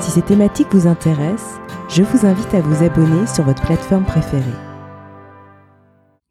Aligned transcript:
Si 0.00 0.12
ces 0.12 0.22
thématiques 0.22 0.72
vous 0.72 0.86
intéressent, 0.86 1.58
je 1.88 2.02
vous 2.02 2.24
invite 2.24 2.54
à 2.54 2.60
vous 2.60 2.84
abonner 2.84 3.26
sur 3.26 3.44
votre 3.44 3.62
plateforme 3.62 4.04
préférée. 4.04 4.44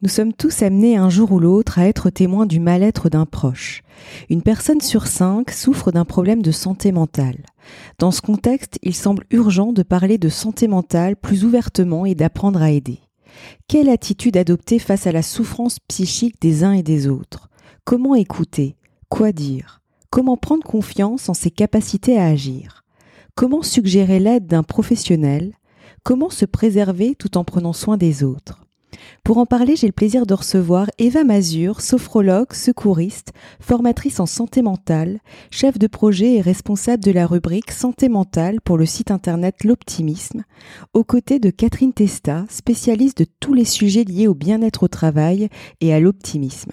Nous 0.02 0.10
sommes 0.10 0.34
tous 0.34 0.62
amenés 0.62 0.96
un 0.96 1.10
jour 1.10 1.32
ou 1.32 1.40
l'autre 1.40 1.78
à 1.78 1.88
être 1.88 2.10
témoins 2.10 2.46
du 2.46 2.60
mal-être 2.60 3.10
d'un 3.10 3.26
proche. 3.26 3.82
Une 4.30 4.42
personne 4.42 4.80
sur 4.80 5.08
cinq 5.08 5.52
souffre 5.52 5.92
d'un 5.92 6.06
problème 6.06 6.42
de 6.42 6.52
santé 6.52 6.92
mentale. 6.92 7.44
Dans 8.00 8.12
ce 8.12 8.22
contexte, 8.22 8.80
il 8.84 8.96
semble 8.96 9.26
urgent 9.32 9.74
de 9.74 9.84
parler 9.84 10.18
de 10.18 10.30
santé 10.30 10.68
mentale 10.68 11.16
plus 11.16 11.44
ouvertement 11.44 12.06
et 12.06 12.16
d'apprendre 12.16 12.62
à 12.62 12.72
aider. 12.72 13.00
Quelle 13.68 13.90
attitude 13.90 14.38
adopter 14.38 14.80
face 14.80 15.08
à 15.08 15.12
la 15.12 15.22
souffrance 15.22 15.80
psychique 15.88 16.40
des 16.42 16.64
uns 16.64 16.74
et 16.74 16.84
des 16.84 17.08
autres? 17.08 17.50
Comment 17.84 18.16
écouter? 18.16 18.76
Quoi 19.10 19.32
dire? 19.32 19.82
Comment 20.10 20.38
prendre 20.38 20.64
confiance 20.64 21.28
en 21.28 21.34
ses 21.34 21.52
capacités 21.52 22.18
à 22.18 22.28
agir? 22.28 22.86
Comment 23.38 23.62
suggérer 23.62 24.18
l'aide 24.18 24.48
d'un 24.48 24.64
professionnel? 24.64 25.54
Comment 26.02 26.32
se 26.32 26.44
préserver 26.44 27.14
tout 27.14 27.38
en 27.38 27.44
prenant 27.44 27.72
soin 27.72 27.96
des 27.96 28.24
autres? 28.24 28.66
Pour 29.24 29.38
en 29.38 29.46
parler, 29.46 29.76
j'ai 29.76 29.86
le 29.86 29.94
plaisir 29.94 30.26
de 30.26 30.34
recevoir 30.34 30.90
Eva 30.98 31.24
Mazur, 31.24 31.82
sophrologue, 31.82 32.52
secouriste, 32.54 33.34
formatrice 33.60 34.20
en 34.20 34.26
santé 34.26 34.64
mentale, 34.64 35.20
chef 35.52 35.78
de 35.78 35.86
projet 35.86 36.38
et 36.38 36.42
responsable 36.42 37.04
de 37.04 37.12
la 37.12 37.28
rubrique 37.28 37.70
Santé 37.70 38.10
mentale 38.10 38.60
pour 38.60 38.76
le 38.76 38.88
site 38.88 39.12
internet 39.12 39.64
L'Optimisme, 39.64 40.44
aux 40.96 41.04
côtés 41.04 41.38
de 41.38 41.52
Catherine 41.52 41.94
Testa, 41.94 42.44
spécialiste 42.50 43.20
de 43.20 43.28
tous 43.40 43.54
les 43.54 43.66
sujets 43.66 44.04
liés 44.04 44.28
au 44.28 44.34
bien-être 44.34 44.82
au 44.82 44.88
travail 44.88 45.50
et 45.80 45.94
à 45.94 46.00
l'optimisme. 46.00 46.72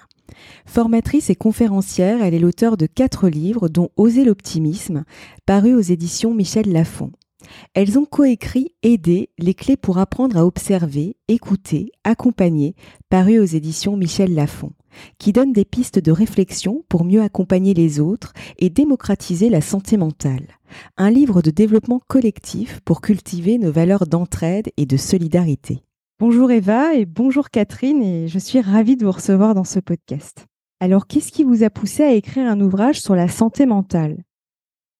Formatrice 0.66 1.30
et 1.30 1.34
conférencière, 1.34 2.22
elle 2.22 2.34
est 2.34 2.38
l'auteur 2.38 2.76
de 2.76 2.86
quatre 2.86 3.28
livres, 3.28 3.68
dont 3.68 3.90
Oser 3.96 4.24
l'optimisme, 4.24 5.04
paru 5.46 5.74
aux 5.74 5.80
éditions 5.80 6.34
Michel 6.34 6.70
Lafon. 6.72 7.12
Elles 7.74 7.98
ont 7.98 8.04
coécrit 8.04 8.74
Aider, 8.82 9.30
les 9.38 9.54
clés 9.54 9.76
pour 9.76 9.98
apprendre 9.98 10.36
à 10.36 10.46
observer, 10.46 11.16
écouter, 11.28 11.92
accompagner, 12.04 12.74
paru 13.08 13.38
aux 13.38 13.44
éditions 13.44 13.96
Michel 13.96 14.34
Lafon, 14.34 14.72
qui 15.18 15.32
donne 15.32 15.52
des 15.52 15.64
pistes 15.64 15.98
de 15.98 16.12
réflexion 16.12 16.84
pour 16.88 17.04
mieux 17.04 17.22
accompagner 17.22 17.74
les 17.74 18.00
autres 18.00 18.32
et 18.58 18.70
démocratiser 18.70 19.48
la 19.48 19.60
santé 19.60 19.96
mentale. 19.96 20.46
Un 20.96 21.10
livre 21.10 21.42
de 21.42 21.50
développement 21.50 22.00
collectif 22.08 22.80
pour 22.84 23.00
cultiver 23.00 23.58
nos 23.58 23.72
valeurs 23.72 24.06
d'entraide 24.06 24.70
et 24.76 24.86
de 24.86 24.96
solidarité. 24.96 25.82
Bonjour 26.20 26.52
Eva 26.52 26.94
et 26.94 27.06
bonjour 27.06 27.50
Catherine 27.50 28.00
et 28.00 28.28
je 28.28 28.38
suis 28.38 28.60
ravie 28.60 28.96
de 28.96 29.04
vous 29.04 29.10
recevoir 29.10 29.52
dans 29.52 29.64
ce 29.64 29.80
podcast. 29.80 30.46
Alors 30.78 31.08
qu'est-ce 31.08 31.32
qui 31.32 31.42
vous 31.42 31.64
a 31.64 31.70
poussé 31.70 32.04
à 32.04 32.12
écrire 32.12 32.48
un 32.48 32.60
ouvrage 32.60 33.00
sur 33.00 33.16
la 33.16 33.26
santé 33.26 33.66
mentale? 33.66 34.18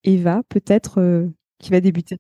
Eva, 0.03 0.43
peut-être 0.49 1.01
euh, 1.01 1.29
qui 1.61 1.71
va 1.71 1.81
débuter. 1.81 2.17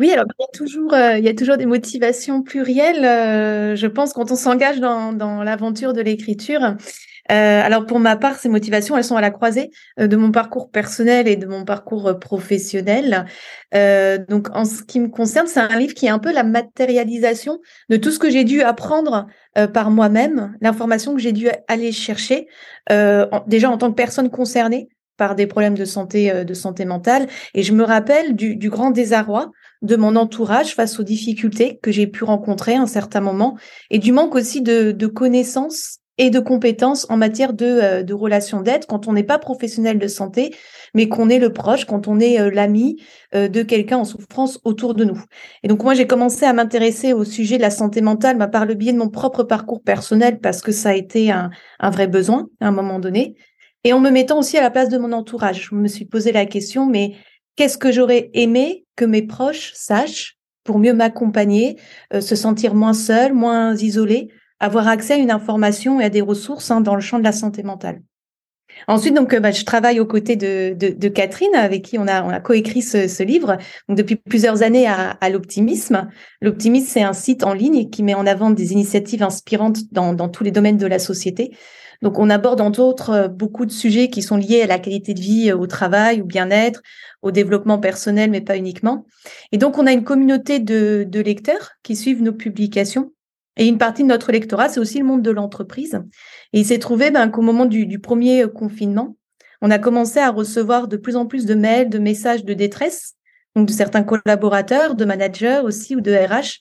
Oui, 0.00 0.10
alors 0.12 0.24
il 0.26 0.42
y 0.42 0.44
a 0.44 1.34
toujours, 1.34 1.52
euh, 1.52 1.56
des 1.58 1.66
motivations 1.66 2.42
plurielles, 2.42 3.04
euh, 3.04 3.76
je 3.76 3.86
pense, 3.86 4.14
quand 4.14 4.32
on 4.32 4.36
s'engage 4.36 4.80
dans 4.80 5.42
l'aventure 5.42 5.92
de 5.92 6.00
l'écriture. 6.00 6.76
Euh, 7.30 7.62
alors 7.62 7.86
pour 7.86 8.00
ma 8.00 8.16
part, 8.16 8.36
ces 8.36 8.48
motivations, 8.48 8.96
elles 8.96 9.04
sont 9.04 9.16
à 9.16 9.20
la 9.20 9.30
croisée 9.30 9.70
euh, 10.00 10.06
de 10.06 10.16
mon 10.16 10.32
parcours 10.32 10.70
personnel 10.70 11.28
et 11.28 11.36
de 11.36 11.46
mon 11.46 11.64
parcours 11.64 12.08
euh, 12.08 12.14
professionnel. 12.14 13.26
donc 14.28 14.48
en 14.54 14.64
ce 14.64 14.82
qui 14.82 15.00
me 15.00 15.08
concerne, 15.08 15.46
c'est 15.46 15.60
un 15.60 15.78
livre 15.78 15.94
qui 15.94 16.06
est 16.06 16.10
un 16.10 16.18
peu 16.18 16.32
la 16.32 16.42
matérialisation 16.42 17.60
de 17.88 17.96
tout 17.96 18.10
ce 18.10 18.18
que 18.18 18.30
j'ai 18.30 18.44
dû 18.44 18.62
apprendre 18.62 19.26
par 19.72 19.90
moi-même, 19.90 20.54
l'information 20.60 21.14
que 21.14 21.20
j'ai 21.20 21.32
dû 21.32 21.48
aller 21.68 21.92
chercher, 21.92 22.48
déjà 23.46 23.70
en 23.70 23.78
tant 23.78 23.90
que 23.90 23.96
personne 23.96 24.30
concernée 24.30 24.88
par 25.16 25.34
des 25.34 25.46
problèmes 25.46 25.76
de 25.76 25.84
santé, 25.84 26.44
de 26.44 26.54
santé 26.54 26.84
mentale. 26.84 27.28
Et 27.54 27.62
je 27.62 27.72
me 27.72 27.84
rappelle 27.84 28.34
du, 28.34 28.56
du 28.56 28.68
grand 28.68 28.90
désarroi 28.90 29.50
de 29.80 29.96
mon 29.96 30.16
entourage 30.16 30.74
face 30.74 30.98
aux 31.00 31.04
difficultés 31.04 31.78
que 31.82 31.90
j'ai 31.90 32.06
pu 32.06 32.24
rencontrer 32.24 32.74
à 32.74 32.82
un 32.82 32.86
certain 32.86 33.20
moment 33.20 33.56
et 33.90 33.98
du 33.98 34.12
manque 34.12 34.34
aussi 34.34 34.60
de, 34.60 34.92
de 34.92 35.06
connaissances 35.06 36.01
et 36.18 36.30
de 36.30 36.38
compétences 36.40 37.06
en 37.08 37.16
matière 37.16 37.52
de, 37.52 37.64
euh, 37.64 38.02
de 38.02 38.14
relations 38.14 38.60
d'aide 38.60 38.86
quand 38.86 39.08
on 39.08 39.12
n'est 39.12 39.22
pas 39.22 39.38
professionnel 39.38 39.98
de 39.98 40.06
santé, 40.06 40.54
mais 40.94 41.08
qu'on 41.08 41.28
est 41.28 41.38
le 41.38 41.52
proche, 41.52 41.86
quand 41.86 42.06
on 42.06 42.20
est 42.20 42.40
euh, 42.40 42.50
l'ami 42.50 43.02
euh, 43.34 43.48
de 43.48 43.62
quelqu'un 43.62 43.98
en 43.98 44.04
souffrance 44.04 44.60
autour 44.64 44.94
de 44.94 45.04
nous. 45.04 45.22
Et 45.62 45.68
donc 45.68 45.82
moi, 45.82 45.94
j'ai 45.94 46.06
commencé 46.06 46.44
à 46.44 46.52
m'intéresser 46.52 47.12
au 47.12 47.24
sujet 47.24 47.56
de 47.56 47.62
la 47.62 47.70
santé 47.70 48.02
mentale 48.02 48.36
bah, 48.36 48.48
par 48.48 48.66
le 48.66 48.74
biais 48.74 48.92
de 48.92 48.98
mon 48.98 49.08
propre 49.08 49.42
parcours 49.42 49.82
personnel 49.82 50.38
parce 50.40 50.60
que 50.60 50.72
ça 50.72 50.90
a 50.90 50.94
été 50.94 51.30
un, 51.30 51.50
un 51.80 51.90
vrai 51.90 52.06
besoin 52.06 52.48
à 52.60 52.68
un 52.68 52.72
moment 52.72 52.98
donné. 52.98 53.36
Et 53.84 53.92
en 53.92 53.98
me 53.98 54.10
mettant 54.10 54.38
aussi 54.38 54.58
à 54.58 54.62
la 54.62 54.70
place 54.70 54.90
de 54.90 54.98
mon 54.98 55.12
entourage, 55.12 55.68
je 55.70 55.74
me 55.74 55.88
suis 55.88 56.04
posé 56.04 56.30
la 56.30 56.46
question, 56.46 56.86
mais 56.86 57.16
qu'est-ce 57.56 57.78
que 57.78 57.90
j'aurais 57.90 58.30
aimé 58.34 58.84
que 58.96 59.04
mes 59.04 59.22
proches 59.22 59.72
sachent 59.74 60.36
pour 60.62 60.78
mieux 60.78 60.94
m'accompagner, 60.94 61.76
se 62.12 62.36
sentir 62.36 62.76
moins 62.76 62.92
seul, 62.92 63.32
moins 63.32 63.74
isolé 63.74 64.28
avoir 64.62 64.86
accès 64.86 65.14
à 65.14 65.16
une 65.16 65.32
information 65.32 66.00
et 66.00 66.04
à 66.04 66.08
des 66.08 66.20
ressources 66.20 66.70
hein, 66.70 66.80
dans 66.80 66.94
le 66.94 67.00
champ 67.00 67.18
de 67.18 67.24
la 67.24 67.32
santé 67.32 67.64
mentale. 67.64 68.00
Ensuite, 68.86 69.14
donc, 69.14 69.34
euh, 69.34 69.40
bah, 69.40 69.50
je 69.50 69.64
travaille 69.64 70.00
aux 70.00 70.06
côtés 70.06 70.36
de, 70.36 70.74
de, 70.74 71.08
Catherine, 71.08 71.54
avec 71.54 71.82
qui 71.82 71.98
on 71.98 72.06
a, 72.06 72.22
on 72.22 72.30
a 72.30 72.40
coécrit 72.40 72.80
ce, 72.80 73.06
ce 73.06 73.22
livre 73.22 73.58
depuis 73.88 74.16
plusieurs 74.16 74.62
années 74.62 74.86
à, 74.86 75.10
à 75.20 75.28
l'Optimisme. 75.30 76.08
L'Optimisme, 76.40 76.86
c'est 76.88 77.02
un 77.02 77.12
site 77.12 77.44
en 77.44 77.52
ligne 77.52 77.90
qui 77.90 78.02
met 78.02 78.14
en 78.14 78.26
avant 78.26 78.50
des 78.50 78.72
initiatives 78.72 79.22
inspirantes 79.22 79.92
dans, 79.92 80.14
dans 80.14 80.28
tous 80.28 80.44
les 80.44 80.52
domaines 80.52 80.78
de 80.78 80.86
la 80.86 80.98
société. 80.98 81.54
Donc, 82.00 82.18
on 82.18 82.30
aborde 82.30 82.60
entre 82.60 82.80
autres 82.80 83.10
euh, 83.10 83.28
beaucoup 83.28 83.66
de 83.66 83.72
sujets 83.72 84.08
qui 84.08 84.22
sont 84.22 84.36
liés 84.36 84.62
à 84.62 84.66
la 84.66 84.78
qualité 84.78 85.12
de 85.12 85.20
vie 85.20 85.50
euh, 85.50 85.56
au 85.56 85.66
travail, 85.66 86.22
au 86.22 86.24
bien-être, 86.24 86.82
au 87.20 87.32
développement 87.32 87.78
personnel, 87.78 88.30
mais 88.30 88.40
pas 88.40 88.56
uniquement. 88.56 89.04
Et 89.50 89.58
donc, 89.58 89.76
on 89.76 89.86
a 89.86 89.92
une 89.92 90.04
communauté 90.04 90.60
de, 90.60 91.04
de 91.06 91.20
lecteurs 91.20 91.72
qui 91.82 91.94
suivent 91.94 92.22
nos 92.22 92.32
publications 92.32 93.12
et 93.56 93.66
une 93.66 93.78
partie 93.78 94.02
de 94.02 94.08
notre 94.08 94.32
lectorat, 94.32 94.68
c'est 94.68 94.80
aussi 94.80 94.98
le 94.98 95.04
monde 95.04 95.22
de 95.22 95.30
l'entreprise. 95.30 96.00
Et 96.52 96.60
il 96.60 96.66
s'est 96.66 96.78
trouvé 96.78 97.10
ben, 97.10 97.28
qu'au 97.28 97.42
moment 97.42 97.66
du, 97.66 97.98
premier 97.98 98.46
confinement, 98.52 99.16
on 99.60 99.70
a 99.70 99.78
commencé 99.78 100.18
à 100.18 100.30
recevoir 100.30 100.88
de 100.88 100.96
plus 100.96 101.16
en 101.16 101.26
plus 101.26 101.44
de 101.44 101.54
mails, 101.54 101.88
de 101.88 101.98
messages 101.98 102.44
de 102.44 102.54
détresse, 102.54 103.14
donc 103.54 103.68
de 103.68 103.72
certains 103.72 104.02
collaborateurs, 104.02 104.94
de 104.94 105.04
managers 105.04 105.60
aussi 105.62 105.94
ou 105.94 106.00
de 106.00 106.12
RH, 106.12 106.58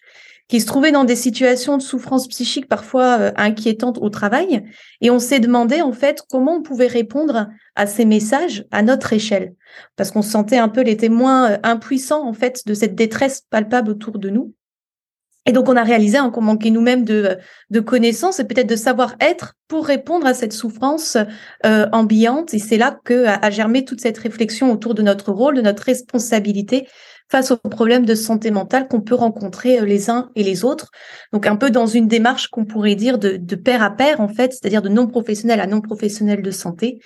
qui 0.49 0.59
se 0.59 0.65
trouvaient 0.65 0.91
dans 0.91 1.05
des 1.05 1.15
situations 1.15 1.77
de 1.77 1.81
souffrance 1.81 2.27
psychique 2.27 2.67
parfois 2.67 3.19
euh, 3.19 3.31
inquiétantes 3.37 3.97
au 4.01 4.09
travail. 4.09 4.61
Et 4.99 5.09
on 5.09 5.17
s'est 5.17 5.39
demandé 5.39 5.81
en 5.81 5.93
fait 5.93 6.21
comment 6.29 6.57
on 6.57 6.61
pouvait 6.61 6.87
répondre 6.87 7.47
à 7.75 7.87
ces 7.87 8.03
messages 8.03 8.65
à 8.69 8.81
notre 8.81 9.13
échelle, 9.13 9.53
parce 9.95 10.11
qu'on 10.11 10.21
se 10.21 10.29
sentait 10.29 10.57
un 10.57 10.67
peu 10.67 10.81
les 10.81 10.97
témoins 10.97 11.51
euh, 11.51 11.57
impuissants 11.63 12.27
en 12.27 12.33
fait 12.33 12.67
de 12.67 12.73
cette 12.73 12.95
détresse 12.95 13.45
palpable 13.49 13.91
autour 13.91 14.19
de 14.19 14.29
nous. 14.29 14.53
Et 15.47 15.53
donc, 15.53 15.69
on 15.69 15.75
a 15.75 15.83
réalisé 15.83 16.19
qu'on 16.31 16.41
manquait 16.41 16.69
nous-mêmes 16.69 17.03
de, 17.03 17.39
connaissances 17.79 18.39
et 18.39 18.45
peut-être 18.45 18.69
de 18.69 18.75
savoir-être 18.75 19.55
pour 19.67 19.87
répondre 19.87 20.27
à 20.27 20.33
cette 20.33 20.53
souffrance 20.53 21.17
euh, 21.65 21.87
ambiante. 21.91 22.53
Et 22.53 22.59
c'est 22.59 22.77
là 22.77 22.99
que 23.03 23.25
a, 23.25 23.49
germé 23.49 23.83
toute 23.83 24.01
cette 24.01 24.19
réflexion 24.19 24.71
autour 24.71 24.93
de 24.93 25.01
notre 25.01 25.31
rôle, 25.31 25.55
de 25.55 25.61
notre 25.61 25.83
responsabilité 25.83 26.87
face 27.31 27.49
aux 27.49 27.57
problèmes 27.57 28.05
de 28.05 28.13
santé 28.13 28.51
mentale 28.51 28.87
qu'on 28.87 29.01
peut 29.01 29.15
rencontrer 29.15 29.79
euh, 29.79 29.85
les 29.85 30.11
uns 30.11 30.29
et 30.35 30.43
les 30.43 30.63
autres. 30.63 30.91
Donc, 31.33 31.47
un 31.47 31.55
peu 31.55 31.71
dans 31.71 31.87
une 31.87 32.07
démarche 32.07 32.49
qu'on 32.49 32.65
pourrait 32.65 32.95
dire 32.95 33.17
de, 33.17 33.37
de 33.37 33.55
pair 33.55 33.81
à 33.81 33.89
pair, 33.89 34.21
en 34.21 34.27
fait, 34.27 34.51
c'est-à-dire 34.51 34.83
de 34.83 34.89
non 34.89 35.07
professionnel 35.07 35.59
à 35.59 35.65
non 35.65 35.81
professionnel 35.81 36.43
de 36.43 36.51
santé, 36.51 36.99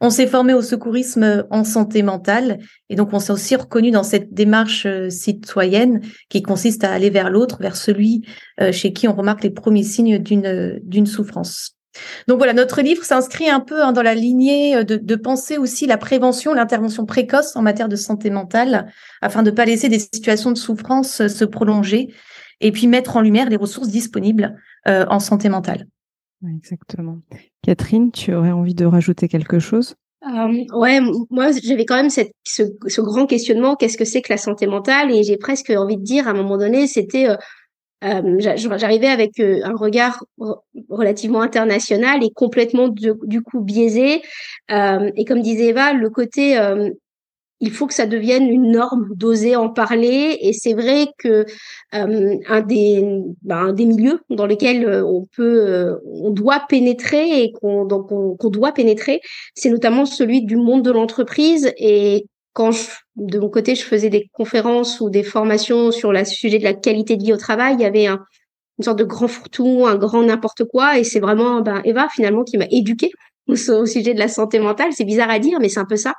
on 0.00 0.10
s'est 0.10 0.26
formé 0.26 0.54
au 0.54 0.62
secourisme 0.62 1.44
en 1.50 1.64
santé 1.64 2.02
mentale 2.02 2.58
et 2.88 2.96
donc 2.96 3.12
on 3.12 3.18
s'est 3.18 3.32
aussi 3.32 3.56
reconnu 3.56 3.90
dans 3.90 4.04
cette 4.04 4.32
démarche 4.32 4.86
euh, 4.86 5.10
citoyenne 5.10 6.02
qui 6.28 6.42
consiste 6.42 6.84
à 6.84 6.92
aller 6.92 7.10
vers 7.10 7.30
l'autre, 7.30 7.58
vers 7.60 7.76
celui 7.76 8.24
euh, 8.60 8.70
chez 8.70 8.92
qui 8.92 9.08
on 9.08 9.14
remarque 9.14 9.42
les 9.42 9.50
premiers 9.50 9.82
signes 9.82 10.18
d'une 10.18 10.78
d'une 10.82 11.06
souffrance. 11.06 11.74
Donc 12.28 12.38
voilà, 12.38 12.52
notre 12.52 12.80
livre 12.80 13.02
s'inscrit 13.02 13.48
un 13.48 13.58
peu 13.58 13.82
hein, 13.82 13.90
dans 13.90 14.02
la 14.02 14.14
lignée 14.14 14.76
euh, 14.76 14.84
de, 14.84 14.96
de, 14.96 15.14
penser 15.16 15.58
aussi 15.58 15.86
la 15.86 15.98
prévention, 15.98 16.54
l'intervention 16.54 17.04
précoce 17.04 17.56
en 17.56 17.62
matière 17.62 17.88
de 17.88 17.96
santé 17.96 18.30
mentale, 18.30 18.92
afin 19.20 19.42
de 19.42 19.50
ne 19.50 19.56
pas 19.56 19.64
laisser 19.64 19.88
des 19.88 19.98
situations 19.98 20.52
de 20.52 20.58
souffrance 20.58 21.26
se 21.26 21.44
prolonger, 21.44 22.14
et 22.60 22.70
puis 22.70 22.86
mettre 22.86 23.16
en 23.16 23.20
lumière 23.20 23.48
les 23.48 23.56
ressources 23.56 23.88
disponibles 23.88 24.56
en 24.86 25.20
santé 25.20 25.48
mentale. 25.48 25.86
Exactement. 26.46 27.18
Catherine, 27.62 28.12
tu 28.12 28.32
aurais 28.34 28.52
envie 28.52 28.74
de 28.74 28.84
rajouter 28.84 29.28
quelque 29.28 29.58
chose? 29.58 29.96
Euh, 30.24 30.64
ouais, 30.72 31.00
moi 31.30 31.50
j'avais 31.62 31.84
quand 31.84 31.96
même 31.96 32.10
ce 32.10 33.00
grand 33.00 33.26
questionnement 33.26 33.76
qu'est-ce 33.76 33.96
que 33.96 34.04
c'est 34.04 34.20
que 34.20 34.32
la 34.32 34.36
santé 34.36 34.66
mentale? 34.66 35.12
Et 35.12 35.22
j'ai 35.22 35.36
presque 35.36 35.70
envie 35.70 35.96
de 35.96 36.02
dire 36.02 36.26
à 36.26 36.32
un 36.32 36.34
moment 36.34 36.58
donné 36.58 36.88
c'était 36.88 37.28
euh, 37.28 37.36
euh 38.04 38.38
j'arrivais 38.38 39.06
avec 39.06 39.38
euh, 39.38 39.60
un 39.62 39.76
regard 39.76 40.24
relativement 40.88 41.40
international 41.40 42.24
et 42.24 42.30
complètement 42.34 42.88
du 42.88 43.42
coup 43.42 43.60
biaisé. 43.60 44.22
Et 44.70 45.24
comme 45.24 45.40
disait 45.40 45.68
Eva 45.68 45.92
le 45.92 46.10
côté 46.10 46.58
il 47.60 47.72
faut 47.72 47.86
que 47.86 47.94
ça 47.94 48.06
devienne 48.06 48.48
une 48.48 48.70
norme 48.70 49.08
d'oser 49.14 49.56
en 49.56 49.68
parler. 49.68 50.38
Et 50.40 50.52
c'est 50.52 50.74
vrai 50.74 51.08
que 51.18 51.44
euh, 51.94 52.36
un 52.48 52.60
des 52.60 53.04
ben, 53.42 53.72
milieux 53.72 54.20
dans 54.30 54.46
lesquels 54.46 54.84
euh, 54.84 55.04
on 55.04 55.26
peut, 55.36 55.66
euh, 55.66 55.96
on 56.04 56.30
doit 56.30 56.64
pénétrer 56.68 57.42
et 57.42 57.52
qu'on 57.52 57.84
donc 57.84 58.08
qu'on 58.08 58.50
doit 58.50 58.72
pénétrer, 58.72 59.20
c'est 59.54 59.70
notamment 59.70 60.06
celui 60.06 60.44
du 60.44 60.56
monde 60.56 60.84
de 60.84 60.92
l'entreprise. 60.92 61.72
Et 61.78 62.26
quand 62.52 62.70
je, 62.70 62.82
de 63.16 63.38
mon 63.38 63.48
côté, 63.48 63.74
je 63.74 63.84
faisais 63.84 64.10
des 64.10 64.28
conférences 64.32 65.00
ou 65.00 65.10
des 65.10 65.22
formations 65.22 65.90
sur 65.90 66.12
le 66.12 66.24
sujet 66.24 66.58
de 66.58 66.64
la 66.64 66.74
qualité 66.74 67.16
de 67.16 67.24
vie 67.24 67.32
au 67.32 67.36
travail, 67.36 67.74
il 67.74 67.82
y 67.82 67.86
avait 67.86 68.06
un, 68.06 68.20
une 68.78 68.84
sorte 68.84 68.98
de 68.98 69.04
grand 69.04 69.28
fourre-tout, 69.28 69.84
un 69.86 69.96
grand 69.96 70.22
n'importe 70.22 70.64
quoi. 70.64 70.98
Et 70.98 71.04
c'est 71.04 71.20
vraiment 71.20 71.60
ben, 71.60 71.80
Eva 71.84 72.08
finalement 72.14 72.44
qui 72.44 72.56
m'a 72.56 72.66
éduquée 72.70 73.10
au 73.48 73.56
sujet 73.86 74.14
de 74.14 74.18
la 74.18 74.28
santé 74.28 74.60
mentale. 74.60 74.92
C'est 74.92 75.04
bizarre 75.04 75.30
à 75.30 75.38
dire, 75.38 75.58
mais 75.60 75.68
c'est 75.68 75.80
un 75.80 75.86
peu 75.86 75.96
ça. 75.96 76.14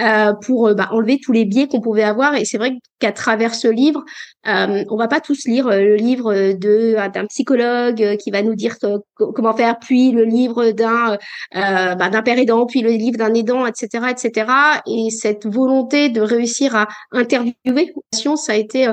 Euh, 0.00 0.32
pour 0.32 0.68
euh, 0.68 0.74
bah, 0.74 0.88
enlever 0.92 1.18
tous 1.22 1.32
les 1.32 1.44
biais 1.44 1.68
qu'on 1.68 1.82
pouvait 1.82 2.02
avoir. 2.02 2.34
Et 2.34 2.46
c'est 2.46 2.56
vrai 2.56 2.78
qu'à 2.98 3.12
travers 3.12 3.54
ce 3.54 3.68
livre, 3.68 4.02
euh, 4.48 4.84
on 4.88 4.96
va 4.96 5.06
pas 5.06 5.20
tous 5.20 5.44
lire 5.44 5.66
euh, 5.66 5.80
le 5.80 5.96
livre 5.96 6.32
de 6.54 6.96
d'un 7.12 7.26
psychologue 7.26 8.16
qui 8.16 8.30
va 8.30 8.42
nous 8.42 8.54
dire 8.54 8.76
comment 9.16 9.54
faire, 9.54 9.78
puis 9.78 10.12
le 10.12 10.24
livre 10.24 10.70
d'un 10.70 11.18
bah, 11.52 12.08
d'un 12.08 12.22
père 12.22 12.38
aidant, 12.38 12.64
puis 12.64 12.80
le 12.80 12.88
livre 12.88 13.18
d'un 13.18 13.34
aidant, 13.34 13.66
etc., 13.66 14.06
etc. 14.10 14.50
Et 14.86 15.10
cette 15.10 15.46
volonté 15.46 16.08
de 16.08 16.22
réussir 16.22 16.74
à 16.74 16.88
interviewer, 17.12 17.92
ça 18.12 18.52
a 18.52 18.56
été 18.56 18.88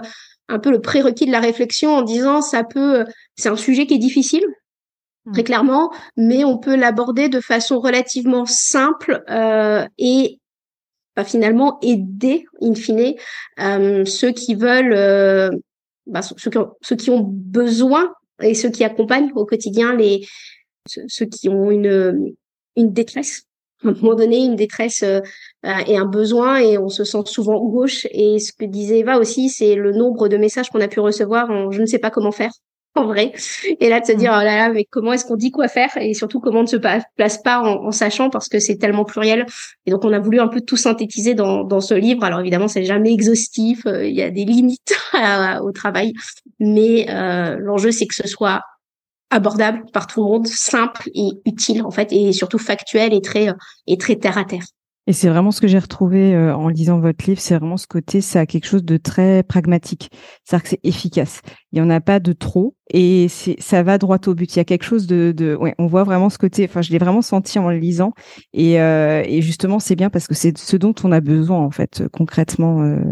un 0.50 0.60
peu 0.60 0.70
le 0.70 0.82
prérequis 0.82 1.28
de 1.28 1.32
la 1.32 1.40
réflexion 1.40 1.96
en 1.96 2.02
disant 2.02 2.42
ça 2.42 2.66
peut, 2.66 3.06
c'est 3.38 3.50
un 3.50 3.56
sujet 3.56 3.86
qui 3.86 3.94
est 3.94 4.00
difficile, 4.00 4.44
très 5.32 5.44
mmh. 5.44 5.46
clairement, 5.46 5.92
mais 6.18 6.44
on 6.44 6.58
peut 6.58 6.76
l'aborder 6.76 7.30
de 7.30 7.40
façon 7.40 7.80
relativement 7.80 8.46
simple 8.46 9.24
euh, 9.30 9.86
et 9.98 10.40
finalement 11.24 11.80
aider, 11.82 12.46
in 12.62 12.74
fine, 12.76 13.16
euh, 13.60 14.06
ceux 14.06 14.32
qui 14.32 14.56
veulent, 14.56 14.94
euh, 14.94 15.50
bah, 16.06 16.22
ceux, 16.22 16.96
qui 16.96 17.10
ont, 17.10 17.22
besoin 17.24 18.14
et 18.42 18.54
ceux 18.54 18.70
qui 18.70 18.84
accompagnent 18.84 19.32
au 19.36 19.46
quotidien 19.46 19.96
les 19.96 20.26
ceux 20.88 21.26
qui 21.26 21.50
ont 21.50 21.70
une 21.70 22.34
une 22.76 22.94
détresse 22.94 23.44
à 23.84 23.90
un 23.90 23.94
moment 23.94 24.16
donné 24.16 24.38
une 24.44 24.56
détresse 24.56 25.04
euh, 25.04 25.20
et 25.64 25.98
un 25.98 26.06
besoin 26.06 26.58
et 26.58 26.78
on 26.78 26.90
se 26.90 27.04
sent 27.04 27.24
souvent 27.26 27.64
gauche. 27.66 28.08
Et 28.12 28.40
ce 28.40 28.52
que 28.52 28.66
disait 28.66 29.00
Eva 29.00 29.20
aussi 29.20 29.50
c'est 29.50 29.76
le 29.76 29.92
nombre 29.92 30.30
de 30.30 30.38
messages 30.38 30.70
qu'on 30.70 30.82
a 30.82 30.88
pu 30.88 31.00
recevoir 31.00 31.72
je 31.72 31.82
ne 31.82 31.86
sais 31.86 32.00
pas 32.00 32.12
comment 32.12 32.32
faire 32.32 32.52
en 33.00 33.06
vrai. 33.06 33.34
Et 33.80 33.90
là, 33.90 34.00
de 34.00 34.06
se 34.06 34.12
dire, 34.12 34.32
mm. 34.32 34.38
oh 34.40 34.44
là 34.44 34.56
là, 34.56 34.70
mais 34.70 34.86
comment 34.90 35.14
est-ce 35.14 35.26
qu'on 35.26 35.36
dit 35.36 35.52
quoi 35.52 35.68
faire 35.68 35.90
et 35.98 36.14
surtout 36.14 36.40
comment 36.40 36.60
on 36.60 36.64
ne 36.64 36.68
se 36.68 36.78
place 36.78 37.38
pas 37.44 37.60
en, 37.60 37.92
sachant 37.92 38.30
parce 38.30 38.50
que 38.50 38.60
c'est 38.60 38.78
tellement 38.78 39.06
pluriel. 39.06 39.46
Et 39.86 39.92
donc, 39.92 40.06
on 40.06 40.14
a 40.14 40.20
voulu 40.20 40.40
un 40.40 40.48
peu 40.48 40.62
tout 40.62 40.78
synthétiser 40.78 41.34
dans, 41.34 41.64
dans 41.64 41.82
ce 41.82 41.94
livre. 41.94 42.24
Alors 42.24 42.40
évidemment, 42.40 42.68
c'est 42.68 42.86
jamais 42.86 43.12
exhaustif. 43.12 43.86
Euh, 43.86 44.06
il 44.06 44.16
y 44.16 44.22
a 44.22 44.30
des 44.30 44.46
limites 44.46 44.98
au 45.62 45.72
travail, 45.72 46.14
mais 46.60 47.08
euh, 47.10 47.58
l'enjeu 47.60 47.92
c'est 47.92 48.06
que 48.06 48.16
ce 48.16 48.28
soit 48.28 48.64
abordable 49.30 49.84
par 49.94 50.08
tout 50.08 50.24
le 50.24 50.28
monde, 50.28 50.48
simple 50.48 51.10
et 51.14 51.30
utile 51.46 51.84
en 51.84 51.92
fait, 51.92 52.12
et 52.12 52.34
surtout 52.34 52.58
factuel 52.58 53.14
et 53.14 53.22
très 53.22 53.48
et 53.88 53.98
très 53.98 54.16
terre 54.16 54.38
à 54.38 54.46
terre. 54.46 54.64
Et 55.10 55.14
c'est 55.14 55.28
vraiment 55.28 55.50
ce 55.50 55.60
que 55.60 55.66
j'ai 55.66 55.80
retrouvé 55.80 56.36
euh, 56.36 56.56
en 56.56 56.68
lisant 56.68 57.00
votre 57.00 57.26
livre, 57.28 57.42
c'est 57.42 57.58
vraiment 57.58 57.78
ce 57.78 57.88
côté, 57.88 58.22
ça 58.22 58.42
a 58.42 58.46
quelque 58.46 58.68
chose 58.68 58.84
de 58.84 58.98
très 58.98 59.42
pragmatique. 59.42 60.12
C'est-à-dire 60.46 60.64
que 60.64 60.70
c'est 60.70 60.80
efficace. 60.84 61.42
Il 61.72 61.82
n'y 61.82 61.82
en 61.82 61.90
a 61.90 62.00
pas 62.00 62.20
de 62.20 62.32
trop 62.32 62.76
et 62.94 63.28
ça 63.28 63.82
va 63.82 63.98
droit 63.98 64.20
au 64.28 64.36
but. 64.36 64.56
Il 64.56 64.60
y 64.60 64.62
a 64.62 64.66
quelque 64.66 64.84
chose 64.84 65.08
de, 65.08 65.34
de 65.36 65.56
ouais, 65.56 65.74
on 65.80 65.88
voit 65.88 66.04
vraiment 66.04 66.30
ce 66.30 66.38
côté, 66.38 66.64
enfin, 66.70 66.84
je 66.84 66.92
l'ai 66.92 67.00
vraiment 67.00 67.24
senti 67.24 67.58
en 67.58 67.72
le 67.72 67.78
lisant 67.78 68.14
et, 68.54 68.80
euh, 68.80 69.24
et 69.26 69.42
justement, 69.42 69.80
c'est 69.80 69.96
bien 69.96 70.12
parce 70.12 70.28
que 70.28 70.36
c'est 70.36 70.56
ce 70.56 70.78
dont 70.78 70.94
on 71.04 71.12
a 71.12 71.22
besoin, 71.22 71.58
en 71.58 71.72
fait, 71.72 72.04
concrètement, 72.14 72.84
euh, 72.84 73.10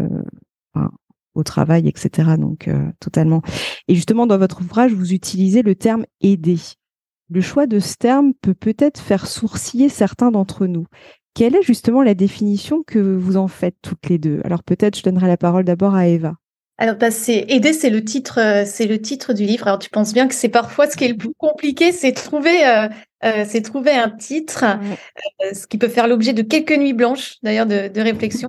au 1.34 1.42
travail, 1.42 1.88
etc. 1.88 2.36
Donc, 2.38 2.68
euh, 2.68 2.90
totalement. 3.00 3.42
Et 3.88 3.96
justement, 3.96 4.26
dans 4.26 4.38
votre 4.38 4.60
ouvrage, 4.60 4.92
vous 4.92 5.12
utilisez 5.12 5.62
le 5.62 5.74
terme 5.74 6.04
aider. 6.20 6.58
Le 7.30 7.40
choix 7.40 7.66
de 7.66 7.78
ce 7.78 7.96
terme 7.96 8.32
peut 8.40 8.54
peut-être 8.54 9.00
faire 9.00 9.26
sourciller 9.26 9.88
certains 9.88 10.30
d'entre 10.30 10.66
nous. 10.66 10.86
Quelle 11.38 11.54
est 11.54 11.62
justement 11.62 12.02
la 12.02 12.14
définition 12.14 12.82
que 12.84 12.98
vous 12.98 13.36
en 13.36 13.46
faites 13.46 13.76
toutes 13.80 14.08
les 14.08 14.18
deux? 14.18 14.40
Alors 14.42 14.64
peut-être 14.64 14.98
je 14.98 15.04
donnerai 15.04 15.28
la 15.28 15.36
parole 15.36 15.62
d'abord 15.62 15.94
à 15.94 16.08
Eva. 16.08 16.34
Alors, 16.78 16.96
bah, 16.96 17.12
c'est 17.12 17.44
aider, 17.46 17.72
c'est 17.72 17.90
le 17.90 18.04
titre, 18.04 18.40
euh, 18.40 18.64
c'est 18.66 18.86
le 18.86 19.00
titre 19.00 19.32
du 19.34 19.44
livre. 19.44 19.68
Alors, 19.68 19.78
tu 19.78 19.88
penses 19.88 20.12
bien 20.12 20.26
que 20.26 20.34
c'est 20.34 20.48
parfois 20.48 20.90
ce 20.90 20.96
qui 20.96 21.04
est 21.04 21.08
le 21.08 21.16
plus 21.16 21.32
compliqué, 21.38 21.92
c'est 21.92 22.10
trouver, 22.10 22.66
euh, 22.66 22.88
euh, 23.24 23.44
c'est 23.48 23.62
trouver 23.62 23.92
un 23.92 24.10
titre, 24.10 24.64
ce 25.52 25.68
qui 25.68 25.78
peut 25.78 25.86
faire 25.86 26.08
l'objet 26.08 26.32
de 26.32 26.42
quelques 26.42 26.76
nuits 26.76 26.92
blanches, 26.92 27.36
d'ailleurs, 27.44 27.66
de, 27.66 28.00
réflexion. 28.00 28.48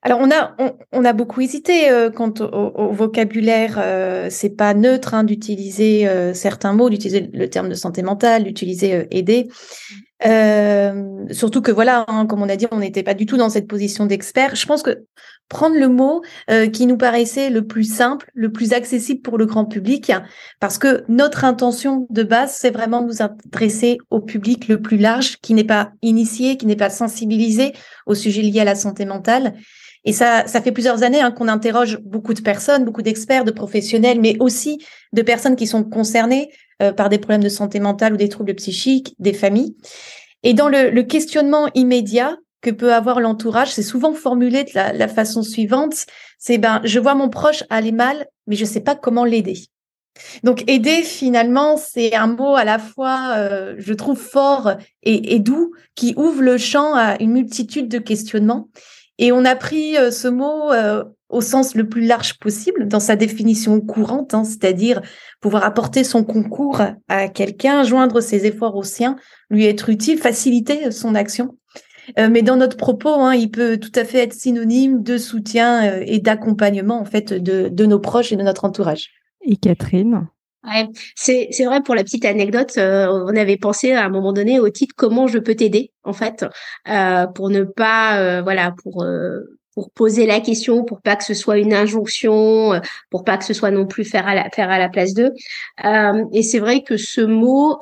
Alors, 0.00 0.18
on 0.20 0.30
a, 0.30 0.56
on, 0.92 1.04
a 1.04 1.12
beaucoup 1.12 1.42
hésité 1.42 1.90
quant 2.14 2.32
au, 2.40 2.90
vocabulaire. 2.92 3.82
c'est 4.30 4.56
pas 4.56 4.72
neutre 4.72 5.12
hein, 5.12 5.24
d'utiliser 5.24 6.08
certains 6.32 6.72
mots, 6.72 6.88
d'utiliser 6.88 7.28
le 7.32 7.50
terme 7.50 7.68
de 7.68 7.74
santé 7.74 8.02
mentale, 8.02 8.44
d'utiliser 8.44 9.06
aider. 9.10 9.48
Euh, 10.26 11.24
surtout 11.30 11.62
que 11.62 11.70
voilà, 11.70 12.04
hein, 12.08 12.26
comme 12.26 12.42
on 12.42 12.48
a 12.48 12.56
dit, 12.56 12.66
on 12.70 12.78
n'était 12.78 13.02
pas 13.02 13.14
du 13.14 13.26
tout 13.26 13.36
dans 13.36 13.48
cette 13.48 13.66
position 13.66 14.06
d'expert. 14.06 14.54
Je 14.54 14.66
pense 14.66 14.82
que 14.82 15.04
prendre 15.48 15.76
le 15.76 15.88
mot 15.88 16.22
euh, 16.50 16.68
qui 16.68 16.86
nous 16.86 16.96
paraissait 16.96 17.50
le 17.50 17.66
plus 17.66 17.84
simple, 17.84 18.30
le 18.34 18.52
plus 18.52 18.72
accessible 18.72 19.20
pour 19.22 19.38
le 19.38 19.46
grand 19.46 19.64
public, 19.64 20.12
parce 20.60 20.78
que 20.78 21.04
notre 21.08 21.44
intention 21.44 22.06
de 22.10 22.22
base, 22.22 22.54
c'est 22.54 22.70
vraiment 22.70 23.02
de 23.02 23.06
nous 23.06 23.22
adresser 23.22 23.98
au 24.10 24.20
public 24.20 24.68
le 24.68 24.80
plus 24.80 24.98
large, 24.98 25.38
qui 25.38 25.54
n'est 25.54 25.64
pas 25.64 25.92
initié, 26.02 26.56
qui 26.56 26.66
n'est 26.66 26.76
pas 26.76 26.90
sensibilisé 26.90 27.72
au 28.06 28.14
sujet 28.14 28.42
lié 28.42 28.60
à 28.60 28.64
la 28.64 28.74
santé 28.74 29.04
mentale. 29.04 29.54
Et 30.04 30.12
ça, 30.12 30.46
ça 30.46 30.62
fait 30.62 30.72
plusieurs 30.72 31.02
années 31.02 31.20
hein, 31.20 31.30
qu'on 31.30 31.48
interroge 31.48 31.98
beaucoup 31.98 32.32
de 32.32 32.40
personnes, 32.40 32.84
beaucoup 32.84 33.02
d'experts, 33.02 33.44
de 33.44 33.50
professionnels, 33.50 34.20
mais 34.20 34.36
aussi 34.40 34.78
de 35.12 35.22
personnes 35.22 35.56
qui 35.56 35.66
sont 35.66 35.84
concernées 35.84 36.50
euh, 36.80 36.92
par 36.92 37.08
des 37.08 37.18
problèmes 37.18 37.42
de 37.42 37.48
santé 37.48 37.80
mentale 37.80 38.14
ou 38.14 38.16
des 38.16 38.28
troubles 38.28 38.54
psychiques, 38.54 39.14
des 39.18 39.32
familles. 39.32 39.76
Et 40.42 40.54
dans 40.54 40.68
le, 40.68 41.02
questionnement 41.02 41.68
immédiat 41.74 42.36
que 42.62 42.70
peut 42.70 42.94
avoir 42.94 43.20
l'entourage, 43.20 43.72
c'est 43.72 43.82
souvent 43.82 44.12
formulé 44.12 44.64
de 44.64 44.70
la, 44.74 45.08
façon 45.08 45.42
suivante, 45.42 46.06
c'est 46.38 46.58
ben 46.58 46.80
je 46.84 46.98
vois 46.98 47.14
mon 47.14 47.28
proche 47.28 47.64
aller 47.70 47.92
mal, 47.92 48.26
mais 48.46 48.56
je 48.56 48.64
sais 48.64 48.80
pas 48.80 48.94
comment 48.94 49.24
l'aider. 49.24 49.58
Donc 50.42 50.64
aider 50.68 51.02
finalement, 51.02 51.76
c'est 51.76 52.14
un 52.14 52.26
mot 52.26 52.54
à 52.54 52.64
la 52.64 52.78
fois, 52.78 53.34
euh, 53.36 53.74
je 53.78 53.94
trouve 53.94 54.18
fort 54.18 54.72
et, 55.02 55.38
doux, 55.38 55.72
qui 55.94 56.14
ouvre 56.16 56.42
le 56.42 56.58
champ 56.58 56.94
à 56.94 57.16
une 57.20 57.32
multitude 57.32 57.88
de 57.88 57.98
questionnements. 57.98 58.68
Et 59.18 59.32
on 59.32 59.44
a 59.44 59.56
pris 59.56 59.96
euh, 59.96 60.10
ce 60.10 60.28
mot 60.28 60.70
au 61.30 61.40
sens 61.40 61.74
le 61.74 61.88
plus 61.88 62.04
large 62.04 62.38
possible 62.38 62.88
dans 62.88 63.00
sa 63.00 63.16
définition 63.16 63.80
courante, 63.80 64.34
hein, 64.34 64.44
c'est-à-dire 64.44 65.00
pouvoir 65.40 65.64
apporter 65.64 66.04
son 66.04 66.24
concours 66.24 66.82
à 67.08 67.28
quelqu'un, 67.28 67.82
joindre 67.84 68.20
ses 68.20 68.46
efforts 68.46 68.76
aux 68.76 68.84
siens, 68.84 69.16
lui 69.48 69.64
être 69.66 69.88
utile, 69.88 70.18
faciliter 70.18 70.90
son 70.90 71.14
action. 71.14 71.56
Euh, 72.18 72.28
mais 72.30 72.42
dans 72.42 72.56
notre 72.56 72.76
propos, 72.76 73.14
hein, 73.14 73.34
il 73.34 73.50
peut 73.50 73.78
tout 73.78 73.92
à 73.94 74.04
fait 74.04 74.18
être 74.18 74.32
synonyme 74.32 75.02
de 75.02 75.16
soutien 75.16 76.00
et 76.00 76.18
d'accompagnement 76.18 77.00
en 77.00 77.04
fait 77.04 77.32
de, 77.32 77.68
de 77.68 77.86
nos 77.86 78.00
proches 78.00 78.32
et 78.32 78.36
de 78.36 78.42
notre 78.42 78.64
entourage. 78.64 79.10
Et 79.42 79.56
Catherine? 79.56 80.26
Ouais, 80.64 80.88
c'est 81.16 81.48
c'est 81.52 81.64
vrai 81.64 81.80
pour 81.82 81.94
la 81.94 82.04
petite 82.04 82.26
anecdote, 82.26 82.74
euh, 82.76 83.08
on 83.08 83.34
avait 83.34 83.56
pensé 83.56 83.92
à 83.92 84.04
un 84.04 84.10
moment 84.10 84.34
donné 84.34 84.60
au 84.60 84.68
titre 84.68 84.94
comment 84.94 85.26
je 85.26 85.38
peux 85.38 85.54
t'aider 85.54 85.90
en 86.04 86.12
fait 86.12 86.44
euh, 86.86 87.26
pour 87.28 87.48
ne 87.48 87.62
pas 87.62 88.20
euh, 88.20 88.42
voilà 88.42 88.74
pour 88.82 89.06
pour 89.80 89.90
poser 89.92 90.26
la 90.26 90.40
question 90.40 90.84
pour 90.84 91.00
pas 91.00 91.16
que 91.16 91.24
ce 91.24 91.32
soit 91.32 91.56
une 91.56 91.72
injonction 91.72 92.78
pour 93.10 93.24
pas 93.24 93.38
que 93.38 93.46
ce 93.46 93.54
soit 93.54 93.70
non 93.70 93.86
plus 93.86 94.04
faire 94.04 94.28
à 94.28 94.34
la 94.34 94.50
faire 94.50 94.68
à 94.68 94.78
la 94.78 94.90
place 94.90 95.14
d'eux. 95.14 95.32
Et 96.34 96.42
c'est 96.42 96.58
vrai 96.58 96.82
que 96.82 96.98
ce 96.98 97.22
mot 97.22 97.78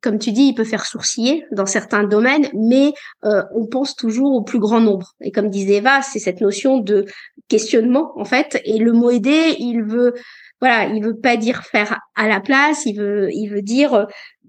comme 0.00 0.18
tu 0.18 0.32
dis 0.32 0.44
il 0.44 0.54
peut 0.54 0.64
faire 0.64 0.86
sourciller 0.86 1.44
dans 1.52 1.66
certains 1.66 2.04
domaines 2.04 2.48
mais 2.54 2.94
on 3.22 3.66
pense 3.66 3.94
toujours 3.94 4.32
au 4.32 4.42
plus 4.42 4.58
grand 4.58 4.80
nombre. 4.80 5.12
Et 5.20 5.32
comme 5.32 5.50
disait 5.50 5.74
Eva 5.74 6.00
c'est 6.00 6.18
cette 6.18 6.40
notion 6.40 6.78
de 6.78 7.04
questionnement 7.48 8.12
en 8.16 8.24
fait. 8.24 8.62
Et 8.64 8.78
le 8.78 8.92
mot 8.92 9.10
aider 9.10 9.56
il 9.58 9.82
veut 9.82 10.14
voilà, 10.62 10.86
il 10.86 11.04
veut 11.04 11.18
pas 11.18 11.36
dire 11.36 11.62
faire 11.62 12.00
à 12.14 12.26
la 12.26 12.40
place, 12.40 12.86
il 12.86 12.96
veut, 12.96 13.28
il 13.32 13.48
veut 13.48 13.60
dire 13.60 13.92
euh, 13.92 14.04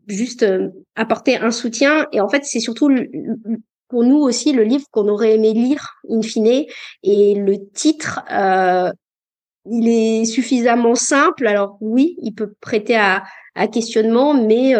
juste 0.07 0.43
euh, 0.43 0.69
apporter 0.95 1.35
un 1.35 1.51
soutien. 1.51 2.07
Et 2.13 2.21
en 2.21 2.29
fait, 2.29 2.45
c'est 2.45 2.61
surtout 2.61 2.89
pour 3.87 4.03
nous 4.03 4.17
aussi 4.17 4.53
le 4.53 4.63
livre 4.63 4.85
qu'on 4.91 5.07
aurait 5.07 5.35
aimé 5.35 5.53
lire 5.53 5.95
in 6.09 6.21
fine. 6.21 6.65
Et 7.03 7.35
le 7.35 7.69
titre, 7.73 8.21
euh, 8.31 8.91
il 9.69 9.87
est 9.87 10.25
suffisamment 10.25 10.95
simple. 10.95 11.47
Alors 11.47 11.77
oui, 11.81 12.15
il 12.21 12.33
peut 12.33 12.53
prêter 12.61 12.95
à, 12.95 13.23
à 13.55 13.67
questionnement, 13.67 14.33
mais 14.33 14.73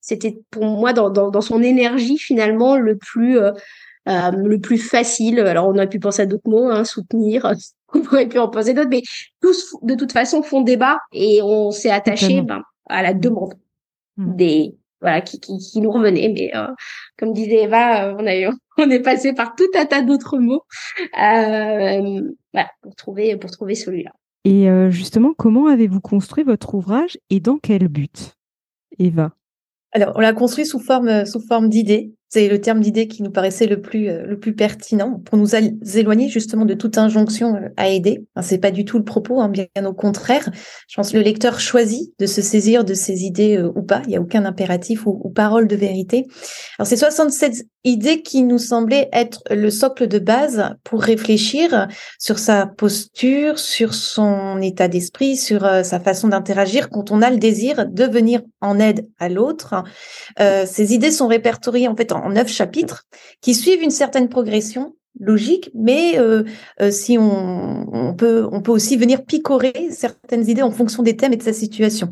c'était 0.00 0.38
pour 0.50 0.64
moi 0.64 0.92
dans, 0.92 1.10
dans, 1.10 1.30
dans, 1.30 1.40
son 1.40 1.62
énergie 1.62 2.18
finalement 2.18 2.76
le 2.76 2.96
plus 2.96 3.38
le 4.06 4.56
plus 4.56 4.78
facile. 4.78 5.40
Alors 5.40 5.68
on 5.68 5.74
aurait 5.74 5.88
pu 5.88 6.00
penser 6.00 6.22
à 6.22 6.26
d'autres 6.26 6.48
mots, 6.48 6.68
hein, 6.70 6.84
soutenir. 6.84 7.52
On 7.94 8.00
aurait 8.06 8.26
pu 8.26 8.38
en 8.38 8.48
penser 8.48 8.72
d'autres, 8.72 8.88
mais 8.88 9.02
tous 9.42 9.76
de 9.82 9.94
toute 9.94 10.12
façon 10.12 10.42
font 10.42 10.62
débat 10.62 10.98
et 11.12 11.42
on 11.42 11.70
s'est 11.70 11.90
attaché 11.90 12.40
ben, 12.40 12.62
à 12.88 13.02
la 13.02 13.12
demande 13.12 13.54
mmh. 14.16 14.36
des 14.36 14.74
voilà 15.02 15.20
qui, 15.20 15.38
qui, 15.40 15.58
qui, 15.58 15.80
nous 15.80 15.90
revenaient. 15.90 16.32
Mais 16.34 16.52
comme 17.18 17.32
disait 17.32 17.64
Eva, 17.64 18.16
on 18.18 18.26
a 18.26 18.50
on 18.78 18.90
est 18.90 19.00
passé 19.00 19.34
par 19.34 19.54
tout 19.54 19.68
un 19.76 19.84
tas 19.84 20.02
d'autres 20.02 20.38
mots 20.38 20.62
voilà, 21.12 22.70
pour 22.80 22.94
trouver 22.94 23.36
pour 23.36 23.50
trouver 23.50 23.74
celui-là. 23.74 24.12
Et 24.44 24.66
justement, 24.90 25.34
comment 25.36 25.66
avez-vous 25.66 26.00
construit 26.00 26.44
votre 26.44 26.74
ouvrage 26.74 27.18
et 27.30 27.38
dans 27.38 27.58
quel 27.58 27.88
but, 27.88 28.34
Eva? 28.98 29.32
Alors, 29.92 30.12
on 30.16 30.20
l'a 30.20 30.32
construit 30.32 30.64
sous 30.64 30.80
forme 30.80 31.26
sous 31.26 31.40
forme 31.40 31.68
d'idées 31.68 32.14
c'est 32.32 32.48
le 32.48 32.62
terme 32.62 32.80
d'idée 32.80 33.08
qui 33.08 33.22
nous 33.22 33.30
paraissait 33.30 33.66
le 33.66 33.82
plus, 33.82 34.08
euh, 34.08 34.24
le 34.24 34.38
plus 34.38 34.54
pertinent 34.54 35.20
pour 35.22 35.36
nous 35.36 35.54
éloigner 35.54 36.30
justement 36.30 36.64
de 36.64 36.72
toute 36.72 36.96
injonction 36.96 37.56
euh, 37.56 37.68
à 37.76 37.90
aider. 37.90 38.24
Enfin, 38.34 38.48
c'est 38.48 38.56
pas 38.56 38.70
du 38.70 38.86
tout 38.86 38.96
le 38.96 39.04
propos, 39.04 39.42
hein, 39.42 39.50
bien 39.50 39.66
au 39.84 39.92
contraire. 39.92 40.48
Je 40.88 40.96
pense 40.96 41.12
que 41.12 41.18
le 41.18 41.22
lecteur 41.22 41.60
choisit 41.60 42.14
de 42.18 42.24
se 42.24 42.40
saisir 42.40 42.86
de 42.86 42.94
ses 42.94 43.24
idées 43.24 43.58
euh, 43.58 43.70
ou 43.76 43.82
pas. 43.82 44.00
Il 44.06 44.08
n'y 44.08 44.16
a 44.16 44.20
aucun 44.22 44.46
impératif 44.46 45.06
ou, 45.06 45.28
parole 45.28 45.68
de 45.68 45.76
vérité. 45.76 46.24
Alors, 46.78 46.86
c'est 46.86 46.96
67 46.96 47.66
idées 47.84 48.22
qui 48.22 48.42
nous 48.42 48.58
semblaient 48.58 49.08
être 49.12 49.42
le 49.50 49.70
socle 49.70 50.06
de 50.06 50.18
base 50.18 50.74
pour 50.84 51.02
réfléchir 51.02 51.88
sur 52.18 52.38
sa 52.38 52.66
posture, 52.66 53.58
sur 53.58 53.94
son 53.94 54.60
état 54.60 54.88
d'esprit, 54.88 55.36
sur 55.36 55.62
sa 55.84 56.00
façon 56.00 56.28
d'interagir 56.28 56.90
quand 56.90 57.10
on 57.10 57.22
a 57.22 57.30
le 57.30 57.38
désir 57.38 57.86
de 57.88 58.04
venir 58.04 58.42
en 58.60 58.78
aide 58.78 59.08
à 59.18 59.28
l'autre. 59.28 59.84
Euh, 60.40 60.64
ces 60.66 60.94
idées 60.94 61.10
sont 61.10 61.26
répertoriées 61.26 61.88
en 61.88 61.96
fait 61.96 62.12
en 62.12 62.30
neuf 62.30 62.48
chapitres 62.48 63.04
qui 63.40 63.54
suivent 63.54 63.82
une 63.82 63.90
certaine 63.90 64.28
progression 64.28 64.94
logique, 65.20 65.70
mais 65.74 66.18
euh, 66.18 66.44
euh, 66.80 66.90
si 66.90 67.18
on, 67.18 68.14
peut, 68.16 68.48
on 68.50 68.62
peut 68.62 68.72
aussi 68.72 68.96
venir 68.96 69.24
picorer 69.24 69.88
certaines 69.90 70.48
idées 70.48 70.62
en 70.62 70.70
fonction 70.70 71.02
des 71.02 71.16
thèmes 71.16 71.34
et 71.34 71.36
de 71.36 71.42
sa 71.42 71.52
situation. 71.52 72.10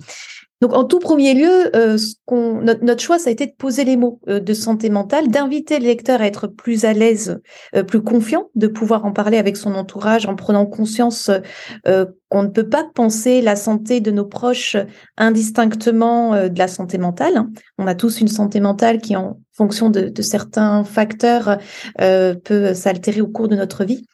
Donc, 0.61 0.75
en 0.75 0.85
tout 0.85 0.99
premier 0.99 1.33
lieu, 1.33 1.75
euh, 1.75 1.97
notre, 2.31 3.02
choix, 3.02 3.19
ça 3.19 3.31
a 3.31 3.33
été 3.33 3.47
de 3.47 3.52
poser 3.52 3.85
les 3.85 3.97
mots 3.97 4.21
euh, 4.29 4.40
de 4.40 4.52
santé 4.52 4.90
mentale, 4.90 5.29
d'inviter 5.29 5.79
le 5.79 5.87
lecteur 5.87 6.21
à 6.21 6.26
être 6.26 6.49
plus 6.49 6.85
à 6.85 6.93
l'aise, 6.93 7.40
euh, 7.75 7.83
plus 7.83 8.02
confiant, 8.02 8.50
de 8.57 8.67
pouvoir 8.67 9.07
en 9.07 9.12
parler 9.12 9.38
avec 9.38 9.57
son 9.57 9.75
entourage 9.75 10.26
en 10.26 10.37
prenant 10.37 10.67
conscience 10.67 11.31
qu'on 12.29 12.43
ne 12.43 12.49
peut 12.49 12.69
pas 12.69 12.87
penser 12.95 13.40
la 13.40 13.57
santé 13.57 14.00
de 14.00 14.11
nos 14.11 14.26
proches 14.26 14.76
indistinctement 15.17 16.49
de 16.49 16.59
la 16.59 16.69
santé 16.69 16.99
mentale. 16.99 17.47
On 17.79 17.87
a 17.87 17.95
tous 17.95 18.21
une 18.21 18.29
santé 18.29 18.61
mentale 18.61 19.00
qui, 19.00 19.17
en 19.17 19.40
fonction 19.52 19.90
de 19.90 20.23
certains 20.23 20.85
facteurs, 20.85 21.59
peut 21.99 22.75
s'altérer 22.75 23.21
au 23.21 23.29
cours 23.29 23.49
de 23.49 23.57
notre 23.57 23.85
vie. 23.85 24.05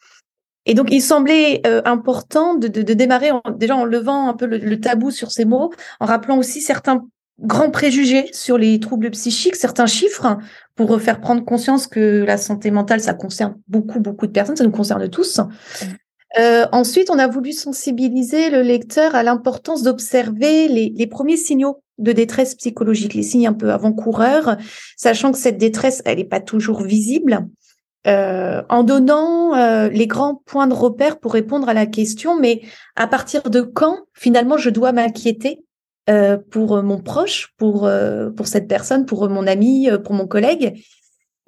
Et 0.66 0.74
donc, 0.74 0.88
il 0.90 1.00
semblait 1.00 1.62
euh, 1.66 1.80
important 1.84 2.54
de, 2.54 2.68
de, 2.68 2.82
de 2.82 2.92
démarrer 2.92 3.30
en, 3.30 3.40
déjà 3.56 3.76
en 3.76 3.84
levant 3.84 4.28
un 4.28 4.34
peu 4.34 4.46
le, 4.46 4.80
tabou 4.80 5.10
sur 5.10 5.30
ces 5.30 5.44
mots, 5.44 5.72
en 6.00 6.06
rappelant 6.06 6.36
aussi 6.38 6.60
certains 6.60 7.06
grands 7.40 7.70
préjugés 7.70 8.28
sur 8.32 8.58
les 8.58 8.80
troubles 8.80 9.10
psychiques, 9.10 9.56
certains 9.56 9.86
chiffres, 9.86 10.38
pour 10.74 11.00
faire 11.00 11.20
prendre 11.20 11.44
conscience 11.44 11.86
que 11.86 12.24
la 12.24 12.36
santé 12.36 12.70
mentale, 12.70 13.00
ça 13.00 13.14
concerne 13.14 13.56
beaucoup, 13.68 14.00
beaucoup 14.00 14.26
de 14.26 14.32
personnes, 14.32 14.56
ça 14.56 14.64
nous 14.64 14.70
concerne 14.70 15.08
tous. 15.08 15.40
Euh, 16.38 16.66
ensuite, 16.72 17.10
on 17.10 17.18
a 17.18 17.28
voulu 17.28 17.52
sensibiliser 17.52 18.50
le 18.50 18.62
lecteur 18.62 19.14
à 19.14 19.22
l'importance 19.22 19.82
d'observer 19.82 20.68
les, 20.68 20.92
les, 20.94 21.06
premiers 21.06 21.36
signaux 21.36 21.82
de 21.98 22.12
détresse 22.12 22.54
psychologique, 22.56 23.14
les 23.14 23.22
signes 23.22 23.46
un 23.46 23.52
peu 23.52 23.70
avant-coureurs, 23.70 24.56
sachant 24.96 25.32
que 25.32 25.38
cette 25.38 25.58
détresse, 25.58 26.02
elle 26.04 26.18
n'est 26.18 26.24
pas 26.24 26.40
toujours 26.40 26.82
visible. 26.82 27.46
Euh, 28.06 28.62
en 28.68 28.84
donnant 28.84 29.56
euh, 29.56 29.88
les 29.88 30.06
grands 30.06 30.40
points 30.46 30.68
de 30.68 30.74
repère 30.74 31.18
pour 31.18 31.32
répondre 31.32 31.68
à 31.68 31.74
la 31.74 31.86
question, 31.86 32.38
mais 32.38 32.62
à 32.94 33.08
partir 33.08 33.42
de 33.50 33.62
quand 33.62 33.98
finalement 34.14 34.58
je 34.58 34.70
dois 34.70 34.92
m'inquiéter 34.92 35.64
euh, 36.08 36.38
pour 36.50 36.82
mon 36.84 37.00
proche, 37.00 37.52
pour 37.56 37.90
pour 38.36 38.46
cette 38.46 38.68
personne, 38.68 39.06
pour 39.06 39.28
mon 39.28 39.46
ami, 39.46 39.88
pour 40.04 40.14
mon 40.14 40.28
collègue? 40.28 40.80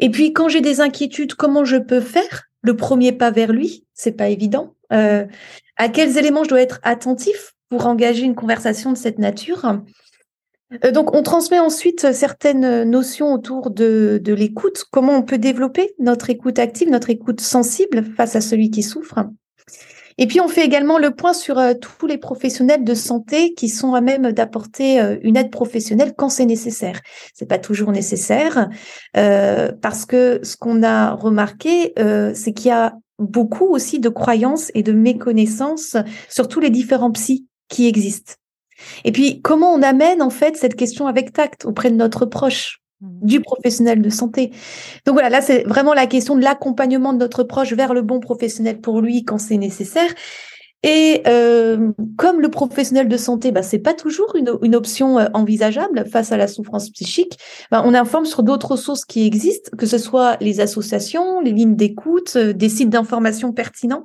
Et 0.00 0.10
puis 0.10 0.32
quand 0.32 0.48
j'ai 0.48 0.60
des 0.60 0.80
inquiétudes, 0.80 1.34
comment 1.34 1.64
je 1.64 1.76
peux 1.76 2.00
faire? 2.00 2.44
Le 2.62 2.74
premier 2.74 3.12
pas 3.12 3.30
vers 3.30 3.52
lui 3.52 3.86
C'est 3.94 4.12
pas 4.12 4.28
évident. 4.28 4.74
à 4.90 5.88
quels 5.92 6.18
éléments 6.18 6.42
je 6.42 6.48
dois 6.48 6.60
être 6.62 6.80
attentif 6.82 7.54
pour 7.68 7.86
engager 7.86 8.24
une 8.24 8.34
conversation 8.34 8.92
de 8.92 8.98
cette 8.98 9.18
nature? 9.18 9.80
Donc, 10.92 11.14
on 11.14 11.22
transmet 11.22 11.58
ensuite 11.58 12.12
certaines 12.12 12.84
notions 12.84 13.32
autour 13.32 13.70
de, 13.70 14.20
l'écoute, 14.26 14.84
comment 14.90 15.14
on 15.14 15.22
peut 15.22 15.38
développer 15.38 15.94
notre 15.98 16.28
écoute 16.28 16.58
active, 16.58 16.90
notre 16.90 17.08
écoute 17.08 17.40
sensible 17.40 18.04
face 18.16 18.36
à 18.36 18.42
celui 18.42 18.70
qui 18.70 18.82
souffre? 18.82 19.18
Et 20.18 20.26
puis, 20.26 20.40
on 20.40 20.48
fait 20.48 20.64
également 20.64 20.98
le 20.98 21.12
point 21.12 21.32
sur 21.32 21.58
euh, 21.58 21.74
tous 21.74 22.06
les 22.06 22.18
professionnels 22.18 22.82
de 22.82 22.94
santé 22.94 23.54
qui 23.54 23.68
sont 23.68 23.94
à 23.94 24.00
même 24.00 24.32
d'apporter 24.32 25.00
euh, 25.00 25.16
une 25.22 25.36
aide 25.36 25.50
professionnelle 25.50 26.12
quand 26.16 26.28
c'est 26.28 26.44
nécessaire. 26.44 27.00
C'est 27.34 27.46
pas 27.46 27.58
toujours 27.58 27.92
nécessaire 27.92 28.68
parce 29.14 30.06
que 30.06 30.40
ce 30.42 30.56
qu'on 30.56 30.82
a 30.82 31.12
remarqué, 31.12 31.94
c'est 32.34 32.52
qu'il 32.52 32.66
y 32.66 32.72
a 32.72 32.94
beaucoup 33.18 33.66
aussi 33.66 34.00
de 34.00 34.08
croyances 34.08 34.70
et 34.74 34.82
de 34.82 34.92
méconnaissances 34.92 35.96
sur 36.28 36.48
tous 36.48 36.60
les 36.60 36.70
différents 36.70 37.12
psys 37.12 37.46
qui 37.68 37.86
existent. 37.86 38.34
Et 39.04 39.12
puis, 39.12 39.40
comment 39.42 39.72
on 39.72 39.82
amène 39.82 40.22
en 40.22 40.30
fait 40.30 40.56
cette 40.56 40.74
question 40.74 41.06
avec 41.06 41.32
tact 41.32 41.64
auprès 41.64 41.90
de 41.90 41.96
notre 41.96 42.26
proche, 42.26 42.80
mmh. 43.00 43.06
du 43.22 43.40
professionnel 43.40 44.02
de 44.02 44.10
santé? 44.10 44.50
Donc 45.06 45.14
voilà, 45.14 45.30
là, 45.30 45.40
c'est 45.40 45.64
vraiment 45.64 45.94
la 45.94 46.06
question 46.06 46.36
de 46.36 46.42
l'accompagnement 46.42 47.12
de 47.12 47.18
notre 47.18 47.42
proche 47.42 47.72
vers 47.72 47.94
le 47.94 48.02
bon 48.02 48.20
professionnel 48.20 48.80
pour 48.80 49.00
lui 49.00 49.24
quand 49.24 49.38
c'est 49.38 49.58
nécessaire. 49.58 50.10
Et 50.84 51.22
euh, 51.26 51.90
comme 52.16 52.40
le 52.40 52.50
professionnel 52.50 53.08
de 53.08 53.16
santé, 53.16 53.50
bah, 53.50 53.62
c'est 53.62 53.80
pas 53.80 53.94
toujours 53.94 54.36
une, 54.36 54.52
une 54.62 54.76
option 54.76 55.18
euh, 55.18 55.26
envisageable 55.34 56.04
face 56.08 56.30
à 56.30 56.36
la 56.36 56.46
souffrance 56.46 56.90
psychique, 56.90 57.36
bah, 57.72 57.82
on 57.84 57.94
informe 57.94 58.26
sur 58.26 58.44
d'autres 58.44 58.72
ressources 58.72 59.04
qui 59.04 59.26
existent, 59.26 59.76
que 59.76 59.86
ce 59.86 59.98
soit 59.98 60.36
les 60.40 60.60
associations, 60.60 61.40
les 61.40 61.50
lignes 61.50 61.74
d'écoute, 61.74 62.34
euh, 62.36 62.52
des 62.52 62.68
sites 62.68 62.90
d'information 62.90 63.52
pertinents. 63.52 64.04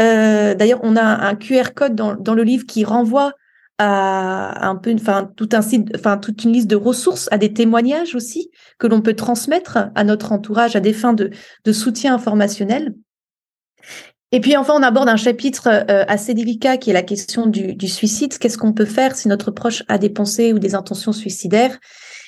Euh, 0.00 0.54
D'ailleurs, 0.54 0.80
on 0.82 0.96
a 0.96 1.02
un 1.02 1.36
QR 1.36 1.74
code 1.76 1.94
dans, 1.94 2.16
dans 2.16 2.34
le 2.34 2.42
livre 2.42 2.66
qui 2.66 2.84
renvoie 2.84 3.32
à 3.82 4.68
un 4.68 4.76
peu, 4.76 4.94
enfin 4.94 5.30
tout 5.36 5.48
un 5.52 5.62
site, 5.62 5.90
enfin 5.96 6.18
toute 6.18 6.44
une 6.44 6.52
liste 6.52 6.68
de 6.68 6.76
ressources, 6.76 7.28
à 7.32 7.38
des 7.38 7.54
témoignages 7.54 8.14
aussi 8.14 8.50
que 8.78 8.86
l'on 8.86 9.00
peut 9.00 9.14
transmettre 9.14 9.78
à 9.94 10.04
notre 10.04 10.32
entourage 10.32 10.76
à 10.76 10.80
des 10.80 10.92
fins 10.92 11.14
de, 11.14 11.30
de 11.64 11.72
soutien 11.72 12.14
informationnel. 12.14 12.94
Et 14.32 14.40
puis 14.40 14.56
enfin, 14.56 14.74
on 14.76 14.82
aborde 14.82 15.08
un 15.08 15.16
chapitre 15.16 15.68
euh, 15.68 16.04
assez 16.06 16.34
délicat 16.34 16.76
qui 16.76 16.90
est 16.90 16.92
la 16.92 17.02
question 17.02 17.46
du, 17.46 17.88
suicide. 17.88 18.36
Qu'est-ce 18.38 18.58
qu'on 18.58 18.72
peut 18.72 18.84
faire 18.84 19.16
si 19.16 19.28
notre 19.28 19.50
proche 19.50 19.82
a 19.88 19.98
des 19.98 20.10
pensées 20.10 20.52
ou 20.52 20.58
des 20.58 20.74
intentions 20.74 21.12
suicidaires? 21.12 21.78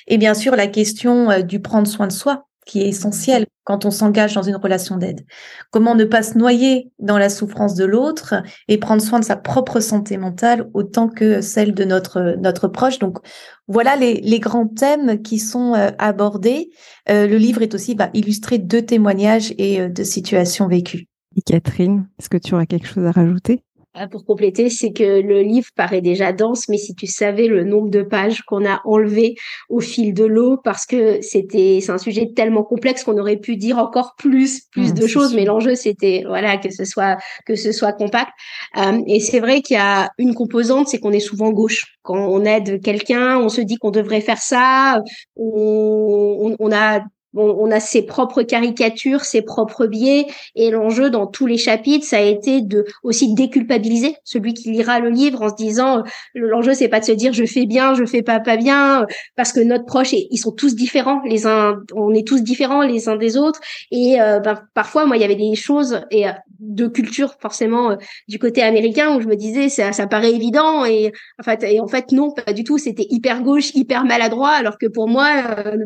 Et 0.07 0.17
bien 0.17 0.33
sûr, 0.33 0.55
la 0.55 0.67
question 0.67 1.29
euh, 1.29 1.41
du 1.41 1.61
prendre 1.61 1.87
soin 1.87 2.07
de 2.07 2.11
soi, 2.11 2.47
qui 2.65 2.81
est 2.81 2.87
essentielle 2.87 3.45
quand 3.63 3.85
on 3.85 3.91
s'engage 3.91 4.33
dans 4.33 4.43
une 4.43 4.55
relation 4.55 4.97
d'aide. 4.97 5.25
Comment 5.71 5.95
ne 5.95 6.03
pas 6.03 6.23
se 6.23 6.37
noyer 6.37 6.91
dans 6.99 7.17
la 7.17 7.29
souffrance 7.29 7.75
de 7.75 7.85
l'autre 7.85 8.35
et 8.67 8.77
prendre 8.77 9.01
soin 9.01 9.19
de 9.19 9.25
sa 9.25 9.37
propre 9.37 9.79
santé 9.79 10.17
mentale 10.17 10.69
autant 10.73 11.07
que 11.07 11.41
celle 11.41 11.73
de 11.73 11.85
notre 11.85 12.67
proche. 12.67 12.99
Donc 12.99 13.19
voilà 13.67 13.95
les, 13.95 14.39
grands 14.39 14.67
thèmes 14.67 15.21
qui 15.21 15.39
sont 15.39 15.73
euh, 15.73 15.91
abordés. 15.97 16.69
Euh, 17.09 17.27
le 17.27 17.37
livre 17.37 17.61
est 17.61 17.73
aussi 17.73 17.95
bah, 17.95 18.09
illustré 18.13 18.57
de 18.57 18.79
témoignages 18.79 19.53
et 19.57 19.79
euh, 19.79 19.89
de 19.89 20.03
situations 20.03 20.67
vécues. 20.67 21.07
Et 21.35 21.41
Catherine, 21.41 22.07
est-ce 22.19 22.29
que 22.29 22.37
tu 22.37 22.53
auras 22.53 22.65
quelque 22.65 22.87
chose 22.87 23.05
à 23.05 23.11
rajouter? 23.11 23.63
Pour 24.11 24.25
compléter, 24.25 24.69
c'est 24.69 24.91
que 24.91 25.21
le 25.21 25.41
livre 25.41 25.67
paraît 25.75 26.01
déjà 26.01 26.31
dense, 26.31 26.67
mais 26.67 26.77
si 26.77 26.95
tu 26.95 27.05
savais 27.05 27.47
le 27.47 27.63
nombre 27.63 27.89
de 27.89 28.01
pages 28.01 28.41
qu'on 28.41 28.65
a 28.65 28.81
enlevées 28.85 29.35
au 29.69 29.79
fil 29.79 30.13
de 30.13 30.25
l'eau, 30.25 30.57
parce 30.63 30.85
que 30.85 31.21
c'était, 31.21 31.79
c'est 31.81 31.91
un 31.91 31.97
sujet 31.97 32.31
tellement 32.35 32.63
complexe 32.63 33.03
qu'on 33.03 33.17
aurait 33.17 33.37
pu 33.37 33.55
dire 33.55 33.77
encore 33.77 34.15
plus, 34.17 34.61
plus 34.71 34.91
mmh, 34.91 34.95
de 34.95 35.07
choses, 35.07 35.35
mais 35.35 35.45
l'enjeu 35.45 35.75
c'était, 35.75 36.23
voilà, 36.25 36.57
que 36.57 36.71
ce 36.71 36.85
soit, 36.85 37.17
que 37.45 37.55
ce 37.55 37.71
soit 37.71 37.93
compact. 37.93 38.31
Euh, 38.77 38.99
et 39.07 39.19
c'est 39.19 39.39
vrai 39.39 39.61
qu'il 39.61 39.75
y 39.75 39.79
a 39.79 40.09
une 40.17 40.33
composante, 40.33 40.87
c'est 40.87 40.99
qu'on 40.99 41.11
est 41.11 41.19
souvent 41.19 41.51
gauche. 41.51 41.97
Quand 42.01 42.17
on 42.17 42.43
aide 42.45 42.81
quelqu'un, 42.81 43.37
on 43.37 43.49
se 43.49 43.61
dit 43.61 43.77
qu'on 43.77 43.91
devrait 43.91 44.21
faire 44.21 44.41
ça, 44.41 45.01
on, 45.35 46.49
on, 46.49 46.55
on 46.59 46.71
a 46.71 47.01
on, 47.35 47.71
a 47.71 47.79
ses 47.79 48.03
propres 48.03 48.43
caricatures, 48.43 49.25
ses 49.25 49.41
propres 49.41 49.87
biais, 49.87 50.27
et 50.55 50.71
l'enjeu 50.71 51.09
dans 51.09 51.27
tous 51.27 51.45
les 51.45 51.57
chapitres, 51.57 52.05
ça 52.05 52.17
a 52.17 52.21
été 52.21 52.61
de 52.61 52.85
aussi 53.03 53.33
déculpabiliser 53.33 54.15
celui 54.23 54.53
qui 54.53 54.71
lira 54.71 54.99
le 54.99 55.09
livre 55.09 55.41
en 55.41 55.49
se 55.49 55.55
disant, 55.55 55.99
euh, 55.99 56.03
l'enjeu 56.35 56.73
c'est 56.73 56.87
pas 56.87 56.99
de 56.99 57.05
se 57.05 57.11
dire 57.11 57.33
je 57.33 57.45
fais 57.45 57.65
bien, 57.65 57.93
je 57.95 58.05
fais 58.05 58.21
pas 58.21 58.39
pas 58.39 58.57
bien, 58.57 59.05
parce 59.35 59.51
que 59.51 59.59
notre 59.59 59.85
proche, 59.85 60.13
ils 60.13 60.37
sont 60.37 60.51
tous 60.51 60.75
différents, 60.75 61.21
les 61.25 61.47
uns, 61.47 61.79
on 61.95 62.13
est 62.13 62.27
tous 62.27 62.41
différents 62.41 62.83
les 62.83 63.09
uns 63.09 63.15
des 63.15 63.37
autres, 63.37 63.59
et 63.91 64.21
euh, 64.21 64.39
ben, 64.39 64.59
parfois 64.73 65.05
moi 65.05 65.17
il 65.17 65.21
y 65.21 65.25
avait 65.25 65.35
des 65.35 65.55
choses 65.55 66.01
et 66.11 66.27
euh, 66.27 66.31
de 66.59 66.87
culture 66.87 67.35
forcément 67.39 67.97
du 68.27 68.39
côté 68.39 68.61
américain 68.61 69.15
où 69.15 69.21
je 69.21 69.27
me 69.27 69.35
disais 69.35 69.69
ça, 69.69 69.91
ça 69.91 70.07
paraît 70.07 70.31
évident 70.31 70.85
et 70.85 71.11
en 71.39 71.43
fait 71.43 71.63
et 71.63 71.79
en 71.79 71.87
fait 71.87 72.11
non 72.11 72.31
pas 72.31 72.53
du 72.53 72.63
tout, 72.63 72.77
c'était 72.77 73.07
hyper 73.09 73.41
gauche, 73.41 73.71
hyper 73.73 74.05
maladroit, 74.05 74.51
alors 74.51 74.77
que 74.77 74.85
pour 74.85 75.07
moi 75.07 75.27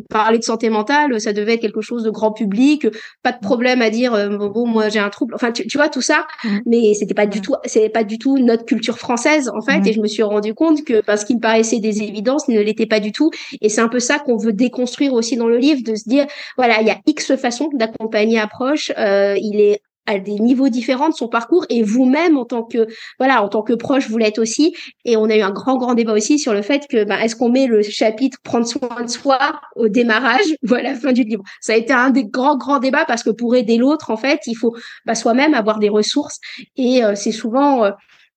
parler 0.10 0.38
de 0.38 0.44
santé 0.44 0.70
mentale, 0.70 1.14
devait 1.38 1.56
être 1.56 1.62
quelque 1.62 1.82
chose 1.82 2.04
de 2.04 2.10
grand 2.10 2.32
public, 2.32 2.88
pas 3.24 3.32
de 3.32 3.40
problème 3.40 3.82
à 3.82 3.90
dire 3.90 4.14
euh, 4.14 4.38
bon 4.38 4.68
moi 4.68 4.90
j'ai 4.90 5.00
un 5.00 5.10
trouble. 5.10 5.34
Enfin 5.36 5.52
tu, 5.52 5.78
vois 5.78 5.90
tout 5.90 6.02
ça, 6.02 6.26
mmh. 6.44 6.58
mais 6.66 6.94
c'était 6.94 7.14
pas 7.14 7.28
du 7.28 7.42
tout 7.42 7.56
c'est 7.66 7.90
pas 7.90 8.04
du 8.04 8.18
tout 8.18 8.38
notre 8.38 8.66
culture 8.66 8.98
française 8.98 9.50
en 9.50 9.62
fait. 9.62 9.88
Et 9.88 9.94
je 9.94 10.02
me 10.02 10.08
suis 10.08 10.24
rendu 10.24 10.54
compte 10.54 10.84
que 10.84 11.02
parce 11.02 11.24
qu'il 11.24 11.38
me 11.38 11.42
paraissait 11.42 11.80
des 11.80 12.02
évidences, 12.04 12.48
ne 12.48 12.60
l'était 12.60 12.86
pas 12.86 13.00
du 13.00 13.12
tout. 13.12 13.32
Et 13.62 13.70
c'est 13.70 13.82
un 13.82 13.90
peu 13.90 14.00
ça 14.00 14.20
qu'on 14.20 14.38
veut 14.38 14.54
déconstruire 14.54 15.14
aussi 15.14 15.38
dans 15.38 15.48
le 15.48 15.58
livre, 15.58 15.82
de 15.84 15.96
se 15.96 16.08
dire 16.08 16.26
voilà 16.58 16.82
il 16.82 16.88
y 16.88 16.92
a 16.92 16.98
X 17.06 17.36
façons 17.36 17.70
d'accompagner 17.74 18.40
approche. 18.40 18.92
Euh, 18.98 19.36
il 19.38 19.60
est 19.60 19.82
à 20.08 20.18
des 20.20 20.40
niveaux 20.40 20.70
différents 20.70 21.10
de 21.10 21.14
son 21.14 21.28
parcours 21.28 21.66
et 21.70 21.84
vous-même 21.84 22.38
en 22.38 22.46
tant 22.46 22.64
que 22.64 22.88
voilà 23.20 23.44
en 23.44 23.50
tant 23.50 23.62
que 23.62 23.74
proche 23.74 24.10
vous 24.10 24.18
l'êtes 24.18 24.40
aussi. 24.40 24.76
Et 25.06 25.18
on 25.18 25.26
a 25.26 25.36
eu 25.36 25.42
un 25.42 25.52
grand 25.52 25.78
grand 25.78 25.94
débat 25.94 26.14
aussi 26.14 26.40
sur 26.40 26.54
le 26.54 26.62
fait 26.62 26.88
que 26.90 27.04
bah, 27.04 27.24
est-ce 27.24 27.36
qu'on 27.36 27.50
met 27.50 27.68
le 27.68 27.82
chapitre 27.84 28.40
prendre 28.44 28.66
soin 28.66 29.04
de 29.04 29.10
soi 29.10 29.38
au 29.76 29.90
démarrage 29.90 30.46
ou 30.70 30.74
à 30.74 30.82
la 30.82 30.96
fin 30.96 31.12
du 31.12 31.24
livre? 31.24 31.44
Ça 31.62 31.74
a 31.74 31.76
été 31.76 31.94
un 31.94 32.10
des 32.10 32.26
grands 32.26 32.58
grands 32.58 32.80
débats 32.80 33.06
parce 33.06 33.22
que 33.22 33.30
pour 33.30 33.56
aider 33.56 33.78
l'autre 33.78 34.10
en 34.10 34.18
fait 34.18 34.40
il 34.48 34.56
faut 34.56 34.76
bah, 35.06 35.16
soi-même 35.16 35.54
avoir 35.54 35.80
des 35.80 35.90
ressources. 35.90 36.40
Et 36.78 37.04
euh, 37.04 37.14
c'est 37.16 37.32
souvent 37.32 37.84
euh, 37.84 37.92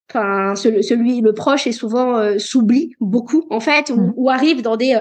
enfin 0.09 0.55
celui, 0.55 1.21
le 1.21 1.33
proche 1.33 1.67
est 1.67 1.71
souvent 1.71 2.17
euh, 2.17 2.37
s'oublie 2.37 2.93
beaucoup 2.99 3.47
en 3.49 3.61
fait 3.61 3.89
ou, 3.89 3.95
mmh. 3.95 4.13
ou, 4.17 4.29
arrive 4.29 4.61
dans 4.61 4.75
des 4.75 4.99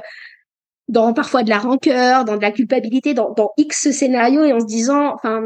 dans 0.90 1.12
parfois 1.12 1.44
de 1.44 1.50
la 1.50 1.58
rancœur, 1.58 2.24
dans 2.24 2.36
de 2.36 2.42
la 2.42 2.50
culpabilité, 2.50 3.14
dans, 3.14 3.32
dans 3.32 3.50
X 3.56 3.92
scénarios 3.92 4.44
et 4.44 4.52
en 4.52 4.60
se 4.60 4.66
disant, 4.66 5.14
enfin, 5.14 5.42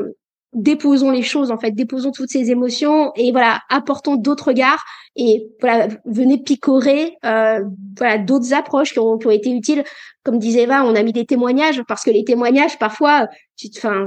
déposons 0.54 1.10
les 1.10 1.22
choses 1.22 1.50
en 1.50 1.58
fait, 1.58 1.72
déposons 1.72 2.12
toutes 2.12 2.30
ces 2.30 2.50
émotions 2.50 3.12
et 3.16 3.32
voilà, 3.32 3.60
apportons 3.68 4.16
d'autres 4.16 4.48
regards 4.48 4.84
et 5.16 5.46
voilà, 5.60 5.88
venez 6.04 6.38
picorer 6.38 7.16
euh, 7.24 7.60
voilà 7.96 8.18
d'autres 8.18 8.52
approches 8.52 8.92
qui 8.92 8.98
ont, 8.98 9.18
qui 9.18 9.26
ont 9.26 9.30
été 9.30 9.50
utiles. 9.50 9.84
Comme 10.24 10.38
disait 10.38 10.62
Eva, 10.62 10.84
on 10.84 10.94
a 10.94 11.02
mis 11.02 11.12
des 11.12 11.26
témoignages 11.26 11.82
parce 11.86 12.02
que 12.02 12.10
les 12.10 12.24
témoignages 12.24 12.78
parfois, 12.78 13.28
enfin, 13.76 14.04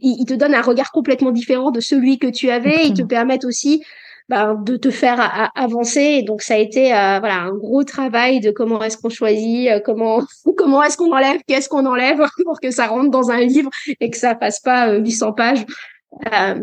ils 0.00 0.26
te 0.26 0.34
donnent 0.34 0.54
un 0.54 0.62
regard 0.62 0.92
complètement 0.92 1.30
différent 1.30 1.70
de 1.70 1.80
celui 1.80 2.18
que 2.18 2.26
tu 2.26 2.50
avais. 2.50 2.86
Ils 2.86 2.94
te 2.94 3.02
permettent 3.02 3.44
aussi 3.44 3.82
bah, 4.28 4.54
de 4.54 4.76
te 4.76 4.90
faire 4.90 5.50
avancer. 5.54 6.22
Donc 6.22 6.42
ça 6.42 6.54
a 6.54 6.58
été 6.58 6.94
euh, 6.94 7.18
voilà 7.18 7.42
un 7.42 7.54
gros 7.54 7.84
travail 7.84 8.40
de 8.40 8.50
comment 8.50 8.82
est-ce 8.82 8.96
qu'on 8.96 9.10
choisit, 9.10 9.68
euh, 9.68 9.80
comment 9.84 10.22
comment 10.56 10.82
est-ce 10.82 10.96
qu'on 10.96 11.12
enlève, 11.12 11.40
qu'est-ce 11.46 11.68
qu'on 11.68 11.84
enlève 11.84 12.24
pour 12.44 12.58
que 12.60 12.70
ça 12.70 12.86
rentre 12.86 13.10
dans 13.10 13.30
un 13.30 13.40
livre 13.40 13.70
et 14.00 14.10
que 14.10 14.16
ça 14.16 14.34
fasse 14.36 14.60
pas 14.60 14.94
800 14.96 15.28
euh, 15.28 15.32
pages. 15.32 15.66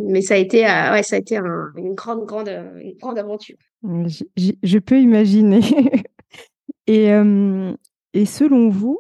mais 0.01 0.21
ça 0.21 0.35
a 0.35 0.37
été 0.37 0.61
ouais 0.61 1.03
ça 1.03 1.17
a 1.17 1.19
été 1.19 1.37
une 1.37 1.93
grande 1.93 2.25
grande 2.25 2.49
grande 2.99 3.19
aventure. 3.19 3.57
Je, 3.83 4.77
peux 4.79 4.99
imaginer. 4.99 5.61
et 6.87 7.11
et 8.13 8.25
selon 8.25 8.69
vous, 8.69 8.99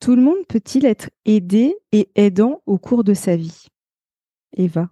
tout 0.00 0.16
le 0.16 0.22
monde 0.22 0.46
peut-il 0.48 0.84
être 0.84 1.08
aidé 1.24 1.76
et 1.92 2.08
aidant 2.14 2.60
au 2.66 2.76
cours 2.76 3.04
de 3.04 3.14
sa 3.14 3.36
vie? 3.36 3.66
Eva? 4.56 4.88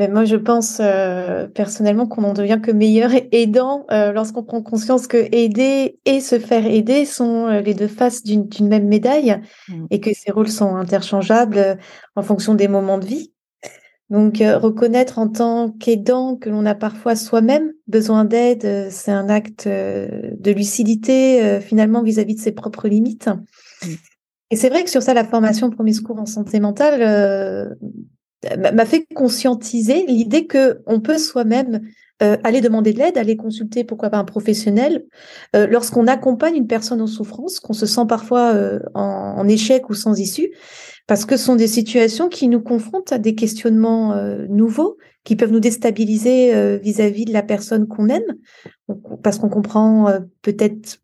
Mais 0.00 0.08
moi, 0.08 0.24
je 0.24 0.36
pense 0.36 0.78
euh, 0.80 1.46
personnellement 1.46 2.06
qu'on 2.06 2.24
en 2.24 2.32
devient 2.32 2.58
que 2.62 2.70
meilleur 2.70 3.10
aidant 3.32 3.84
euh, 3.90 4.12
lorsqu'on 4.12 4.42
prend 4.42 4.62
conscience 4.62 5.06
que 5.06 5.28
aider 5.30 5.98
et 6.06 6.20
se 6.20 6.38
faire 6.38 6.64
aider 6.64 7.04
sont 7.04 7.48
euh, 7.48 7.60
les 7.60 7.74
deux 7.74 7.86
faces 7.86 8.22
d'une 8.22 8.48
même 8.62 8.88
médaille 8.88 9.42
mmh. 9.68 9.86
et 9.90 10.00
que 10.00 10.14
ces 10.14 10.32
rôles 10.32 10.48
sont 10.48 10.74
interchangeables 10.74 11.76
en 12.16 12.22
fonction 12.22 12.54
des 12.54 12.66
moments 12.66 12.96
de 12.96 13.04
vie. 13.04 13.34
Donc, 14.08 14.38
reconnaître 14.38 15.18
en 15.18 15.28
tant 15.28 15.70
qu'aidant 15.70 16.34
que 16.34 16.48
l'on 16.48 16.64
a 16.64 16.74
parfois 16.74 17.14
soi-même 17.14 17.70
besoin 17.86 18.24
d'aide, 18.24 18.88
c'est 18.90 19.12
un 19.12 19.28
acte 19.28 19.68
de 19.68 20.50
lucidité 20.50 21.60
finalement 21.60 22.02
vis-à-vis 22.02 22.34
de 22.34 22.40
ses 22.40 22.50
propres 22.50 22.88
limites. 22.88 23.28
Mmh. 23.28 23.88
Et 24.50 24.56
c'est 24.56 24.68
vrai 24.68 24.82
que 24.82 24.90
sur 24.90 25.02
ça, 25.02 25.14
la 25.14 25.24
formation 25.24 25.70
premier 25.70 25.92
secours 25.92 26.18
en 26.18 26.26
santé 26.26 26.58
mentale 26.58 27.76
m'a 28.56 28.86
fait 28.86 29.06
conscientiser 29.14 30.06
l'idée 30.06 30.46
que 30.46 30.80
on 30.86 31.00
peut 31.00 31.18
soi-même 31.18 31.80
euh, 32.22 32.36
aller 32.44 32.60
demander 32.60 32.92
de 32.92 32.98
l'aide, 32.98 33.16
aller 33.16 33.34
consulter 33.36 33.82
pourquoi 33.82 34.10
pas 34.10 34.18
un 34.18 34.24
professionnel 34.24 35.06
euh, 35.56 35.66
lorsqu'on 35.66 36.06
accompagne 36.06 36.54
une 36.54 36.66
personne 36.66 37.00
en 37.00 37.06
souffrance, 37.06 37.60
qu'on 37.60 37.72
se 37.72 37.86
sent 37.86 38.04
parfois 38.06 38.52
euh, 38.52 38.78
en, 38.92 39.48
échec 39.48 39.88
ou 39.88 39.94
sans 39.94 40.20
issue, 40.20 40.50
parce 41.06 41.24
que 41.24 41.38
ce 41.38 41.46
sont 41.46 41.56
des 41.56 41.66
situations 41.66 42.28
qui 42.28 42.48
nous 42.48 42.60
confrontent 42.60 43.10
à 43.10 43.18
des 43.18 43.34
questionnements 43.34 44.14
nouveaux 44.50 44.98
qui 45.24 45.34
peuvent 45.34 45.50
nous 45.50 45.60
déstabiliser 45.60 46.78
vis-à-vis 46.78 47.24
de 47.24 47.32
la 47.32 47.42
personne 47.42 47.88
qu'on 47.88 48.08
aime, 48.08 48.36
parce 49.22 49.38
qu'on 49.38 49.48
comprend 49.48 50.12
peut-être 50.42 50.98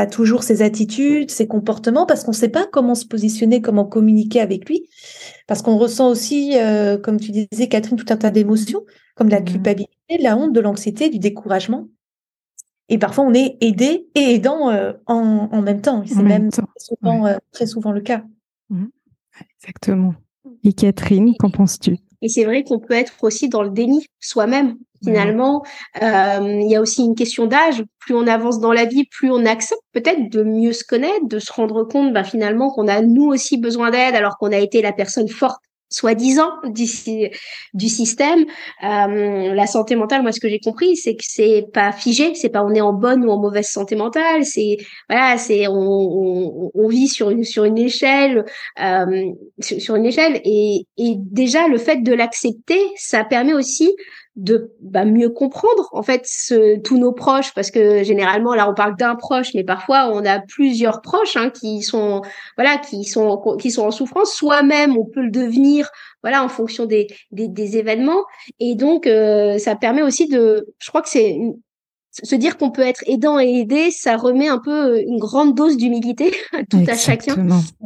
pas 0.00 0.06
toujours 0.06 0.44
ses 0.44 0.62
attitudes, 0.62 1.30
ses 1.30 1.46
comportements, 1.46 2.06
parce 2.06 2.24
qu'on 2.24 2.30
ne 2.30 2.36
sait 2.36 2.48
pas 2.48 2.66
comment 2.66 2.94
se 2.94 3.04
positionner, 3.04 3.60
comment 3.60 3.84
communiquer 3.84 4.40
avec 4.40 4.66
lui, 4.66 4.88
parce 5.46 5.60
qu'on 5.60 5.76
ressent 5.76 6.08
aussi, 6.08 6.56
euh, 6.56 6.96
comme 6.96 7.20
tu 7.20 7.32
disais, 7.32 7.68
Catherine, 7.68 7.98
tout 7.98 8.06
un 8.08 8.16
tas 8.16 8.30
d'émotions, 8.30 8.82
comme 9.14 9.28
la 9.28 9.42
mmh. 9.42 9.44
culpabilité, 9.44 10.18
la 10.18 10.38
honte, 10.38 10.54
de 10.54 10.60
l'anxiété, 10.60 11.10
du 11.10 11.18
découragement. 11.18 11.86
Et 12.88 12.96
parfois, 12.96 13.24
on 13.24 13.34
est 13.34 13.58
aidé 13.60 14.08
et 14.14 14.36
aidant 14.36 14.70
euh, 14.70 14.94
en, 15.04 15.60
même 15.60 15.82
temps. 15.82 16.02
C'est 16.06 16.22
même 16.22 16.48
euh, 17.04 17.36
Très, 17.52 17.66
souvent, 17.66 17.92
le 17.92 18.00
cas. 18.00 18.24
Mmh. 18.70 18.86
Exactement. 19.58 20.14
Et 20.64 20.72
Catherine, 20.72 21.34
qu'en 21.38 21.50
penses-tu? 21.50 21.98
Et 22.22 22.30
c'est 22.30 22.46
vrai 22.46 22.64
qu'on 22.64 22.78
peut 22.78 22.94
être 22.94 23.22
aussi 23.22 23.50
dans 23.50 23.62
le 23.62 23.70
déni 23.70 24.06
soi-même. 24.18 24.78
Finalement, 25.02 25.62
euh, 26.02 26.58
il 26.60 26.70
y 26.70 26.76
a 26.76 26.80
aussi 26.80 27.02
une 27.02 27.14
question 27.14 27.46
d'âge. 27.46 27.82
Plus 27.98 28.14
on 28.14 28.26
avance 28.26 28.60
dans 28.60 28.72
la 28.72 28.84
vie, 28.84 29.06
plus 29.06 29.30
on 29.30 29.46
accepte 29.46 29.80
peut-être 29.92 30.30
de 30.30 30.42
mieux 30.42 30.72
se 30.72 30.84
connaître, 30.84 31.26
de 31.26 31.38
se 31.38 31.52
rendre 31.52 31.84
compte 31.84 32.12
bah, 32.12 32.24
finalement 32.24 32.70
qu'on 32.70 32.86
a 32.86 33.00
nous 33.00 33.26
aussi 33.26 33.56
besoin 33.56 33.90
d'aide 33.90 34.14
alors 34.14 34.36
qu'on 34.36 34.52
a 34.52 34.58
été 34.58 34.82
la 34.82 34.92
personne 34.92 35.28
forte 35.28 35.60
soi-disant 35.90 36.50
du, 36.64 36.86
système. 36.86 38.44
Euh, 38.84 39.54
la 39.54 39.66
santé 39.66 39.96
mentale, 39.96 40.22
moi, 40.22 40.30
ce 40.32 40.40
que 40.40 40.48
j'ai 40.48 40.60
compris, 40.60 40.96
c'est 40.96 41.16
que 41.16 41.24
c'est 41.26 41.66
pas 41.74 41.92
figé, 41.92 42.34
c'est 42.34 42.48
pas 42.48 42.62
on 42.62 42.72
est 42.72 42.80
en 42.80 42.92
bonne 42.92 43.24
ou 43.24 43.30
en 43.30 43.38
mauvaise 43.38 43.66
santé 43.66 43.96
mentale, 43.96 44.44
c'est 44.44 44.76
voilà, 45.08 45.36
c'est 45.36 45.66
on, 45.66 46.70
on, 46.72 46.88
vit 46.88 47.08
sur 47.08 47.30
une 47.30 47.44
sur 47.44 47.64
une 47.64 47.78
échelle, 47.78 48.44
euh, 48.80 49.32
sur, 49.60 49.96
une 49.96 50.06
échelle, 50.06 50.40
et, 50.44 50.86
et 50.96 51.14
déjà 51.18 51.66
le 51.66 51.78
fait 51.78 52.02
de 52.02 52.12
l'accepter, 52.12 52.80
ça 52.96 53.24
permet 53.24 53.52
aussi 53.52 53.90
de 54.36 54.72
bah, 54.80 55.04
mieux 55.04 55.28
comprendre 55.28 55.88
en 55.92 56.02
fait 56.02 56.22
ce, 56.24 56.78
tous 56.80 56.96
nos 56.96 57.12
proches 57.12 57.52
parce 57.52 57.70
que 57.70 58.04
généralement 58.04 58.54
là 58.54 58.70
on 58.70 58.74
parle 58.74 58.96
d'un 58.96 59.16
proche 59.16 59.54
mais 59.54 59.64
parfois 59.64 60.10
on 60.12 60.24
a 60.24 60.38
plusieurs 60.38 61.02
proches 61.02 61.36
hein, 61.36 61.50
qui 61.50 61.82
sont 61.82 62.22
voilà 62.56 62.78
qui 62.78 63.04
sont 63.04 63.56
qui 63.58 63.70
sont 63.70 63.82
en 63.82 63.90
souffrance. 63.90 64.32
Soi-même 64.32 64.96
on 64.96 65.04
peut 65.04 65.22
le 65.22 65.30
devenir 65.30 65.90
voilà 66.22 66.44
en 66.44 66.48
fonction 66.48 66.86
des 66.86 67.08
des, 67.32 67.48
des 67.48 67.76
événements. 67.76 68.24
Et 68.60 68.76
donc 68.76 69.06
euh, 69.06 69.58
ça 69.58 69.74
permet 69.74 70.02
aussi 70.02 70.28
de 70.28 70.68
je 70.78 70.88
crois 70.88 71.02
que 71.02 71.08
c'est 71.08 71.36
se 72.10 72.34
dire 72.34 72.56
qu'on 72.56 72.70
peut 72.70 72.82
être 72.82 73.02
aidant 73.06 73.38
et 73.38 73.60
aidé, 73.60 73.90
ça 73.90 74.16
remet 74.16 74.48
un 74.48 74.58
peu 74.58 74.96
euh, 74.96 75.02
une 75.06 75.18
grande 75.18 75.54
dose 75.54 75.76
d'humilité 75.76 76.32
à 76.52 76.64
tout 76.64 76.82
à 76.86 76.96
chacun. 76.96 77.36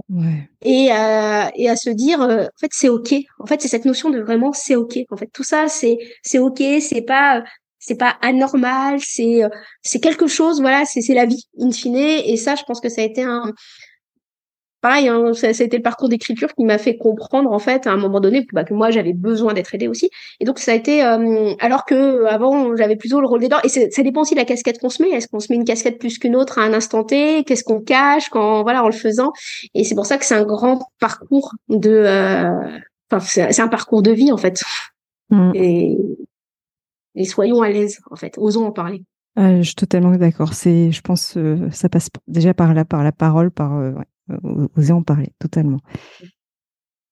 Ouais. 0.08 0.48
Et, 0.62 0.90
euh, 0.92 1.44
et 1.54 1.68
à 1.68 1.76
se 1.76 1.90
dire, 1.90 2.20
euh, 2.22 2.44
en 2.44 2.58
fait, 2.58 2.70
c'est 2.72 2.88
ok. 2.88 3.14
En 3.38 3.46
fait, 3.46 3.60
c'est 3.60 3.68
cette 3.68 3.84
notion 3.84 4.10
de 4.10 4.20
vraiment, 4.20 4.52
c'est 4.52 4.76
ok. 4.76 4.98
En 5.10 5.16
fait, 5.16 5.30
tout 5.32 5.44
ça, 5.44 5.68
c'est 5.68 5.98
c'est 6.22 6.38
ok. 6.38 6.62
C'est 6.80 7.02
pas 7.02 7.44
c'est 7.78 7.96
pas 7.96 8.16
anormal. 8.22 8.98
C'est 9.00 9.42
c'est 9.82 10.00
quelque 10.00 10.26
chose. 10.26 10.60
Voilà, 10.60 10.84
c'est 10.87 11.02
c'est 11.02 11.14
la 11.14 11.26
vie 11.26 11.44
in 11.60 11.70
fine. 11.70 11.96
Et 11.96 12.37
ça, 12.37 12.54
je 12.54 12.62
pense 12.64 12.80
que 12.80 12.88
ça 12.88 13.02
a 13.02 13.04
été 13.04 13.22
un 13.22 13.52
pareil, 14.85 15.09
hein, 15.09 15.33
c'était 15.33 15.79
le 15.79 15.83
parcours 15.83 16.11
d'écriture 16.11 16.55
qui 16.55 16.62
m'a 16.62 16.77
fait 16.77 16.99
comprendre 16.99 17.51
en 17.51 17.59
fait 17.59 17.87
à 17.87 17.90
un 17.90 17.97
moment 17.97 18.20
donné 18.20 18.47
bah, 18.53 18.64
que 18.64 18.75
moi 18.75 18.90
j'avais 18.90 19.14
besoin 19.14 19.55
d'être 19.55 19.75
aidée 19.75 19.88
aussi. 19.88 20.11
Et 20.40 20.44
donc 20.44 20.59
ça 20.59 20.73
a 20.73 20.75
été 20.75 21.03
euh, 21.03 21.55
alors 21.59 21.87
que 21.87 22.27
avant 22.27 22.77
j'avais 22.77 22.97
plutôt 22.97 23.18
le 23.23 23.27
rôle 23.27 23.40
d'aidant. 23.40 23.57
Et 23.64 23.70
ça 23.70 24.03
dépend 24.03 24.20
aussi 24.20 24.35
de 24.35 24.40
la 24.40 24.44
casquette 24.44 24.79
qu'on 24.81 24.90
se 24.90 25.03
met. 25.03 25.09
Est-ce 25.09 25.27
qu'on 25.27 25.40
se 25.40 25.51
met 25.51 25.57
une 25.57 25.64
casquette 25.64 25.99
plus 25.99 26.18
qu'une 26.18 26.37
autre 26.37 26.59
à 26.59 26.64
un 26.64 26.75
instant 26.75 27.03
T? 27.03 27.44
Qu'est-ce 27.44 27.64
qu'on 27.64 27.81
cache 27.81 28.29
quand 28.29 28.62
voilà 28.62 28.85
en 28.85 28.88
le 28.88 28.92
faisant? 28.92 29.33
Et 29.73 29.85
c'est 29.85 29.94
pour 29.94 30.05
ça 30.05 30.18
que 30.18 30.27
c'est 30.27 30.35
un 30.35 30.44
grand 30.44 30.79
parcours 31.01 31.55
de. 31.70 31.90
Euh, 31.90 32.79
enfin, 33.11 33.20
c'est 33.20 33.62
un 33.62 33.68
parcours 33.68 34.03
de 34.03 34.11
vie 34.11 34.33
en 34.33 34.37
fait. 34.37 34.62
Mm. 35.31 35.53
Et, 35.55 35.97
et 37.14 37.25
soyons 37.25 37.62
à 37.62 37.70
l'aise 37.70 38.01
en 38.11 38.16
fait, 38.16 38.35
osons 38.37 38.66
en 38.66 38.73
parler. 38.73 39.03
Euh, 39.38 39.62
je 39.62 39.62
suis 39.62 39.77
totalement 39.77 40.14
d'accord. 40.14 40.53
C'est, 40.53 40.92
je 40.92 41.01
pense, 41.01 41.38
ça 41.70 41.88
passe 41.88 42.11
déjà 42.29 42.53
par 42.53 42.75
la 42.75 42.85
par 42.85 43.03
la 43.03 43.12
parole, 43.12 43.51
par 43.51 43.81
oser 44.76 44.92
en 44.92 45.02
parler 45.02 45.30
totalement. 45.38 45.80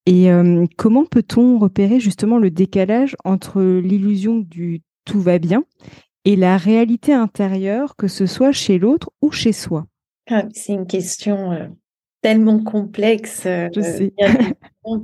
Et 0.06 0.28
comment 0.76 1.04
peut-on 1.04 1.58
repérer 1.58 2.00
justement 2.00 2.38
le 2.38 2.50
décalage 2.50 3.16
entre 3.24 3.62
l'illusion 3.62 4.38
du 4.38 4.82
tout 5.04 5.20
va 5.20 5.38
bien 5.38 5.64
et 6.24 6.36
la 6.36 6.56
réalité 6.56 7.12
intérieure, 7.12 7.96
que 7.96 8.08
ce 8.08 8.26
soit 8.26 8.52
chez 8.52 8.78
l'autre 8.78 9.10
ou 9.20 9.30
chez 9.30 9.52
soi? 9.52 9.86
Ah, 10.28 10.44
C'est 10.52 10.72
une 10.72 10.86
question 10.86 11.70
tellement 12.20 12.62
complexe. 12.62 13.42
Je 13.44 13.80
sais. 13.80 14.14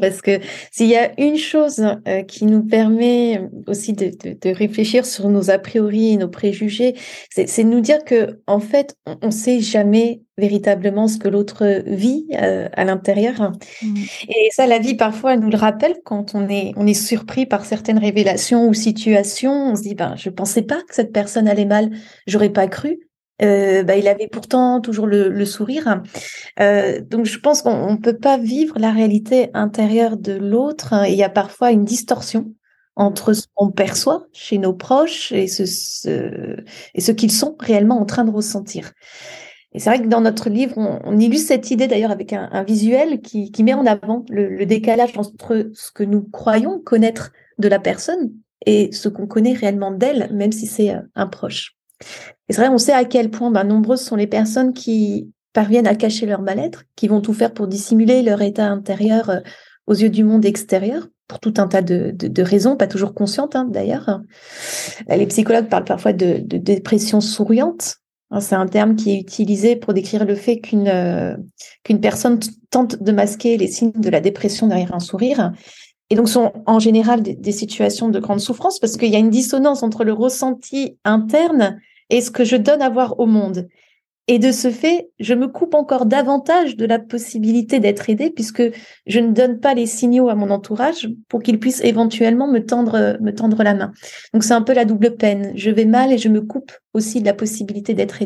Parce 0.01 0.23
que 0.23 0.41
s'il 0.73 0.89
y 0.89 0.97
a 0.97 1.13
une 1.21 1.37
chose 1.37 1.85
euh, 2.07 2.23
qui 2.23 2.47
nous 2.47 2.65
permet 2.65 3.41
aussi 3.67 3.93
de, 3.93 4.11
réfléchir 4.53 5.07
sur 5.07 5.29
nos 5.29 5.51
a 5.51 5.59
priori 5.59 6.13
et 6.13 6.17
nos 6.17 6.29
préjugés, 6.29 6.95
c'est 7.31 7.65
de 7.65 7.69
nous 7.69 7.81
dire 7.81 8.05
que 8.05 8.41
en 8.47 8.61
fait, 8.61 8.97
on 9.07 9.27
ne 9.27 9.31
sait 9.31 9.61
jamais 9.61 10.23
véritablement 10.37 11.09
ce 11.09 11.19
que 11.19 11.29
l'autre 11.29 11.83
vit 11.87 12.27
euh, 12.35 12.69
à 12.73 12.85
l'intérieur. 12.85 13.53
Mmh. 13.83 13.97
Et 14.29 14.49
ça, 14.53 14.67
la 14.67 14.79
vie 14.79 14.95
parfois 14.95 15.35
elle 15.35 15.41
nous 15.41 15.51
le 15.51 15.57
rappelle 15.57 15.97
quand 16.05 16.35
on 16.35 16.49
est 16.49 16.73
on 16.77 16.87
est 16.87 16.95
surpris 16.95 17.47
par 17.47 17.65
certaines 17.65 17.99
révélations 17.99 18.69
ou 18.69 18.75
situations. 18.75 19.73
On 19.73 19.77
se 19.77 19.83
dit 19.83 19.95
ben 19.95 20.15
je 20.17 20.31
pensais 20.31 20.63
pas 20.63 20.83
que 20.89 20.95
cette 20.95 21.13
personne 21.13 21.49
allait 21.49 21.65
mal, 21.65 21.91
j'aurais 22.27 22.51
pas 22.51 22.69
cru. 22.69 23.08
Euh, 23.43 23.83
bah, 23.85 23.97
il 23.97 24.09
avait 24.09 24.29
pourtant 24.29 24.81
toujours 24.81 25.07
le, 25.07 25.45
sourire. 25.45 26.03
Euh, 26.61 27.01
donc 27.01 27.27
je 27.27 27.39
pense 27.39 27.63
qu'on 27.63 27.93
ne 27.93 27.99
peut 27.99 28.17
pas 28.17 28.39
vivre 28.39 28.79
la 28.79 28.93
réalité 28.93 29.51
intérieure 29.55 30.17
de 30.17 30.33
l'autre. 30.33 30.95
Il 31.09 31.15
y 31.15 31.23
a 31.23 31.29
parfois 31.29 31.71
une 31.71 31.85
distorsion 31.85 32.53
entre 32.97 33.33
ce 33.33 33.47
qu'on 33.55 33.71
perçoit 33.71 34.27
chez 34.33 34.59
nos 34.59 34.73
proches 34.73 35.31
et 35.31 35.47
ce, 35.47 35.63
et 36.95 37.01
ce 37.01 37.13
qu'ils 37.13 37.31
sont 37.31 37.57
réellement 37.61 38.01
en 38.01 38.05
train 38.05 38.25
de 38.25 38.33
ressentir. 38.33 38.93
Et 39.73 39.79
c'est 39.79 39.91
vrai 39.91 40.03
que 40.03 40.09
dans 40.09 40.23
notre 40.23 40.49
livre, 40.49 40.75
on, 40.77 41.19
illustre 41.19 41.49
cette 41.49 41.71
idée 41.71 41.87
d'ailleurs 41.87 42.11
avec 42.11 42.33
un, 42.33 42.65
visuel 42.65 43.21
qui, 43.21 43.53
met 43.63 43.75
en 43.75 43.87
avant 43.87 44.25
le, 44.31 44.49
le 44.49 44.67
décalage 44.67 45.17
entre 45.17 45.71
ce 45.75 45.93
que 45.93 46.03
nous 46.03 46.23
croyons 46.23 46.81
connaître 46.81 47.33
de 47.59 47.69
la 47.69 47.79
personne 47.79 48.33
et 48.67 48.91
ce 48.93 49.09
qu'on 49.09 49.27
connaît 49.27 49.53
réellement 49.53 49.93
d'elle, 49.93 50.31
même 50.33 50.53
si 50.53 50.67
c'est 50.67 50.95
euh, 50.95 51.01
un 51.15 51.27
proche. 51.27 51.78
Et 52.49 52.53
c'est 52.53 52.61
vrai, 52.61 52.69
on 52.69 52.79
sait 52.79 52.93
à 52.93 53.05
quel 53.05 53.31
point 53.31 53.51
ben, 53.51 53.65
nombreuses 53.65 54.01
sont 54.01 54.17
les 54.17 54.27
personnes 54.27 54.73
qui 54.73 55.33
parviennent 55.53 55.87
à 55.87 55.95
cacher 55.95 56.27
leur 56.27 56.43
mal-être, 56.43 56.85
qui 56.97 57.09
vont 57.09 57.21
tout 57.21 57.33
faire 57.33 57.53
pour 57.53 57.67
dissimuler 57.67 58.23
leur 58.23 58.43
état 58.43 58.67
intérieur 58.67 59.31
euh, 59.31 59.41
aux 59.87 59.95
yeux 59.95 60.11
du 60.11 60.23
monde 60.23 60.45
extérieur, 60.45 61.09
pour 61.27 61.41
tout 61.41 61.55
un 61.59 61.67
tas 61.67 61.83
de, 61.83 62.43
raisons, 62.43 62.77
pas 62.77 62.87
toujours 62.87 63.15
conscientes 63.15 63.57
hein, 63.57 63.67
d'ailleurs. 63.69 64.21
Les 65.09 65.27
psychologues 65.27 65.69
parlent 65.69 65.85
parfois 65.85 66.13
de, 66.13 66.39
dépression 66.41 67.21
souriante. 67.21 67.97
Hein, 68.31 68.41
c'est 68.41 68.55
un 68.55 68.67
terme 68.67 68.97
qui 68.97 69.13
est 69.13 69.21
utilisé 69.21 69.77
pour 69.77 69.95
décrire 69.95 70.25
le 70.25 70.35
fait 70.35 70.61
qu'une 70.61 70.89
euh, 70.89 71.35
qu'une 71.85 72.01
personne 72.01 72.39
tente 72.71 73.03
de 73.03 73.13
masquer 73.13 73.57
les 73.57 73.69
signes 73.69 73.93
de 73.93 74.11
la 74.11 74.21
dépression 74.21 74.67
derrière 74.67 74.95
un 74.95 75.01
sourire. 75.01 75.53
Et 76.11 76.15
donc 76.15 76.29
sont 76.29 76.53
en 76.67 76.79
général 76.79 77.23
des 77.23 77.53
situations 77.53 78.09
de 78.09 78.19
grande 78.19 78.41
souffrance 78.41 78.79
parce 78.79 78.97
qu'il 78.97 79.11
y 79.11 79.17
a 79.17 79.19
une 79.19 79.31
dissonance 79.31 79.83
entre 79.83 80.05
le 80.05 80.13
ressenti 80.13 80.99
interne 81.05 81.79
et 82.11 82.21
ce 82.21 82.31
que 82.31 82.45
je 82.45 82.57
donne 82.57 82.83
à 82.83 82.91
voir 82.91 83.19
au 83.19 83.27
monde. 83.27 83.69
Et 84.31 84.39
de 84.39 84.53
ce 84.53 84.71
fait, 84.71 85.09
je 85.19 85.33
me 85.33 85.49
coupe 85.49 85.73
encore 85.73 86.05
davantage 86.05 86.77
de 86.77 86.85
la 86.85 86.99
possibilité 86.99 87.81
d'être 87.81 88.11
aidé 88.11 88.29
puisque 88.31 88.63
je 89.07 89.21
ne 89.21 89.33
donne 89.33 89.59
pas 89.59 89.73
les 89.73 89.87
signaux 89.87 90.29
à 90.29 90.35
mon 90.35 90.51
entourage 90.51 91.09
pour 91.29 91.43
qu'il 91.43 91.59
puisse 91.59 91.83
éventuellement 91.83 92.47
me 92.47 92.65
tendre, 92.65 93.17
me 93.23 93.35
tendre 93.35 93.63
la 93.63 93.73
main. 93.73 93.93
Donc 94.35 94.45
c'est 94.45 94.53
un 94.53 94.61
peu 94.61 94.75
la 94.75 94.85
double 94.85 95.17
peine. 95.17 95.53
Je 95.55 95.71
vais 95.71 95.87
mal 95.87 96.13
et 96.13 96.19
je 96.19 96.29
me 96.29 96.43
coupe 96.43 96.73
aussi 96.93 97.21
de 97.21 97.27
la 97.27 97.33
possibilité 97.33 97.95
d'être 97.95 98.21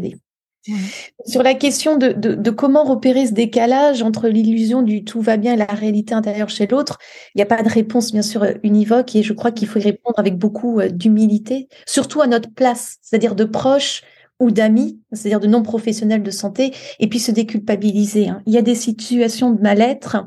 Sur 1.27 1.42
la 1.42 1.55
question 1.55 1.96
de, 1.96 2.51
comment 2.51 2.85
repérer 2.85 3.27
ce 3.27 3.33
décalage 3.33 4.03
entre 4.03 4.29
l'illusion 4.29 4.83
du 4.83 5.05
tout 5.05 5.20
va 5.20 5.37
bien 5.37 5.55
et 5.55 5.57
la 5.57 5.64
réalité 5.66 6.14
intérieure 6.14 6.51
chez 6.51 6.66
l'autre, 6.66 6.98
il 7.35 7.38
n'y 7.38 7.42
a 7.42 7.46
pas 7.46 7.62
de 7.62 7.68
réponse 7.68 8.12
bien 8.12 8.22
sûr 8.22 8.46
univoque 8.62 9.16
et 9.16 9.22
je 9.22 9.33
crois 9.33 9.51
qu'il 9.51 9.68
faut 9.68 9.79
y 9.79 9.83
répondre 9.83 10.18
avec 10.18 10.38
beaucoup 10.38 10.81
euh, 10.81 10.88
d'humilité, 10.88 11.68
surtout 11.87 12.20
à 12.20 12.27
notre 12.27 12.53
place, 12.53 12.98
c'est-à-dire 13.03 13.35
de 13.35 13.44
proches 13.44 14.03
ou 14.42 14.51
d'amis, 14.51 15.01
c'est-à-dire 15.12 15.40
de 15.40 15.46
non 15.46 15.62
professionnels 15.62 16.22
de 16.22 16.31
santé, 16.31 16.72
et 16.98 17.09
puis 17.09 17.20
se 17.20 17.31
déculpabiliser. 17.31 18.29
Hein. 18.29 18.42
Il 18.46 18.53
y 18.53 18.59
a 18.59 18.62
des 18.62 18.75
situations 18.75 19.51
de 19.51 19.61
mal-être 19.61 20.27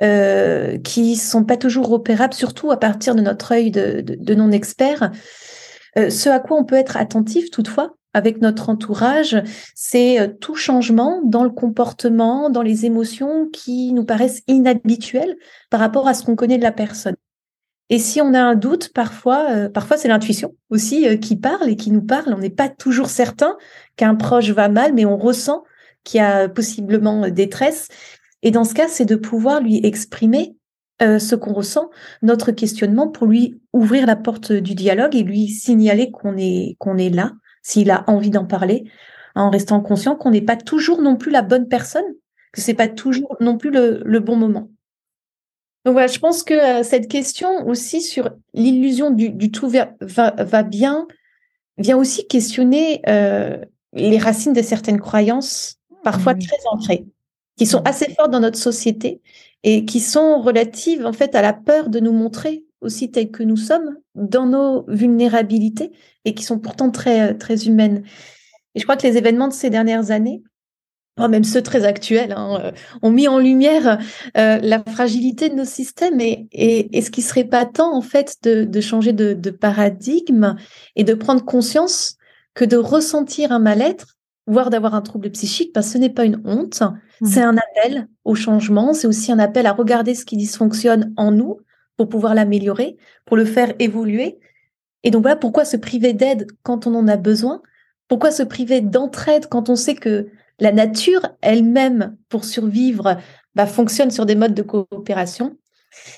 euh, 0.00 0.78
qui 0.78 1.16
sont 1.16 1.44
pas 1.44 1.56
toujours 1.56 1.88
repérables, 1.88 2.34
surtout 2.34 2.70
à 2.70 2.78
partir 2.78 3.14
de 3.14 3.20
notre 3.20 3.52
œil 3.52 3.70
de, 3.70 4.00
de, 4.00 4.34
non-expert. 4.34 5.10
Euh, 5.98 6.08
ce 6.08 6.28
à 6.28 6.38
quoi 6.38 6.56
on 6.56 6.64
peut 6.64 6.76
être 6.76 6.96
attentif 6.96 7.50
toutefois, 7.50 7.97
avec 8.14 8.40
notre 8.40 8.68
entourage, 8.68 9.40
c'est 9.74 10.20
euh, 10.20 10.28
tout 10.28 10.54
changement 10.54 11.20
dans 11.24 11.44
le 11.44 11.50
comportement, 11.50 12.50
dans 12.50 12.62
les 12.62 12.86
émotions 12.86 13.48
qui 13.52 13.92
nous 13.92 14.04
paraissent 14.04 14.42
inhabituelles 14.48 15.36
par 15.70 15.80
rapport 15.80 16.08
à 16.08 16.14
ce 16.14 16.24
qu'on 16.24 16.36
connaît 16.36 16.58
de 16.58 16.62
la 16.62 16.72
personne. 16.72 17.16
Et 17.90 17.98
si 17.98 18.20
on 18.20 18.34
a 18.34 18.40
un 18.40 18.54
doute, 18.54 18.92
parfois, 18.92 19.50
euh, 19.50 19.68
parfois 19.68 19.96
c'est 19.96 20.08
l'intuition 20.08 20.54
aussi 20.70 21.06
euh, 21.06 21.16
qui 21.16 21.36
parle 21.36 21.68
et 21.68 21.76
qui 21.76 21.90
nous 21.90 22.02
parle. 22.02 22.34
On 22.34 22.38
n'est 22.38 22.50
pas 22.50 22.68
toujours 22.68 23.08
certain 23.08 23.56
qu'un 23.96 24.14
proche 24.14 24.50
va 24.50 24.68
mal, 24.68 24.94
mais 24.94 25.04
on 25.04 25.16
ressent 25.16 25.64
qu'il 26.04 26.18
y 26.18 26.22
a 26.22 26.48
possiblement 26.48 27.28
détresse. 27.28 27.88
Et 28.42 28.50
dans 28.50 28.64
ce 28.64 28.74
cas, 28.74 28.88
c'est 28.88 29.04
de 29.04 29.16
pouvoir 29.16 29.60
lui 29.60 29.80
exprimer 29.84 30.54
ce 31.00 31.36
qu'on 31.36 31.52
ressent, 31.52 31.90
notre 32.22 32.50
questionnement, 32.50 33.06
pour 33.06 33.28
lui 33.28 33.60
ouvrir 33.72 34.04
la 34.04 34.16
porte 34.16 34.52
du 34.52 34.74
dialogue 34.74 35.14
et 35.14 35.22
lui 35.22 35.46
signaler 35.46 36.10
qu'on 36.10 36.36
est 36.36 36.74
qu'on 36.80 36.98
est 36.98 37.10
là, 37.10 37.32
s'il 37.62 37.90
a 37.90 38.04
envie 38.06 38.30
d'en 38.30 38.44
parler, 38.44 38.90
en 39.34 39.50
restant 39.50 39.80
conscient 39.80 40.16
qu'on 40.16 40.30
n'est 40.30 40.42
pas 40.42 40.56
toujours 40.56 41.00
non 41.00 41.16
plus 41.16 41.30
la 41.30 41.42
bonne 41.42 41.68
personne, 41.68 42.04
que 42.52 42.60
c'est 42.60 42.74
pas 42.74 42.88
toujours 42.88 43.36
non 43.40 43.56
plus 43.56 43.70
le, 43.70 44.18
bon 44.20 44.36
moment. 44.36 44.68
Donc 45.84 45.92
voilà, 45.92 46.06
je 46.06 46.18
pense 46.18 46.42
que 46.42 46.54
euh, 46.54 46.82
cette 46.82 47.08
question 47.08 47.66
aussi 47.66 48.02
sur 48.02 48.30
l'illusion 48.52 49.10
du, 49.10 49.50
tout 49.50 49.68
va, 49.68 50.62
bien 50.62 51.06
vient 51.78 51.96
aussi 51.96 52.26
questionner 52.26 53.00
euh, 53.08 53.58
les 53.92 54.18
racines 54.18 54.52
de 54.52 54.62
certaines 54.62 55.00
croyances, 55.00 55.76
parfois 56.02 56.34
très 56.34 56.58
ancrées, 56.72 57.06
qui 57.56 57.66
sont 57.66 57.82
assez 57.84 58.12
fortes 58.14 58.30
dans 58.30 58.40
notre 58.40 58.58
société 58.58 59.20
et 59.62 59.84
qui 59.84 60.00
sont 60.00 60.40
relatives 60.40 61.06
en 61.06 61.12
fait 61.12 61.34
à 61.34 61.42
la 61.42 61.52
peur 61.52 61.88
de 61.88 62.00
nous 62.00 62.12
montrer 62.12 62.64
aussi 62.80 63.10
tels 63.10 63.30
que 63.30 63.42
nous 63.42 63.56
sommes 63.56 63.96
dans 64.14 64.46
nos 64.46 64.84
vulnérabilités 64.88 65.92
et 66.24 66.34
qui 66.34 66.44
sont 66.44 66.58
pourtant 66.58 66.90
très, 66.90 67.34
très 67.34 67.66
humaines. 67.66 68.02
Et 68.74 68.80
je 68.80 68.84
crois 68.84 68.96
que 68.96 69.06
les 69.06 69.16
événements 69.16 69.48
de 69.48 69.52
ces 69.52 69.70
dernières 69.70 70.10
années, 70.10 70.42
oh, 71.18 71.28
même 71.28 71.44
ceux 71.44 71.62
très 71.62 71.84
actuels, 71.84 72.32
hein, 72.36 72.60
euh, 72.62 72.72
ont 73.02 73.10
mis 73.10 73.28
en 73.28 73.38
lumière 73.38 73.98
euh, 74.36 74.58
la 74.62 74.82
fragilité 74.84 75.48
de 75.48 75.54
nos 75.54 75.64
systèmes 75.64 76.20
et, 76.20 76.48
et, 76.52 77.02
ce 77.02 77.10
qui 77.10 77.22
serait 77.22 77.44
pas 77.44 77.66
temps 77.66 77.96
en 77.96 78.02
fait 78.02 78.36
de, 78.42 78.64
de 78.64 78.80
changer 78.80 79.12
de, 79.12 79.32
de, 79.32 79.50
paradigme 79.50 80.56
et 80.96 81.04
de 81.04 81.14
prendre 81.14 81.44
conscience 81.44 82.16
que 82.54 82.64
de 82.64 82.76
ressentir 82.76 83.52
un 83.52 83.58
mal-être, 83.58 84.16
voire 84.46 84.70
d'avoir 84.70 84.94
un 84.94 85.02
trouble 85.02 85.30
psychique, 85.30 85.72
parce 85.72 85.88
ce 85.88 85.98
n'est 85.98 86.10
pas 86.10 86.24
une 86.24 86.40
honte, 86.44 86.80
mmh. 87.20 87.26
c'est 87.26 87.42
un 87.42 87.56
appel 87.56 88.08
au 88.24 88.34
changement, 88.34 88.94
c'est 88.94 89.06
aussi 89.06 89.30
un 89.32 89.38
appel 89.38 89.66
à 89.66 89.72
regarder 89.72 90.14
ce 90.14 90.24
qui 90.24 90.36
dysfonctionne 90.36 91.12
en 91.16 91.30
nous 91.30 91.58
pour 91.98 92.08
pouvoir 92.08 92.34
l'améliorer, 92.34 92.96
pour 93.26 93.36
le 93.36 93.44
faire 93.44 93.74
évoluer. 93.78 94.38
Et 95.02 95.10
donc 95.10 95.22
voilà 95.22 95.36
pourquoi 95.36 95.64
se 95.64 95.76
priver 95.76 96.14
d'aide 96.14 96.46
quand 96.62 96.86
on 96.86 96.94
en 96.94 97.08
a 97.08 97.16
besoin, 97.16 97.60
pourquoi 98.08 98.30
se 98.30 98.42
priver 98.42 98.80
d'entraide 98.80 99.46
quand 99.48 99.68
on 99.68 99.76
sait 99.76 99.96
que 99.96 100.28
la 100.60 100.72
nature 100.72 101.20
elle-même, 101.40 102.16
pour 102.28 102.44
survivre, 102.44 103.18
bah, 103.54 103.66
fonctionne 103.66 104.10
sur 104.10 104.26
des 104.26 104.34
modes 104.34 104.54
de 104.54 104.62
coopération. 104.62 105.56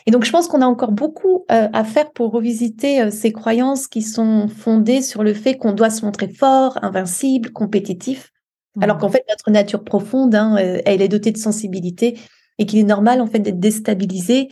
Et 0.06 0.10
donc 0.10 0.24
je 0.24 0.30
pense 0.30 0.48
qu'on 0.48 0.60
a 0.60 0.66
encore 0.66 0.92
beaucoup 0.92 1.46
euh, 1.50 1.68
à 1.72 1.84
faire 1.84 2.10
pour 2.12 2.32
revisiter 2.32 3.00
euh, 3.00 3.10
ces 3.10 3.32
croyances 3.32 3.86
qui 3.86 4.02
sont 4.02 4.48
fondées 4.48 5.00
sur 5.00 5.22
le 5.22 5.32
fait 5.32 5.56
qu'on 5.56 5.72
doit 5.72 5.90
se 5.90 6.04
montrer 6.04 6.28
fort, 6.28 6.78
invincible, 6.82 7.50
compétitif, 7.50 8.32
alors 8.80 8.98
qu'en 8.98 9.08
fait 9.08 9.24
notre 9.28 9.50
nature 9.50 9.84
profonde, 9.84 10.34
hein, 10.34 10.56
euh, 10.58 10.80
elle 10.84 11.00
est 11.02 11.08
dotée 11.08 11.32
de 11.32 11.38
sensibilité 11.38 12.18
et 12.58 12.66
qu'il 12.66 12.78
est 12.78 12.84
normal 12.84 13.20
en 13.20 13.26
fait 13.26 13.38
d'être 13.38 13.60
déstabilisé 13.60 14.48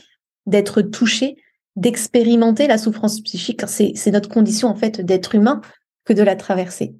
d'être 0.48 0.82
touché, 0.82 1.37
d'expérimenter 1.76 2.66
la 2.66 2.78
souffrance 2.78 3.20
psychique. 3.20 3.62
C'est 3.66 4.11
notre 4.11 4.28
condition 4.28 4.68
en 4.68 4.74
fait 4.74 5.00
d'être 5.00 5.34
humain 5.34 5.61
que 6.04 6.12
de 6.12 6.22
la 6.22 6.37
traverser. 6.37 6.94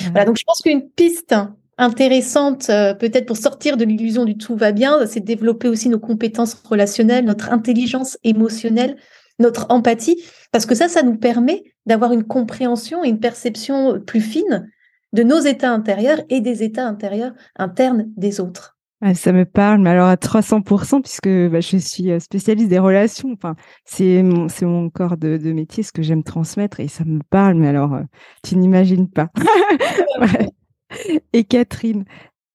Voilà, 0.00 0.24
donc 0.24 0.38
je 0.38 0.44
pense 0.44 0.62
qu'une 0.62 0.88
piste 0.88 1.34
intéressante, 1.76 2.70
euh, 2.70 2.94
peut-être 2.94 3.26
pour 3.26 3.36
sortir 3.36 3.76
de 3.76 3.84
l'illusion 3.84 4.24
du 4.24 4.36
tout 4.36 4.56
va 4.56 4.72
bien, 4.72 5.06
c'est 5.06 5.20
développer 5.20 5.68
aussi 5.68 5.88
nos 5.88 5.98
compétences 5.98 6.54
relationnelles, 6.54 7.24
notre 7.24 7.52
intelligence 7.52 8.16
émotionnelle, 8.22 8.96
notre 9.40 9.66
empathie, 9.70 10.22
parce 10.52 10.66
que 10.66 10.74
ça, 10.74 10.88
ça 10.88 11.02
nous 11.02 11.16
permet 11.16 11.64
d'avoir 11.84 12.12
une 12.12 12.24
compréhension 12.24 13.04
et 13.04 13.08
une 13.08 13.18
perception 13.18 14.00
plus 14.00 14.20
fine 14.20 14.70
de 15.12 15.22
nos 15.22 15.40
états 15.40 15.72
intérieurs 15.72 16.20
et 16.30 16.40
des 16.40 16.62
états 16.62 16.86
intérieurs 16.86 17.32
internes 17.56 18.08
des 18.16 18.40
autres 18.40 18.73
ça 19.14 19.32
me 19.32 19.44
parle, 19.44 19.80
mais 19.80 19.90
alors 19.90 20.08
à 20.08 20.16
300%, 20.16 21.02
puisque 21.02 21.50
bah, 21.50 21.60
je 21.60 21.76
suis 21.76 22.10
euh, 22.10 22.18
spécialiste 22.18 22.68
des 22.68 22.78
relations. 22.78 23.30
Enfin, 23.32 23.54
c'est 23.84 24.22
mon, 24.22 24.48
c'est 24.48 24.64
mon 24.64 24.88
corps 24.88 25.16
de, 25.16 25.52
métier, 25.52 25.82
ce 25.82 25.92
que 25.92 26.02
j'aime 26.02 26.22
transmettre, 26.22 26.80
et 26.80 26.88
ça 26.88 27.04
me 27.04 27.20
parle, 27.28 27.54
mais 27.56 27.68
alors, 27.68 27.94
euh, 27.94 28.02
tu 28.42 28.56
n'imagines 28.56 29.08
pas. 29.10 29.28
Et 31.32 31.44
Catherine, 31.44 32.04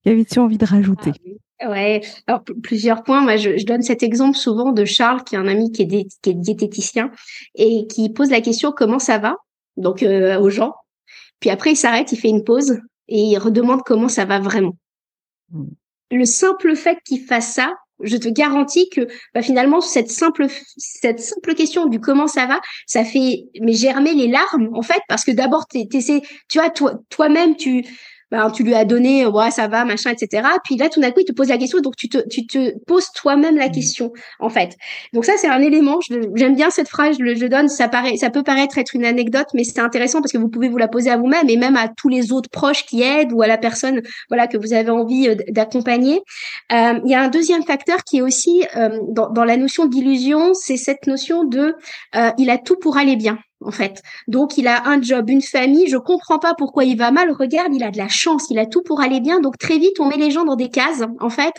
qu'avais-tu 0.03 0.39
envie 0.39 0.57
de 0.57 0.65
rajouter? 0.65 1.11
Ah 1.59 1.69
Ouais, 1.69 2.01
alors 2.25 2.41
plusieurs 2.63 3.03
points. 3.03 3.21
Moi, 3.21 3.35
je, 3.35 3.65
donne 3.65 3.81
cet 3.81 4.01
exemple 4.01 4.37
souvent 4.37 4.71
de 4.71 4.85
Charles, 4.85 5.25
qui 5.25 5.35
est 5.35 5.37
un 5.37 5.47
ami 5.47 5.73
qui 5.73 5.81
est, 5.81 6.07
qui 6.21 6.29
est 6.29 6.33
diététicien 6.33 7.11
et 7.55 7.85
qui 7.87 8.09
pose 8.09 8.29
la 8.29 8.39
question 8.39 8.71
comment 8.71 8.99
ça 8.99 9.17
va, 9.17 9.35
donc 9.75 10.01
euh, 10.01 10.39
aux 10.39 10.49
gens. 10.49 10.73
Puis 11.41 11.49
après, 11.49 11.71
il 11.71 11.75
s'arrête, 11.75 12.13
il 12.13 12.17
fait 12.17 12.29
une 12.29 12.45
pause 12.45 12.79
et 13.09 13.19
il 13.19 13.37
redemande 13.37 13.81
comment 13.85 14.07
ça 14.07 14.23
va 14.23 14.39
vraiment. 14.39 14.77
Le 16.11 16.25
simple 16.25 16.75
fait 16.75 16.97
qu'il 17.05 17.21
fasse 17.21 17.53
ça, 17.53 17.73
je 18.01 18.17
te 18.17 18.29
garantis 18.29 18.89
que 18.89 19.07
bah, 19.33 19.41
finalement 19.41 19.81
cette 19.81 20.09
simple 20.09 20.47
question 21.55 21.85
du 21.85 21.99
comment 21.99 22.27
ça 22.27 22.45
va, 22.45 22.59
ça 22.87 23.03
fait 23.03 23.45
mais 23.61 23.73
germer 23.73 24.13
les 24.13 24.27
larmes 24.27 24.69
en 24.73 24.81
fait 24.81 25.01
parce 25.07 25.25
que 25.25 25.31
d'abord 25.31 25.67
tu 25.67 25.87
tu 25.87 26.57
vois 26.57 26.69
toi 26.69 26.93
toi-même 27.09 27.55
tu 27.55 27.83
ben, 28.31 28.49
tu 28.51 28.63
lui 28.63 28.73
as 28.73 28.85
donné, 28.85 29.25
ouais, 29.25 29.51
ça 29.51 29.67
va, 29.67 29.85
machin, 29.85 30.11
etc. 30.11 30.47
Puis 30.63 30.77
là, 30.77 30.89
tout 30.89 30.99
d'un 30.99 31.11
coup, 31.11 31.21
il 31.21 31.25
te 31.25 31.31
pose 31.31 31.49
la 31.49 31.57
question, 31.57 31.79
donc 31.79 31.95
tu 31.95 32.09
te, 32.09 32.17
tu 32.27 32.45
te 32.45 32.77
poses 32.85 33.11
toi-même 33.13 33.57
la 33.57 33.67
mmh. 33.67 33.71
question, 33.71 34.11
en 34.39 34.49
fait. 34.49 34.75
Donc 35.13 35.25
ça, 35.25 35.33
c'est 35.37 35.49
un 35.49 35.61
élément. 35.61 35.99
J'aime 36.35 36.55
bien 36.55 36.69
cette 36.69 36.89
phrase, 36.89 37.17
je, 37.19 37.35
je 37.35 37.45
donne. 37.45 37.69
Ça 37.69 37.87
paraît, 37.87 38.17
ça 38.17 38.29
peut 38.29 38.43
paraître 38.43 38.77
être 38.77 38.95
une 38.95 39.05
anecdote, 39.05 39.47
mais 39.53 39.63
c'est 39.63 39.79
intéressant 39.79 40.21
parce 40.21 40.31
que 40.31 40.37
vous 40.37 40.49
pouvez 40.49 40.69
vous 40.69 40.77
la 40.77 40.87
poser 40.87 41.09
à 41.09 41.17
vous-même 41.17 41.49
et 41.49 41.57
même 41.57 41.75
à 41.75 41.87
tous 41.87 42.09
les 42.09 42.31
autres 42.31 42.49
proches 42.49 42.85
qui 42.85 43.01
aident 43.01 43.33
ou 43.33 43.41
à 43.41 43.47
la 43.47 43.57
personne, 43.57 44.01
voilà, 44.29 44.47
que 44.47 44.57
vous 44.57 44.73
avez 44.73 44.89
envie 44.89 45.27
euh, 45.27 45.35
d'accompagner. 45.49 46.21
Euh, 46.71 46.99
il 47.05 47.11
y 47.11 47.15
a 47.15 47.21
un 47.21 47.29
deuxième 47.29 47.63
facteur 47.63 48.03
qui 48.03 48.17
est 48.17 48.21
aussi 48.21 48.65
euh, 48.75 48.99
dans, 49.09 49.29
dans, 49.29 49.43
la 49.43 49.57
notion 49.57 49.85
d'illusion, 49.85 50.53
c'est 50.53 50.77
cette 50.77 51.07
notion 51.07 51.43
de, 51.43 51.75
euh, 52.15 52.31
il 52.37 52.49
a 52.49 52.57
tout 52.57 52.77
pour 52.77 52.97
aller 52.97 53.15
bien 53.15 53.39
en 53.61 53.71
fait. 53.71 54.01
Donc 54.27 54.57
il 54.57 54.67
a 54.67 54.87
un 54.87 55.01
job, 55.01 55.29
une 55.29 55.41
famille, 55.41 55.87
je 55.87 55.97
comprends 55.97 56.39
pas 56.39 56.53
pourquoi 56.53 56.83
il 56.83 56.97
va 56.97 57.11
mal. 57.11 57.31
Regarde, 57.31 57.73
il 57.73 57.83
a 57.83 57.91
de 57.91 57.97
la 57.97 58.07
chance, 58.07 58.47
il 58.49 58.59
a 58.59 58.65
tout 58.65 58.81
pour 58.81 59.01
aller 59.01 59.19
bien. 59.19 59.39
Donc 59.39 59.57
très 59.57 59.77
vite 59.77 59.99
on 59.99 60.07
met 60.07 60.17
les 60.17 60.31
gens 60.31 60.45
dans 60.45 60.55
des 60.55 60.69
cases 60.69 61.03
en 61.19 61.29
fait. 61.29 61.53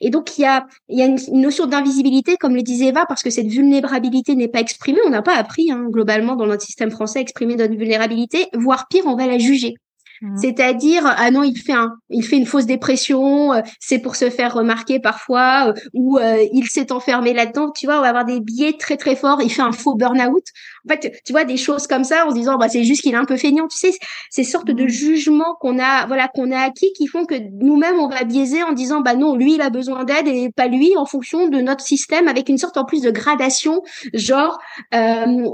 Et 0.00 0.10
donc 0.10 0.38
il 0.38 0.42
y 0.42 0.46
a 0.46 0.66
il 0.88 0.98
y 0.98 1.02
a 1.02 1.06
une, 1.06 1.18
notion 1.32 1.66
d'invisibilité 1.66 2.36
comme 2.36 2.54
le 2.54 2.62
disait 2.62 2.86
Eva 2.86 3.06
parce 3.06 3.22
que 3.22 3.30
cette 3.30 3.48
vulnérabilité 3.48 4.34
n'est 4.34 4.48
pas 4.48 4.60
exprimée. 4.60 5.00
On 5.06 5.10
n'a 5.10 5.22
pas 5.22 5.36
appris 5.36 5.70
hein, 5.70 5.86
globalement 5.88 6.36
dans 6.36 6.46
notre 6.46 6.62
système 6.62 6.90
français 6.90 7.20
à 7.20 7.22
exprimer 7.22 7.56
notre 7.56 7.74
vulnérabilité, 7.76 8.48
voire 8.54 8.86
pire, 8.88 9.04
on 9.06 9.16
va 9.16 9.26
la 9.26 9.38
juger. 9.38 9.74
Mmh. 10.22 10.36
C'est-à-dire 10.36 11.02
ah 11.04 11.30
non 11.30 11.42
il 11.42 11.56
fait 11.58 11.72
un 11.72 11.96
il 12.08 12.24
fait 12.24 12.36
une 12.36 12.46
fausse 12.46 12.66
dépression, 12.66 13.52
euh, 13.52 13.60
c'est 13.80 13.98
pour 13.98 14.16
se 14.16 14.30
faire 14.30 14.54
remarquer 14.54 15.00
parfois 15.00 15.68
euh, 15.68 15.72
ou 15.92 16.18
euh, 16.18 16.44
il 16.52 16.66
s'est 16.68 16.92
enfermé 16.92 17.32
là-dedans. 17.32 17.72
Tu 17.72 17.86
vois, 17.86 17.98
on 17.98 18.02
va 18.02 18.08
avoir 18.08 18.24
des 18.24 18.40
biais 18.40 18.74
très 18.78 18.96
très 18.96 19.16
forts. 19.16 19.42
Il 19.42 19.50
fait 19.50 19.62
un 19.62 19.72
faux 19.72 19.96
burn-out. 19.96 20.44
En 20.88 20.92
fait, 20.92 21.20
tu 21.24 21.32
vois 21.32 21.44
des 21.44 21.56
choses 21.56 21.86
comme 21.86 22.04
ça 22.04 22.26
en 22.26 22.30
se 22.30 22.34
disant 22.34 22.56
bah 22.58 22.68
c'est 22.68 22.84
juste 22.84 23.02
qu'il 23.02 23.12
est 23.12 23.16
un 23.16 23.24
peu 23.24 23.36
feignant. 23.36 23.66
Tu 23.68 23.78
sais, 23.78 23.92
ces 24.30 24.44
sortes 24.44 24.70
de 24.70 24.84
mmh. 24.84 24.88
jugements 24.88 25.56
qu'on 25.60 25.78
a 25.78 26.06
voilà 26.06 26.28
qu'on 26.28 26.50
a 26.50 26.58
acquis 26.58 26.92
qui 26.96 27.06
font 27.06 27.24
que 27.24 27.34
nous-mêmes 27.34 27.98
on 27.98 28.08
va 28.08 28.24
biaiser 28.24 28.62
en 28.62 28.72
disant 28.72 29.00
bah 29.00 29.14
non 29.14 29.36
lui 29.36 29.54
il 29.54 29.60
a 29.60 29.70
besoin 29.70 30.04
d'aide 30.04 30.28
et 30.28 30.50
pas 30.54 30.68
lui 30.68 30.96
en 30.96 31.06
fonction 31.06 31.48
de 31.48 31.58
notre 31.58 31.84
système 31.84 32.28
avec 32.28 32.48
une 32.48 32.58
sorte 32.58 32.76
en 32.76 32.84
plus 32.84 33.02
de 33.02 33.10
gradation 33.10 33.82
genre 34.12 34.58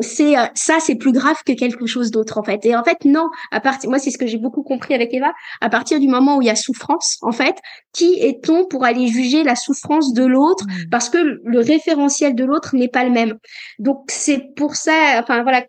c'est 0.00 0.34
ça 0.54 0.78
c'est 0.80 0.96
plus 0.96 1.12
grave 1.12 1.36
que 1.44 1.52
quelque 1.52 1.86
chose 1.86 2.10
d'autre 2.10 2.38
en 2.38 2.42
fait. 2.42 2.64
Et 2.66 2.76
en 2.76 2.84
fait 2.84 3.04
non 3.04 3.28
à 3.50 3.60
partir 3.60 3.90
moi 3.90 3.98
c'est 3.98 4.10
ce 4.10 4.18
que 4.18 4.26
j'ai 4.26 4.38
beaucoup 4.38 4.62
compris 4.62 4.94
avec 4.94 5.12
Eva, 5.12 5.32
à 5.60 5.68
partir 5.68 6.00
du 6.00 6.08
moment 6.08 6.36
où 6.36 6.42
il 6.42 6.46
y 6.46 6.50
a 6.50 6.56
souffrance, 6.56 7.18
en 7.22 7.32
fait, 7.32 7.56
qui 7.92 8.14
est-on 8.20 8.66
pour 8.66 8.84
aller 8.84 9.08
juger 9.08 9.42
la 9.42 9.56
souffrance 9.56 10.12
de 10.12 10.24
l'autre 10.24 10.64
mmh. 10.64 10.90
parce 10.90 11.08
que 11.08 11.18
le 11.44 11.58
référentiel 11.60 12.34
de 12.34 12.44
l'autre 12.44 12.74
n'est 12.74 12.88
pas 12.88 13.04
le 13.04 13.10
même? 13.10 13.38
Donc 13.78 14.04
c'est 14.08 14.54
pour 14.56 14.76
ça, 14.76 15.19
enfin 15.20 15.42
voilà, 15.42 15.64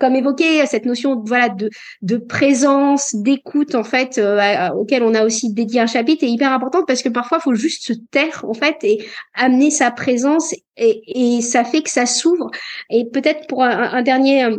comme 0.00 0.16
évoqué, 0.16 0.66
cette 0.66 0.84
notion 0.84 1.22
voilà 1.24 1.48
de, 1.48 1.70
de 2.02 2.16
présence, 2.16 3.14
d'écoute 3.14 3.74
en 3.74 3.84
fait, 3.84 4.18
euh, 4.18 4.68
auquel 4.70 5.02
on 5.02 5.14
a 5.14 5.24
aussi 5.24 5.52
dédié 5.52 5.80
un 5.80 5.86
chapitre, 5.86 6.24
est 6.24 6.30
hyper 6.30 6.52
importante 6.52 6.86
parce 6.86 7.02
que 7.02 7.08
parfois 7.08 7.38
il 7.40 7.42
faut 7.42 7.54
juste 7.54 7.86
se 7.86 7.92
taire 8.10 8.44
en 8.48 8.54
fait 8.54 8.76
et 8.82 9.04
amener 9.34 9.70
sa 9.70 9.90
présence 9.90 10.54
et, 10.76 11.40
ça 11.42 11.64
fait 11.64 11.82
que 11.82 11.90
ça 11.90 12.06
s'ouvre. 12.06 12.50
Et 12.90 13.04
peut-être 13.12 13.46
pour 13.46 13.62
un 13.62 14.02
dernier 14.02 14.44
euh, 14.44 14.56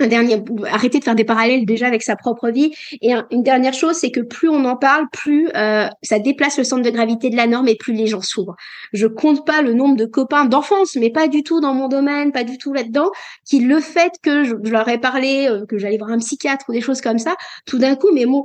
un 0.00 0.08
dernier, 0.08 0.42
arrêter 0.70 0.98
de 0.98 1.04
faire 1.04 1.14
des 1.14 1.24
parallèles 1.24 1.64
déjà 1.66 1.86
avec 1.86 2.02
sa 2.02 2.16
propre 2.16 2.50
vie. 2.50 2.72
Et 3.00 3.12
une 3.30 3.42
dernière 3.42 3.74
chose, 3.74 3.96
c'est 3.96 4.10
que 4.10 4.20
plus 4.20 4.48
on 4.48 4.64
en 4.64 4.76
parle, 4.76 5.06
plus 5.12 5.48
euh, 5.54 5.86
ça 6.02 6.18
déplace 6.18 6.58
le 6.58 6.64
centre 6.64 6.82
de 6.82 6.90
gravité 6.90 7.30
de 7.30 7.36
la 7.36 7.46
norme 7.46 7.68
et 7.68 7.76
plus 7.76 7.92
les 7.94 8.08
gens 8.08 8.20
s'ouvrent. 8.20 8.56
Je 8.92 9.06
compte 9.06 9.46
pas 9.46 9.62
le 9.62 9.72
nombre 9.72 9.96
de 9.96 10.04
copains 10.04 10.46
d'enfance, 10.46 10.96
mais 10.96 11.10
pas 11.10 11.28
du 11.28 11.44
tout 11.44 11.60
dans 11.60 11.74
mon 11.74 11.88
domaine, 11.88 12.32
pas 12.32 12.44
du 12.44 12.58
tout 12.58 12.72
là-dedans, 12.72 13.10
qui 13.44 13.60
le 13.60 13.78
fait 13.78 14.14
que 14.20 14.44
je, 14.44 14.54
leur 14.70 14.88
ai 14.88 14.98
parlé, 14.98 15.46
euh, 15.48 15.64
que 15.66 15.78
j'allais 15.78 15.98
voir 15.98 16.10
un 16.10 16.18
psychiatre 16.18 16.64
ou 16.68 16.72
des 16.72 16.80
choses 16.80 17.00
comme 17.00 17.18
ça, 17.18 17.36
tout 17.64 17.78
d'un 17.78 17.94
coup, 17.94 18.10
mais 18.12 18.24
mon 18.24 18.42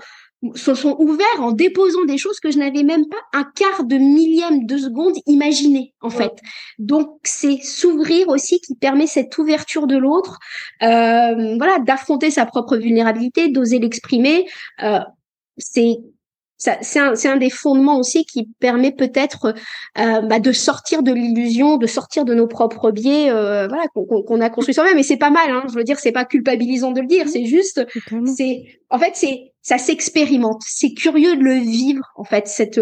se 0.56 0.73
sont 0.73 0.95
ouverts 0.99 1.39
en 1.39 1.52
déposant 1.52 2.06
des 2.06 2.17
choses 2.17 2.39
que 2.39 2.49
je 2.49 2.58
n'avais 2.58 2.84
même 2.84 3.08
pas 3.08 3.17
un 3.34 3.43
quart 3.43 3.84
de 3.84 3.97
millième 3.97 4.65
de 4.65 4.78
seconde 4.78 5.15
imaginé 5.25 5.93
en 6.02 6.10
fait. 6.10 6.34
Donc 6.78 7.19
c'est 7.23 7.62
s'ouvrir 7.62 8.30
aussi 8.30 8.62
qui 8.62 8.75
permet 8.75 9.08
cette 9.08 9.38
ouverture 9.38 9.86
de 9.86 9.97
l'autre, 9.97 10.39
euh, 10.82 11.58
voilà, 11.58 11.80
d'affronter 11.80 12.32
sa 12.32 12.45
propre 12.45 12.78
vulnérabilité, 12.78 13.49
d'oser 13.49 13.80
l'exprimer. 13.80 14.45
Euh, 14.82 14.99
c'est 15.58 15.97
c'est 16.60 16.99
un, 16.99 17.13
un, 17.23 17.38
des 17.38 17.49
fondements 17.49 17.97
aussi 17.97 18.25
qui 18.25 18.49
permet 18.60 18.91
peut-être 18.91 19.56
euh, 19.97 20.21
bah, 20.21 20.39
de 20.39 20.52
sortir 20.52 21.04
de 21.04 21.13
l'illusion, 21.13 21.78
de 21.78 21.88
sortir 21.88 22.25
de 22.25 22.34
nos 22.34 22.47
propres 22.47 22.91
biais, 22.91 23.32
euh, 23.32 23.69
voilà, 23.69 23.86
qu'on 23.93 24.41
a 24.41 24.49
construit 24.49 24.73
soi-même. 24.73 24.97
Et 24.97 25.04
c'est 25.04 25.15
pas 25.15 25.30
mal. 25.30 25.49
Hein, 25.49 25.63
je 25.69 25.75
veux 25.75 25.86
dire, 25.86 25.97
c'est 25.99 26.12
pas 26.12 26.25
culpabilisant 26.25 26.91
de 26.91 26.99
le 26.99 27.08
dire. 27.08 27.30
C'est 27.30 27.45
juste, 27.45 27.86
c'est, 28.25 28.78
en 28.89 28.99
fait, 28.99 29.12
c'est, 29.13 29.52
ça 29.62 29.78
s'expérimente. 29.78 30.62
C'est 30.65 30.93
curieux 30.93 31.36
de 31.36 31.43
le 31.43 31.54
vivre, 31.54 32.04
en 32.15 32.23
fait, 32.23 32.47
cette, 32.47 32.82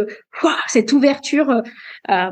cette 0.67 0.93
ouverture 0.93 1.61
euh, 2.09 2.31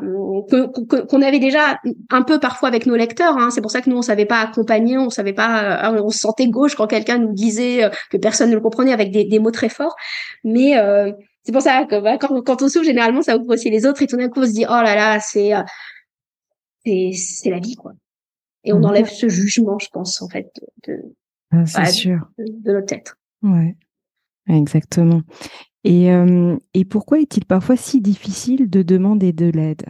qu'on 1.09 1.21
avait 1.21 1.39
déjà 1.39 1.79
un 2.09 2.21
peu 2.21 2.39
parfois 2.39 2.69
avec 2.69 2.85
nos 2.85 2.95
lecteurs. 2.95 3.37
Hein. 3.37 3.49
C'est 3.51 3.61
pour 3.61 3.71
ça 3.71 3.81
que 3.81 3.89
nous, 3.89 3.97
on 3.97 4.01
savait 4.01 4.25
pas 4.25 4.39
accompagner, 4.39 4.97
on 4.97 5.09
savait 5.09 5.33
pas, 5.33 5.91
on 5.93 6.09
se 6.09 6.19
sentait 6.19 6.47
gauche 6.47 6.75
quand 6.75 6.87
quelqu'un 6.87 7.17
nous 7.17 7.33
disait 7.33 7.89
que 8.09 8.17
personne 8.17 8.49
ne 8.49 8.55
le 8.55 8.61
comprenait 8.61 8.93
avec 8.93 9.11
des, 9.11 9.25
des 9.25 9.39
mots 9.39 9.51
très 9.51 9.69
forts. 9.69 9.95
Mais 10.43 10.75
c'est 11.45 11.51
pour 11.51 11.61
ça 11.61 11.85
que 11.85 12.01
bah, 12.01 12.17
quand, 12.17 12.41
quand, 12.41 12.63
on 12.63 12.69
s'ouvre, 12.69 12.85
généralement, 12.85 13.21
ça 13.21 13.37
ouvre 13.37 13.53
aussi 13.53 13.69
les 13.69 13.85
autres 13.85 14.01
et 14.01 14.07
tout 14.07 14.17
d'un 14.17 14.29
coup, 14.29 14.41
on 14.41 14.47
se 14.47 14.51
dit, 14.51 14.65
oh 14.67 14.81
là 14.81 14.95
là, 14.95 15.19
c'est, 15.19 15.53
euh, 15.53 15.61
c'est, 16.83 17.49
la 17.51 17.59
vie, 17.59 17.75
quoi. 17.75 17.93
Et 18.63 18.73
on 18.73 18.79
mhm. 18.79 18.85
enlève 18.85 19.07
ce 19.07 19.29
jugement, 19.29 19.77
je 19.77 19.87
pense, 19.89 20.23
en 20.23 20.27
fait, 20.27 20.51
de, 20.87 20.99
ah, 21.51 21.65
c'est 21.67 21.85
sûr. 21.91 22.27
de, 22.39 22.71
notre 22.71 22.91
être. 22.93 23.15
Ouais, 23.45 23.75
exactement. 24.49 25.21
Et, 25.83 26.11
euh, 26.11 26.57
et 26.73 26.83
pourquoi 26.83 27.19
est-il 27.19 27.45
parfois 27.45 27.77
si 27.77 28.01
difficile 28.01 28.69
de 28.69 28.81
demander 28.81 29.33
de 29.33 29.45
l'aide, 29.45 29.85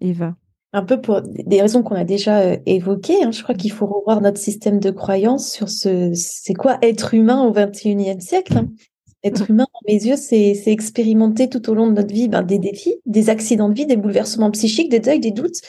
Eva? 0.00 0.36
Un 0.72 0.84
peu 0.84 1.00
pour 1.00 1.22
des 1.22 1.60
raisons 1.60 1.82
qu'on 1.82 1.96
a 1.96 2.04
déjà 2.04 2.40
euh, 2.40 2.56
évoquées. 2.66 3.22
Hein. 3.24 3.32
Je 3.32 3.42
crois 3.42 3.56
qu'il 3.56 3.72
faut 3.72 3.86
revoir 3.86 4.20
notre 4.20 4.38
système 4.38 4.78
de 4.78 4.90
croyance 4.90 5.50
sur 5.50 5.68
ce, 5.68 6.12
c'est 6.14 6.54
quoi 6.54 6.78
être 6.82 7.14
humain 7.14 7.42
au 7.42 7.52
21e 7.52 8.20
siècle. 8.20 8.58
Hein. 8.58 8.68
Être 9.24 9.50
humain, 9.50 9.66
à 9.72 9.78
mes 9.92 10.04
yeux, 10.04 10.16
c'est 10.16 10.62
expérimenter 10.66 11.48
tout 11.48 11.68
au 11.70 11.74
long 11.74 11.88
de 11.88 11.94
notre 11.94 12.12
vie 12.12 12.28
ben, 12.28 12.42
des 12.42 12.58
défis, 12.58 12.96
des 13.06 13.30
accidents 13.30 13.70
de 13.70 13.74
vie, 13.74 13.86
des 13.86 13.96
bouleversements 13.96 14.50
psychiques, 14.50 14.90
des 14.90 15.00
deuils, 15.00 15.20
des 15.20 15.30
doutes, 15.30 15.62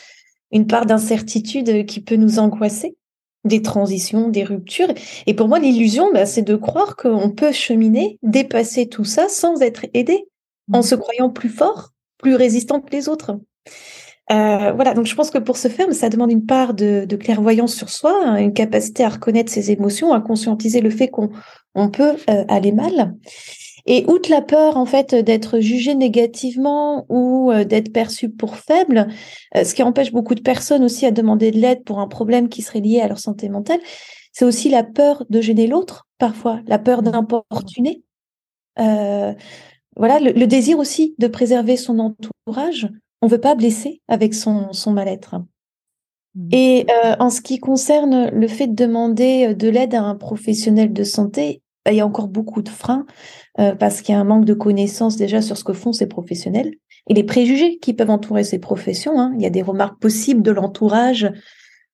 une 0.51 0.67
part 0.67 0.85
d'incertitude 0.85 1.85
qui 1.85 2.01
peut 2.01 2.17
nous 2.17 2.38
angoisser, 2.38 2.97
des 3.45 3.62
transitions, 3.62 4.29
des 4.29 4.43
ruptures. 4.43 4.93
Et 5.27 5.34
pour 5.34 5.47
moi, 5.47 5.60
l'illusion, 5.60 6.12
ben, 6.12 6.25
c'est 6.25 6.41
de 6.41 6.55
croire 6.55 6.95
qu'on 6.95 7.29
peut 7.29 7.51
cheminer, 7.51 8.19
dépasser 8.23 8.88
tout 8.88 9.05
ça 9.05 9.29
sans 9.29 9.62
être 9.62 9.86
aidé, 9.93 10.27
en 10.73 10.79
mmh. 10.79 10.84
se 10.84 10.95
croyant 10.95 11.29
plus 11.29 11.49
fort, 11.49 11.91
plus 12.17 12.36
résistant 12.36 12.81
que 12.81 12.91
les 12.91 13.08
autres. 13.08 13.38
Euh, 14.31 14.71
voilà, 14.71 14.95
donc 14.95 15.05
je 15.05 15.13
pense 15.13 15.29
que 15.29 15.38
pour 15.38 15.55
ce 15.55 15.67
faire, 15.67 15.93
ça 15.93 16.10
demande 16.10 16.31
une 16.31 16.45
part 16.45 16.73
de, 16.73 17.05
clairvoyance 17.15 17.75
sur 17.75 17.89
soi, 17.89 18.19
hein, 18.25 18.38
une 18.38 18.53
capacité 18.53 19.03
à 19.03 19.10
reconnaître 19.10 19.51
ses 19.51 19.71
émotions, 19.71 20.13
à 20.13 20.21
conscientiser 20.21 20.81
le 20.81 20.89
fait 20.89 21.10
qu'on 21.10 21.29
on 21.75 21.89
peut 21.89 22.15
euh, 22.29 22.43
aller 22.47 22.71
mal. 22.71 23.15
Et 23.86 24.06
outre 24.08 24.32
la 24.32 24.41
peur 24.41 24.78
en 24.78 24.86
fait 24.86 25.13
d'être 25.13 25.60
jugé 25.60 25.93
négativement 25.93 27.06
ou 27.10 27.52
euh, 27.52 27.63
d'être 27.63 27.93
perçu 27.93 28.30
pour 28.30 28.58
faible, 28.58 29.08
ce 29.54 29.74
qui 29.76 29.84
empêche 29.84 30.12
beaucoup 30.12 30.36
de 30.36 30.41
personnes 30.41 30.84
aussi 30.84 31.06
à 31.06 31.12
demander 31.12 31.52
de 31.52 31.60
l'aide 31.60 31.84
pour 31.84 32.00
un 32.00 32.08
problème 32.08 32.50
qui 32.50 32.62
serait 32.62 32.80
lié 32.80 33.00
à 33.02 33.08
leur 33.08 33.19
santé 33.19 33.48
mentale, 33.48 33.80
c'est 34.32 34.45
aussi 34.45 34.69
la 34.69 34.84
peur 34.84 35.24
de 35.30 35.39
gêner 35.39 35.67
l'autre, 35.67 36.08
parfois 36.17 36.62
la 36.67 36.80
peur 36.80 37.04
d'importuner. 37.04 38.04
voilà, 38.78 40.19
le, 40.19 40.45
désir 40.45 40.80
aussi 40.80 41.15
de 41.19 41.28
préserver 41.28 41.78
son 41.78 42.00
entourage 42.00 42.89
on 43.26 43.28
veut 43.28 43.39
pas 43.39 43.56
blesser 43.56 44.02
avec 44.08 44.36
son, 44.36 44.71
son 44.71 44.91
mal-être. 44.91 45.36
Mmh. 46.36 46.50
Et 46.52 46.86
euh, 46.89 47.15
en 47.19 47.32
ce 47.32 47.41
qui 47.41 47.60
concerne 47.60 48.30
le 48.30 48.48
fait 48.48 48.67
de 48.67 48.76
demander 48.76 49.48
euh, 49.48 49.54
de 49.56 49.67
l'aide 49.67 49.95
à 49.95 50.04
un 50.04 50.15
professionnel 50.15 50.93
de 50.93 51.04
santé, 51.04 51.62
il 51.91 51.98
y 51.98 52.02
a 52.02 52.06
encore 52.06 52.28
beaucoup 52.28 52.62
de 52.62 52.69
freins 52.69 53.06
euh, 53.60 53.76
parce 53.76 54.02
qu'il 54.02 54.13
y 54.13 54.17
a 54.17 54.21
un 54.21 54.26
manque 54.26 54.45
de 54.45 54.54
connaissances 54.54 55.15
déjà 55.17 55.41
sur 55.41 55.58
ce 55.58 55.63
que 55.63 55.74
font 55.74 55.93
ces 55.93 56.08
professionnels 56.08 56.71
et 57.08 57.13
les 57.13 57.24
préjugés 57.24 57.78
qui 57.78 57.93
peuvent 57.93 58.10
entourer 58.10 58.43
ces 58.43 58.60
professions. 58.60 59.19
Hein. 59.19 59.34
Il 59.36 59.41
y 59.41 59.45
a 59.45 59.52
des 59.52 59.62
remarques 59.62 60.00
possibles 60.00 60.41
de 60.41 60.52
l'entourage. 60.52 61.32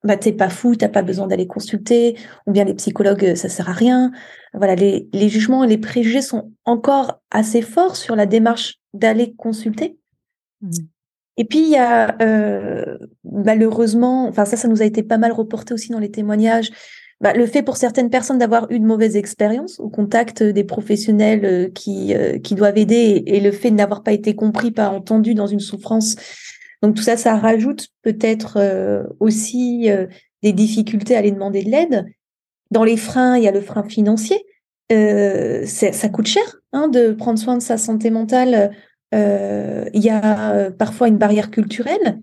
Bah, 0.03 0.17
t'es 0.17 0.31
pas 0.31 0.49
fou, 0.49 0.75
t'as 0.75 0.89
pas 0.89 1.03
besoin 1.03 1.27
d'aller 1.27 1.45
consulter, 1.45 2.17
ou 2.47 2.51
bien 2.51 2.63
les 2.63 2.73
psychologues, 2.73 3.35
ça 3.35 3.49
sert 3.49 3.69
à 3.69 3.73
rien. 3.73 4.11
Voilà, 4.51 4.73
les, 4.73 5.07
les 5.13 5.29
jugements 5.29 5.63
et 5.63 5.67
les 5.67 5.77
préjugés 5.77 6.23
sont 6.23 6.51
encore 6.65 7.21
assez 7.29 7.61
forts 7.61 7.95
sur 7.95 8.15
la 8.15 8.25
démarche 8.25 8.79
d'aller 8.95 9.35
consulter. 9.35 9.99
Mmh. 10.61 10.71
Et 11.37 11.45
puis, 11.45 11.59
il 11.59 11.69
y 11.69 11.77
a 11.77 12.15
euh, 12.21 12.97
malheureusement, 13.23 14.27
enfin 14.27 14.45
ça, 14.45 14.57
ça 14.57 14.67
nous 14.67 14.81
a 14.81 14.85
été 14.85 15.03
pas 15.03 15.17
mal 15.17 15.31
reporté 15.31 15.73
aussi 15.73 15.89
dans 15.89 15.99
les 15.99 16.11
témoignages, 16.11 16.71
bah, 17.21 17.33
le 17.33 17.45
fait 17.45 17.61
pour 17.61 17.77
certaines 17.77 18.09
personnes 18.09 18.39
d'avoir 18.39 18.69
eu 18.71 18.79
de 18.79 18.85
mauvaises 18.85 19.15
expériences 19.15 19.79
au 19.79 19.89
contact 19.89 20.41
des 20.41 20.63
professionnels 20.63 21.45
euh, 21.45 21.69
qui, 21.69 22.15
euh, 22.15 22.39
qui 22.39 22.55
doivent 22.55 22.79
aider 22.79 23.23
et, 23.27 23.39
le 23.39 23.51
fait 23.51 23.69
de 23.69 23.75
n'avoir 23.75 24.01
pas 24.01 24.11
été 24.11 24.35
compris, 24.35 24.71
pas 24.71 24.89
entendu 24.89 25.35
dans 25.35 25.45
une 25.45 25.59
souffrance, 25.59 26.15
Donc 26.81 26.95
tout 26.95 27.03
ça, 27.03 27.17
ça 27.17 27.37
rajoute 27.37 27.89
peut-être 28.01 28.57
euh, 28.57 29.03
aussi 29.19 29.91
euh, 29.91 30.07
des 30.41 30.51
difficultés 30.51 31.15
à 31.15 31.19
aller 31.19 31.31
demander 31.31 31.63
de 31.63 31.69
l'aide. 31.69 32.05
Dans 32.71 32.83
les 32.83 32.97
freins, 32.97 33.37
il 33.37 33.43
y 33.43 33.47
a 33.47 33.51
le 33.51 33.61
frein 33.61 33.83
financier. 33.83 34.43
Euh, 34.91 35.63
ça 35.65 36.09
coûte 36.09 36.27
cher 36.27 36.43
hein, 36.73 36.87
de 36.87 37.11
prendre 37.11 37.37
soin 37.37 37.55
de 37.55 37.61
sa 37.61 37.77
santé 37.77 38.09
mentale. 38.09 38.71
il 39.13 40.01
y 40.01 40.09
a 40.09 40.71
parfois 40.71 41.07
une 41.07 41.17
barrière 41.17 41.51
culturelle. 41.51 42.19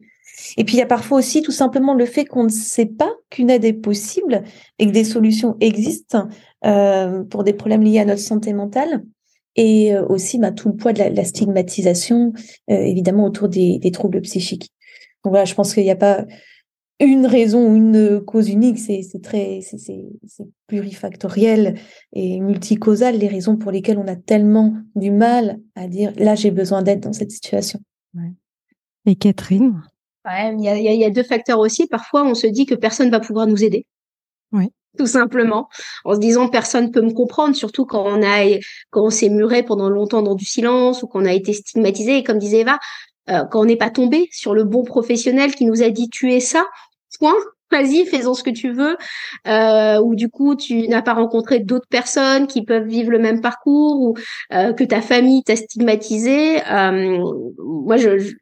Et 0.56 0.64
puis 0.64 0.76
il 0.76 0.78
y 0.78 0.82
a 0.82 0.87
parfois 0.87 1.18
aussi 1.18 1.42
tout 1.42 1.52
simplement 1.52 1.94
le 1.94 2.06
fait 2.06 2.24
qu'on 2.24 2.44
ne 2.44 2.48
sait 2.48 2.87
pas 2.87 3.12
qu'une 3.30 3.50
aide 3.50 3.64
est 3.64 3.72
possible 3.72 4.42
et 4.78 4.87
que 4.87 4.92
des 4.92 5.04
solutions 5.04 5.56
existent 5.61 6.28
pour 7.30 7.44
des 7.44 7.52
problèmes 7.52 7.82
liés 7.82 8.00
à 8.00 8.04
notre 8.04 8.20
santé 8.20 8.52
mentale 8.52 9.02
et 9.58 9.92
euh, 9.92 10.06
aussi 10.06 10.38
bah, 10.38 10.52
tout 10.52 10.68
le 10.68 10.76
poids 10.76 10.92
de 10.92 11.02
la, 11.02 11.24
stigmatisation, 11.24 12.32
euh, 12.70 12.74
évidemment, 12.74 13.24
autour 13.24 13.48
des, 13.48 13.90
troubles 13.92 14.22
psychiques. 14.22 14.70
Donc 15.24 15.32
voilà, 15.32 15.44
je 15.44 15.54
pense 15.54 15.74
qu'il 15.74 15.82
n'y 15.82 15.90
a 15.90 15.96
pas 15.96 16.24
une 17.00 17.26
raison 17.26 17.68
ou 17.68 17.76
une 17.76 18.20
cause 18.24 18.48
unique, 18.48 18.78
c'est 18.78 19.02
très 19.22 19.61
c'est 19.62 20.48
plurifactoriel 20.66 21.78
et 22.12 22.40
multicausal 22.40 23.16
les 23.16 23.28
raisons 23.28 23.56
pour 23.56 23.70
lesquelles 23.70 23.98
on 23.98 24.08
a 24.08 24.16
tellement 24.16 24.74
du 24.96 25.12
mal 25.12 25.61
à 25.76 25.87
dire 25.87 26.12
là 26.16 26.34
j'ai 26.34 26.50
besoin 26.50 26.82
d'aide 26.82 26.98
dans 26.98 27.12
cette 27.12 27.30
situation. 27.30 27.78
Et 29.06 29.14
Catherine? 29.14 29.80
Il 30.26 30.61
y, 30.61 30.68
a, 30.68 30.76
y, 30.76 31.04
a 31.04 31.11
deux 31.11 31.22
facteurs 31.22 31.59
aussi. 31.59 31.87
Parfois, 31.87 32.22
on 32.24 32.35
se 32.35 32.46
dit 32.46 32.66
que 32.66 32.74
personne 32.74 33.11
va 33.11 33.20
pouvoir 33.20 33.46
nous 33.46 33.64
aider. 33.64 33.87
Oui 34.52 34.70
tout 34.96 35.07
simplement, 35.07 35.68
en 36.04 36.14
se 36.14 36.18
disant 36.18 36.48
personne 36.48 36.90
peut 36.90 37.02
me 37.02 37.12
comprendre, 37.12 37.54
surtout 37.54 37.85
quand 37.85 38.04
on 38.04 38.20
a 38.20 38.59
quand 38.90 39.04
on 39.04 39.11
s'est 39.11 39.28
muré 39.28 39.62
pendant 39.62 39.88
longtemps 39.88 40.22
dans 40.22 40.35
du 40.35 40.44
silence 40.44 41.04
ou 41.04 41.07
qu'on 41.07 41.24
a 41.24 41.33
été 41.33 41.52
stigmatisé. 41.52 42.16
Et 42.16 42.24
comme 42.24 42.38
disait 42.38 42.61
Eva, 42.61 42.81
euh, 43.31 43.44
quand 43.44 43.61
on 43.61 43.64
n'est 43.66 43.76
pas 43.76 43.90
tombé 43.90 44.28
sur 44.33 44.54
le 44.54 44.64
bon 44.64 44.83
professionnel 44.83 45.54
qui 45.54 45.66
nous 45.66 45.83
a 45.83 45.90
dit 45.90 46.09
tu 46.09 46.33
es 46.33 46.40
ça, 46.40 46.66
point, 47.18 47.35
vas-y, 47.70 48.07
fais-en 48.07 48.35
ce 48.35 48.42
que 48.42 48.50
tu 48.50 48.72
veux, 48.72 48.96
euh, 49.46 50.00
ou 50.00 50.14
du 50.14 50.28
coup 50.28 50.57
tu 50.57 50.88
n'as 50.88 51.02
pas 51.02 51.14
rencontré 51.14 51.61
d'autres 51.61 51.88
personnes 51.88 52.46
qui 52.46 52.64
peuvent 52.64 52.87
vivre 52.87 53.11
le 53.11 53.18
même 53.18 53.40
parcours, 53.40 54.00
ou 54.00 54.16
euh, 54.52 54.72
que 54.72 54.85
ta 54.85 55.00
famille 55.00 55.42
t'a 55.42 55.57
stigmatisé. 55.57 56.61
Euh, 56.66 57.18
moi, 57.59 57.96
je, 57.96 58.33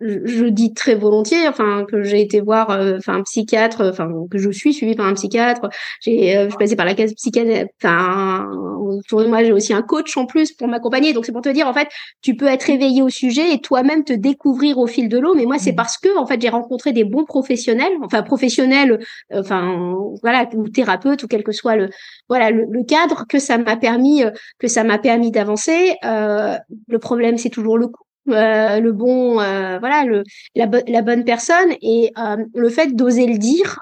je, 0.00 0.46
dis 0.46 0.72
très 0.72 0.94
volontiers, 0.94 1.46
enfin 1.48 1.84
que 1.86 2.02
j'ai 2.02 2.20
été 2.20 2.40
voir, 2.40 2.70
euh, 2.70 2.96
enfin 2.98 3.14
un 3.14 3.22
psychiatre, 3.22 3.82
enfin 3.90 4.10
que 4.30 4.38
je 4.38 4.50
suis 4.50 4.72
suivie 4.72 4.94
par 4.94 5.06
un 5.06 5.14
psychiatre. 5.14 5.68
J'ai, 6.00 6.36
euh, 6.36 6.44
je 6.44 6.50
suis 6.50 6.58
passée 6.58 6.76
par 6.76 6.86
la 6.86 6.94
case 6.94 7.14
psychiatre. 7.14 7.70
Enfin, 7.82 8.48
autour 8.78 9.22
de 9.22 9.26
moi, 9.26 9.44
j'ai 9.44 9.52
aussi 9.52 9.72
un 9.72 9.82
coach 9.82 10.16
en 10.16 10.26
plus 10.26 10.52
pour 10.52 10.68
m'accompagner. 10.68 11.12
Donc 11.12 11.26
c'est 11.26 11.32
pour 11.32 11.42
te 11.42 11.48
dire, 11.48 11.66
en 11.66 11.74
fait, 11.74 11.88
tu 12.22 12.34
peux 12.34 12.46
être 12.46 12.70
éveillé 12.70 13.02
au 13.02 13.08
sujet 13.08 13.52
et 13.52 13.60
toi-même 13.60 14.04
te 14.04 14.12
découvrir 14.12 14.78
au 14.78 14.86
fil 14.86 15.08
de 15.08 15.18
l'eau. 15.18 15.34
Mais 15.34 15.44
moi, 15.44 15.58
c'est 15.58 15.72
mmh. 15.72 15.76
parce 15.76 15.98
que 15.98 16.18
en 16.18 16.26
fait, 16.26 16.40
j'ai 16.40 16.48
rencontré 16.48 16.92
des 16.92 17.04
bons 17.04 17.24
professionnels, 17.24 17.92
enfin 18.02 18.22
professionnels, 18.22 18.98
euh, 19.32 19.40
enfin 19.40 19.94
voilà, 20.22 20.48
ou 20.54 20.68
thérapeutes 20.68 21.22
ou 21.22 21.28
quel 21.28 21.42
que 21.42 21.52
soit 21.52 21.76
le 21.76 21.90
voilà 22.28 22.50
le, 22.50 22.66
cadre 22.88 23.24
que 23.28 23.38
ça 23.38 23.58
m'a 23.58 23.76
permis 23.76 24.24
que 24.58 24.66
ça 24.66 24.84
m'a 24.84 24.98
permis 24.98 25.30
d'avancer. 25.30 25.96
le 26.02 26.98
problème, 26.98 27.36
c'est 27.36 27.50
toujours 27.50 27.76
le 27.78 27.88
coup 27.88 28.04
euh, 28.28 28.80
le 28.80 28.92
bon, 28.92 29.40
euh, 29.40 29.78
voilà, 29.78 30.04
le, 30.04 30.22
la, 30.54 30.66
la, 30.86 31.02
bonne 31.02 31.24
personne. 31.24 31.72
Et 31.82 32.12
euh, 32.18 32.44
le 32.54 32.68
fait 32.68 32.94
d'oser 32.94 33.26
le 33.26 33.38
dire, 33.38 33.80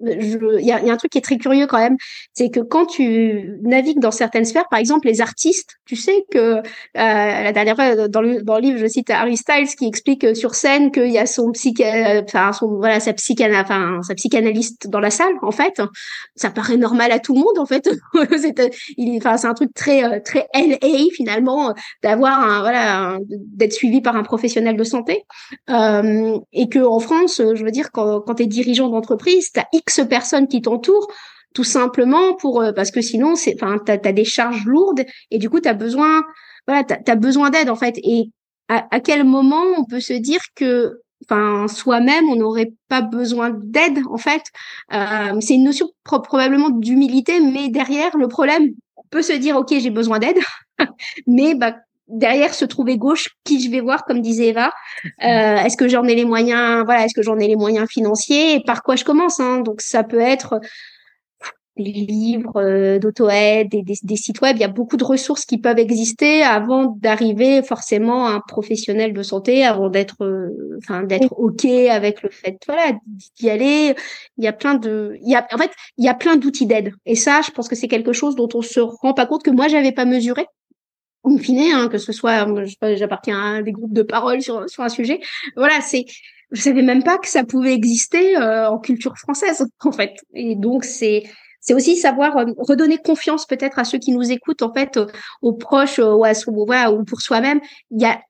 il 0.00 0.64
y 0.64 0.72
a, 0.72 0.82
y 0.82 0.90
a, 0.90 0.92
un 0.92 0.96
truc 0.96 1.12
qui 1.12 1.18
est 1.18 1.22
très 1.22 1.36
curieux 1.36 1.66
quand 1.66 1.78
même, 1.78 1.96
c'est 2.32 2.50
que 2.50 2.60
quand 2.60 2.86
tu 2.86 3.58
navigues 3.62 4.00
dans 4.00 4.10
certaines 4.10 4.44
sphères, 4.44 4.68
par 4.70 4.78
exemple 4.78 5.06
les 5.06 5.20
artistes, 5.20 5.76
tu 5.84 5.96
sais 5.96 6.24
que 6.30 6.38
euh, 6.38 6.62
la 6.94 7.52
dernière 7.52 7.76
fois 7.76 8.08
dans 8.08 8.20
le, 8.20 8.42
dans 8.42 8.56
le 8.56 8.62
livre, 8.62 8.78
je 8.78 8.86
cite 8.86 9.10
Harry 9.10 9.36
Styles 9.36 9.68
qui 9.78 9.86
explique 9.86 10.36
sur 10.36 10.54
scène 10.54 10.90
qu'il 10.90 11.10
y 11.10 11.18
a 11.18 11.26
son 11.26 11.52
psycha, 11.52 12.22
enfin 12.22 12.52
son 12.52 12.76
voilà 12.76 13.00
sa 13.00 13.12
psychana, 13.12 13.60
enfin 13.60 14.00
sa 14.02 14.14
psychanalyste 14.14 14.88
dans 14.88 15.00
la 15.00 15.10
salle. 15.10 15.34
En 15.42 15.50
fait, 15.50 15.80
ça 16.36 16.50
paraît 16.50 16.76
normal 16.76 17.12
à 17.12 17.18
tout 17.18 17.34
le 17.34 17.40
monde. 17.40 17.58
En 17.58 17.66
fait, 17.66 17.90
c'est 18.38 18.60
enfin 19.16 19.36
c'est 19.36 19.46
un 19.46 19.54
truc 19.54 19.74
très 19.74 20.20
très 20.20 20.46
LA 20.54 21.10
finalement 21.12 21.74
d'avoir 22.02 22.40
un 22.40 22.60
voilà 22.60 23.18
d'être 23.28 23.72
suivi 23.72 24.00
par 24.00 24.16
un 24.16 24.22
professionnel 24.22 24.76
de 24.76 24.84
santé 24.84 25.24
euh, 25.68 26.38
et 26.52 26.68
que 26.68 26.78
en 26.78 27.00
France, 27.00 27.40
je 27.54 27.64
veux 27.64 27.70
dire 27.70 27.90
quand 27.92 28.20
quand 28.20 28.34
t'es 28.34 28.46
dirigeant 28.46 28.88
d'entreprise, 28.88 29.50
t'as 29.52 29.64
personnes 30.00 30.48
qui 30.48 30.62
t'entourent 30.62 31.08
tout 31.54 31.64
simplement 31.64 32.34
pour 32.34 32.62
euh, 32.62 32.72
parce 32.72 32.90
que 32.90 33.00
sinon 33.00 33.34
c'est 33.34 33.54
enfin 33.60 33.78
t'as 33.84 33.98
as 34.04 34.12
des 34.12 34.24
charges 34.24 34.64
lourdes 34.66 35.04
et 35.30 35.38
du 35.38 35.50
coup 35.50 35.60
t'as 35.60 35.74
besoin 35.74 36.22
voilà 36.66 36.84
t'as 36.84 37.12
as 37.12 37.16
besoin 37.16 37.50
d'aide 37.50 37.70
en 37.70 37.76
fait. 37.76 37.98
Et 38.02 38.30
à, 38.68 39.00
quel 39.00 39.24
moment 39.24 39.64
on 39.76 39.84
peut 39.84 39.98
se 39.98 40.12
dire 40.12 40.40
que 40.54 41.00
enfin 41.24 41.66
soi-même 41.66 42.28
on 42.28 42.36
n'aurait 42.36 42.72
pas 42.88 43.02
besoin 43.02 43.50
d'aide 43.50 43.98
en 44.08 44.16
fait? 44.16 44.42
Euh, 44.92 45.40
c'est 45.40 45.54
une 45.54 45.64
notion 45.64 45.90
probablement 46.04 46.70
d'humilité 46.70 47.40
mais 47.40 47.68
derrière 47.68 48.16
le 48.16 48.28
problème 48.28 48.68
on 48.96 49.02
peut 49.10 49.22
se 49.22 49.32
dire 49.32 49.56
ok 49.56 49.74
j'ai 49.76 49.90
besoin 49.90 50.20
d'aide 50.20 50.38
mais 51.26 51.54
bah 51.56 51.74
derrière 52.10 52.54
se 52.54 52.64
trouver 52.64 52.96
gauche 52.96 53.30
qui 53.44 53.62
je 53.62 53.70
vais 53.70 53.80
voir 53.80 54.04
comme 54.04 54.20
disait 54.20 54.48
Eva. 54.48 54.72
Euh, 55.04 55.56
est-ce 55.56 55.76
que 55.76 55.88
j'en 55.88 56.04
ai 56.04 56.14
les 56.14 56.24
moyens 56.24 56.84
voilà 56.84 57.04
est-ce 57.04 57.14
que 57.14 57.22
j'en 57.22 57.38
ai 57.38 57.46
les 57.46 57.56
moyens 57.56 57.88
financiers 57.88 58.54
et 58.54 58.60
par 58.60 58.82
quoi 58.82 58.96
je 58.96 59.04
commence 59.04 59.40
hein. 59.40 59.60
Donc 59.60 59.80
ça 59.80 60.04
peut 60.04 60.20
être 60.20 60.60
les 61.76 61.92
livres 61.92 62.56
euh, 62.56 62.98
d'auto-aide 62.98 63.68
des, 63.70 63.82
des, 63.82 64.16
sites 64.16 64.40
web. 64.40 64.56
Il 64.56 64.60
y 64.60 64.64
a 64.64 64.68
beaucoup 64.68 64.96
de 64.96 65.04
ressources 65.04 65.44
qui 65.44 65.58
peuvent 65.58 65.78
exister 65.78 66.42
avant 66.42 66.86
d'arriver 66.86 67.62
forcément 67.62 68.26
à 68.26 68.32
un 68.32 68.40
professionnel 68.40 69.12
de 69.12 69.22
santé 69.22 69.64
avant 69.64 69.88
d'être 69.88 70.22
euh, 70.24 70.78
enfin 70.78 71.02
d'être 71.02 71.32
ok 71.38 71.64
avec 71.64 72.22
le 72.22 72.30
fait 72.30 72.58
voilà 72.66 72.92
d'y 73.38 73.50
aller. 73.50 73.94
Il 74.36 74.44
y 74.44 74.48
a 74.48 74.52
plein 74.52 74.74
de 74.74 75.16
il 75.22 75.30
y 75.30 75.34
a 75.34 75.46
en 75.52 75.58
fait 75.58 75.70
il 75.96 76.04
y 76.04 76.08
a 76.08 76.14
plein 76.14 76.36
d'outils 76.36 76.66
d'aide. 76.66 76.92
Et 77.06 77.16
ça 77.16 77.40
je 77.44 77.50
pense 77.50 77.68
que 77.68 77.76
c'est 77.76 77.88
quelque 77.88 78.12
chose 78.12 78.36
dont 78.36 78.48
on 78.54 78.62
se 78.62 78.80
rend 78.80 79.14
pas 79.14 79.26
compte 79.26 79.42
que 79.42 79.50
moi 79.50 79.68
j'avais 79.68 79.92
pas 79.92 80.04
mesuré 80.04 80.46
in 81.24 81.38
fine, 81.38 81.72
hein, 81.72 81.88
que 81.88 81.98
ce 81.98 82.12
soit, 82.12 82.46
j'appartiens 82.94 83.56
à 83.56 83.62
des 83.62 83.72
groupes 83.72 83.92
de 83.92 84.02
parole 84.02 84.42
sur, 84.42 84.68
sur 84.68 84.82
un 84.82 84.88
sujet. 84.88 85.20
Voilà, 85.56 85.80
c'est, 85.80 86.04
je 86.50 86.60
savais 86.60 86.82
même 86.82 87.02
pas 87.02 87.18
que 87.18 87.28
ça 87.28 87.44
pouvait 87.44 87.74
exister 87.74 88.36
euh, 88.36 88.68
en 88.68 88.78
culture 88.78 89.16
française, 89.18 89.66
en 89.84 89.92
fait. 89.92 90.14
Et 90.34 90.56
donc, 90.56 90.84
c'est, 90.84 91.24
c'est 91.60 91.74
aussi 91.74 91.96
savoir 91.96 92.36
euh, 92.36 92.46
redonner 92.58 92.98
confiance 92.98 93.46
peut-être 93.46 93.78
à 93.78 93.84
ceux 93.84 93.98
qui 93.98 94.12
nous 94.12 94.30
écoutent, 94.30 94.62
en 94.62 94.72
fait, 94.72 94.98
aux 95.42 95.52
proches 95.52 95.98
ou, 95.98 96.24
à, 96.24 96.90
ou 96.90 97.04
pour 97.04 97.20
soi-même. 97.20 97.60
Il 97.90 98.00
y 98.00 98.06
a, 98.06 98.20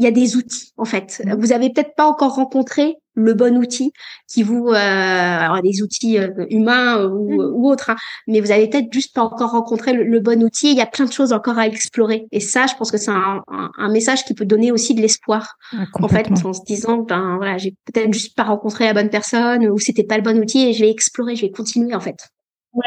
il 0.00 0.04
y 0.04 0.06
a 0.06 0.10
des 0.10 0.34
outils, 0.36 0.72
en 0.78 0.86
fait. 0.86 1.22
Mmh. 1.24 1.34
Vous 1.34 1.52
avez 1.52 1.70
peut-être 1.70 1.94
pas 1.94 2.06
encore 2.06 2.34
rencontré 2.34 2.96
le 3.14 3.34
bon 3.34 3.58
outil 3.58 3.92
qui 4.28 4.42
vous 4.42 4.68
euh, 4.68 4.74
alors 4.74 5.60
des 5.60 5.82
outils 5.82 6.16
euh, 6.16 6.46
humains 6.48 7.04
ou, 7.04 7.42
mmh. 7.42 7.52
ou 7.54 7.68
autres 7.68 7.90
hein, 7.90 7.96
mais 8.26 8.40
vous 8.40 8.50
avez 8.50 8.68
peut-être 8.68 8.90
juste 8.92 9.14
pas 9.14 9.22
encore 9.22 9.50
rencontré 9.50 9.92
le, 9.92 10.20
bon 10.20 10.42
outil 10.42 10.70
il 10.70 10.76
y 10.76 10.80
a 10.80 10.86
plein 10.86 11.04
de 11.04 11.12
choses 11.12 11.32
encore 11.32 11.58
à 11.58 11.66
explorer 11.66 12.28
et 12.30 12.40
ça 12.40 12.66
je 12.66 12.74
pense 12.76 12.90
que 12.90 12.96
c'est 12.96 13.10
un, 13.10 13.42
un, 13.48 13.90
message 13.90 14.24
qui 14.24 14.32
peut 14.32 14.46
donner 14.46 14.70
aussi 14.72 14.94
de 14.94 15.02
l'espoir 15.02 15.56
ah, 15.72 15.84
en 15.94 16.08
fait 16.08 16.30
en 16.44 16.52
se 16.52 16.62
disant 16.64 16.98
ben 16.98 17.36
voilà 17.36 17.58
j'ai 17.58 17.74
peut-être 17.92 18.12
juste 18.12 18.36
pas 18.36 18.44
rencontré 18.44 18.84
la 18.84 18.94
bonne 18.94 19.10
personne 19.10 19.68
ou 19.68 19.78
c'était 19.78 20.04
pas 20.04 20.16
le 20.16 20.22
bon 20.22 20.38
outil 20.38 20.68
et 20.68 20.72
je 20.72 20.80
vais 20.80 20.90
explorer 20.90 21.34
je 21.34 21.42
vais 21.42 21.50
continuer 21.50 21.94
en 21.94 22.00
fait 22.00 22.28
ouais 22.72 22.84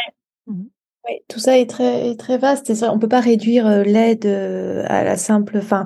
mmh. 0.47 0.63
Oui, 1.05 1.17
tout 1.27 1.39
ça 1.39 1.57
est 1.59 1.69
très, 1.69 2.15
très 2.15 2.37
vaste. 2.37 2.69
Et 2.69 2.83
on 2.85 2.97
peut 2.97 3.09
pas 3.09 3.19
réduire 3.19 3.67
euh, 3.67 3.83
l'aide 3.83 4.25
euh, 4.25 4.85
à 4.87 5.03
la 5.03 5.17
simple, 5.17 5.57
enfin, 5.57 5.85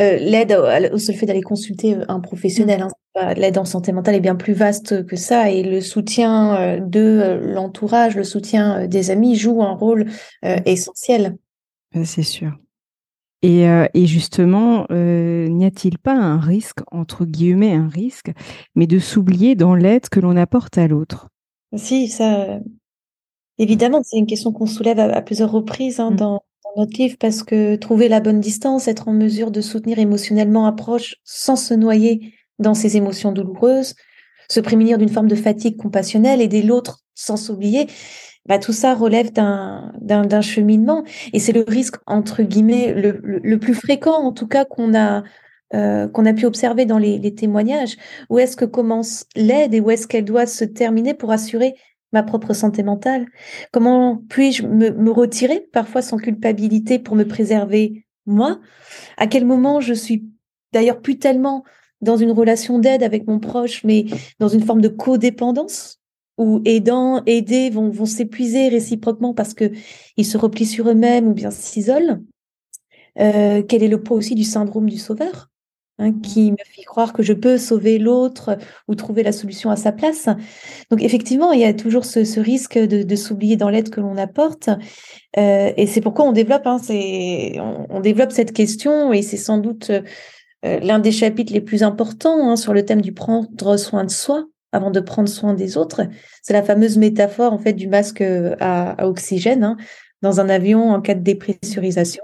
euh, 0.00 0.16
l'aide 0.16 0.52
au, 0.92 0.98
seul 0.98 1.14
fait 1.16 1.26
d'aller 1.26 1.42
consulter 1.42 1.98
un 2.08 2.20
professionnel. 2.20 2.82
Hein. 2.82 3.34
L'aide 3.36 3.58
en 3.58 3.66
santé 3.66 3.92
mentale 3.92 4.16
est 4.16 4.20
bien 4.20 4.34
plus 4.34 4.54
vaste 4.54 5.06
que 5.06 5.14
ça, 5.14 5.48
et 5.48 5.62
le 5.62 5.80
soutien 5.80 6.80
de 6.80 7.38
l'entourage, 7.44 8.16
le 8.16 8.24
soutien 8.24 8.88
des 8.88 9.12
amis 9.12 9.36
joue 9.36 9.62
un 9.62 9.70
rôle 9.70 10.06
essentiel. 10.42 11.36
C'est 12.02 12.24
sûr. 12.24 12.58
Et, 13.42 13.66
et 13.94 14.06
justement, 14.06 14.88
n'y 14.90 15.64
a-t-il 15.64 15.98
pas 15.98 16.16
un 16.16 16.40
risque, 16.40 16.80
entre 16.90 17.24
guillemets, 17.24 17.74
un 17.74 17.86
risque, 17.86 18.32
mais 18.74 18.88
de 18.88 18.98
s'oublier 18.98 19.54
dans 19.54 19.76
l'aide 19.76 20.08
que 20.08 20.18
l'on 20.18 20.36
apporte 20.36 20.76
à 20.76 20.88
l'autre? 20.88 21.28
Si, 21.76 22.08
ça, 22.08 22.58
Évidemment, 23.58 24.02
c'est 24.02 24.16
une 24.16 24.26
question 24.26 24.52
qu'on 24.52 24.66
soulève 24.66 24.98
à, 24.98 25.22
plusieurs 25.22 25.52
reprises 25.52 26.00
hein, 26.00 26.10
mmh. 26.10 26.16
dans, 26.16 26.42
notre 26.76 26.98
livre 26.98 27.16
parce 27.20 27.44
que 27.44 27.76
trouver 27.76 28.08
la 28.08 28.18
bonne 28.18 28.40
distance, 28.40 28.88
être 28.88 29.06
en 29.06 29.12
mesure 29.12 29.52
de 29.52 29.60
soutenir 29.60 30.00
émotionnellement 30.00 30.66
un 30.66 30.72
proche 30.72 31.16
sans 31.22 31.54
se 31.54 31.72
noyer 31.72 32.34
dans 32.58 32.74
ses 32.74 32.96
émotions 32.96 33.30
douloureuses, 33.30 33.94
se 34.50 34.58
prémunir 34.58 34.98
d'une 34.98 35.08
forme 35.08 35.28
de 35.28 35.36
fatigue 35.36 35.76
compassionnelle, 35.76 36.40
aider 36.40 36.62
l'autre 36.62 37.04
sans 37.14 37.36
s'oublier, 37.36 37.86
bah, 38.46 38.58
tout 38.58 38.72
ça 38.72 38.94
relève 38.94 39.32
d'un 39.32 40.40
cheminement 40.40 41.04
et 41.32 41.38
c'est 41.38 41.52
le 41.52 41.64
risque, 41.66 41.96
entre 42.06 42.42
guillemets, 42.42 42.92
le, 42.92 43.58
plus 43.58 43.74
fréquent 43.74 44.22
en 44.22 44.32
tout 44.32 44.46
cas 44.46 44.64
qu'on 44.64 44.94
a, 44.94 45.22
euh, 45.74 46.08
qu'on 46.08 46.26
a 46.26 46.32
pu 46.34 46.44
observer 46.44 46.84
dans 46.84 46.98
les, 46.98 47.18
les 47.18 47.34
témoignages. 47.34 47.96
Où 48.28 48.38
est-ce 48.38 48.56
que 48.56 48.64
commence 48.64 49.26
l'aide 49.34 49.74
et 49.74 49.80
où 49.80 49.90
est-ce 49.90 50.06
qu'elle 50.06 50.24
doit 50.24 50.46
se 50.46 50.64
terminer 50.64 51.14
pour 51.14 51.30
assurer 51.30 51.74
ma 52.14 52.22
propre 52.22 52.54
santé 52.54 52.82
mentale. 52.82 53.26
Comment 53.72 54.22
puis-je 54.28 54.66
me, 54.66 55.10
retirer 55.10 55.68
parfois 55.72 56.00
sans 56.00 56.16
culpabilité 56.16 56.98
pour 56.98 57.16
me 57.16 57.24
préserver 57.24 58.06
moi? 58.24 58.60
À 59.18 59.26
quel 59.26 59.44
moment 59.44 59.80
je 59.80 59.92
suis 59.92 60.24
d'ailleurs 60.72 61.02
plus 61.02 61.18
tellement 61.18 61.64
dans 62.00 62.16
une 62.16 62.30
relation 62.30 62.78
d'aide 62.78 63.02
avec 63.02 63.26
mon 63.26 63.38
proche, 63.38 63.84
mais 63.84 64.06
dans 64.38 64.48
une 64.48 64.62
forme 64.62 64.80
de 64.80 64.88
codépendance? 64.88 66.00
Où 66.36 66.60
aidant, 66.64 67.22
aider 67.26 67.70
vont, 67.70 68.06
s'épuiser 68.06 68.68
réciproquement 68.68 69.34
parce 69.34 69.54
que 69.54 69.70
ils 70.16 70.26
se 70.26 70.36
replient 70.36 70.66
sur 70.66 70.88
eux-mêmes 70.88 71.28
ou 71.28 71.32
bien 71.32 71.52
s'isolent? 71.52 72.24
Euh, 73.20 73.62
quel 73.62 73.84
est 73.84 73.88
le 73.88 74.02
poids 74.02 74.16
aussi 74.16 74.34
du 74.34 74.42
syndrome 74.42 74.90
du 74.90 74.98
sauveur? 74.98 75.50
Hein, 75.98 76.12
qui 76.20 76.52
me 76.52 76.56
fait 76.64 76.82
croire 76.82 77.12
que 77.12 77.22
je 77.22 77.32
peux 77.32 77.58
sauver 77.58 77.98
l'autre 77.98 78.58
ou 78.88 78.94
trouver 78.94 79.22
la 79.22 79.32
solution 79.32 79.70
à 79.70 79.76
sa 79.76 79.92
place. 79.92 80.28
Donc 80.90 81.02
effectivement, 81.02 81.52
il 81.52 81.60
y 81.60 81.64
a 81.64 81.74
toujours 81.74 82.04
ce, 82.04 82.24
ce 82.24 82.40
risque 82.40 82.78
de, 82.78 83.02
de 83.02 83.16
s'oublier 83.16 83.56
dans 83.56 83.70
l'aide 83.70 83.90
que 83.90 84.00
l'on 84.00 84.16
apporte. 84.16 84.70
Euh, 85.36 85.72
et 85.76 85.86
c'est 85.86 86.00
pourquoi 86.00 86.24
on 86.26 86.32
développe, 86.32 86.66
hein, 86.66 86.78
on, 86.88 87.86
on, 87.90 88.00
développe 88.00 88.32
cette 88.32 88.52
question 88.52 89.12
et 89.12 89.22
c'est 89.22 89.36
sans 89.36 89.58
doute 89.58 89.90
euh, 89.90 90.80
l'un 90.80 90.98
des 90.98 91.12
chapitres 91.12 91.52
les 91.52 91.60
plus 91.60 91.82
importants 91.82 92.50
hein, 92.50 92.56
sur 92.56 92.72
le 92.72 92.84
thème 92.84 93.00
du 93.00 93.12
prendre 93.12 93.76
soin 93.76 94.04
de 94.04 94.10
soi 94.10 94.46
avant 94.72 94.90
de 94.90 95.00
prendre 95.00 95.28
soin 95.28 95.54
des 95.54 95.76
autres. 95.76 96.02
C'est 96.42 96.52
la 96.52 96.62
fameuse 96.62 96.98
métaphore 96.98 97.52
en 97.52 97.58
fait 97.58 97.74
du 97.74 97.88
masque 97.88 98.22
à, 98.22 98.90
à 98.90 99.06
oxygène. 99.06 99.76
Dans 100.22 100.40
un 100.40 100.48
avion, 100.48 100.90
en 100.90 101.00
cas 101.00 101.14
de 101.14 101.20
dépressurisation, 101.20 102.22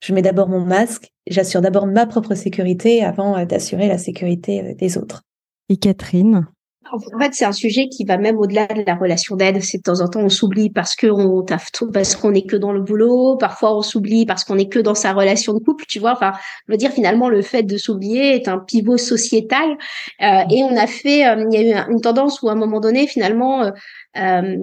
je 0.00 0.14
mets 0.14 0.22
d'abord 0.22 0.48
mon 0.48 0.60
masque, 0.60 1.12
j'assure 1.26 1.60
d'abord 1.60 1.86
ma 1.86 2.06
propre 2.06 2.34
sécurité 2.34 3.04
avant 3.04 3.44
d'assurer 3.44 3.88
la 3.88 3.98
sécurité 3.98 4.74
des 4.74 4.98
autres. 4.98 5.22
Et 5.68 5.76
Catherine? 5.76 6.46
En 6.92 7.18
fait, 7.18 7.34
c'est 7.34 7.44
un 7.44 7.52
sujet 7.52 7.88
qui 7.88 8.04
va 8.04 8.16
même 8.16 8.38
au-delà 8.38 8.66
de 8.66 8.84
la 8.86 8.94
relation 8.94 9.36
d'aide. 9.36 9.60
C'est 9.62 9.78
de 9.78 9.82
temps 9.82 10.00
en 10.00 10.08
temps, 10.08 10.20
on 10.20 10.28
s'oublie 10.28 10.70
parce 10.70 10.94
qu'on 10.94 11.44
parce 11.92 12.16
qu'on 12.16 12.32
est 12.32 12.48
que 12.48 12.56
dans 12.56 12.72
le 12.72 12.80
boulot. 12.80 13.36
Parfois, 13.36 13.76
on 13.76 13.82
s'oublie 13.82 14.24
parce 14.24 14.44
qu'on 14.44 14.58
est 14.58 14.68
que 14.68 14.78
dans 14.78 14.94
sa 14.94 15.12
relation 15.12 15.52
de 15.52 15.58
couple. 15.58 15.84
Tu 15.88 15.98
vois, 15.98 16.12
enfin, 16.12 16.32
je 16.66 16.72
veux 16.72 16.78
dire, 16.78 16.92
finalement, 16.92 17.28
le 17.28 17.42
fait 17.42 17.64
de 17.64 17.76
s'oublier 17.76 18.36
est 18.36 18.48
un 18.48 18.58
pivot 18.58 18.98
sociétal. 18.98 19.76
Euh, 20.22 20.42
et 20.50 20.62
on 20.62 20.76
a 20.76 20.86
fait, 20.86 21.26
euh, 21.26 21.44
il 21.50 21.60
y 21.60 21.72
a 21.72 21.86
eu 21.88 21.92
une 21.92 22.00
tendance 22.00 22.40
où 22.42 22.48
à 22.48 22.52
un 22.52 22.56
moment 22.56 22.80
donné, 22.80 23.06
finalement, 23.06 23.64
euh, 23.64 23.70
euh 24.18 24.56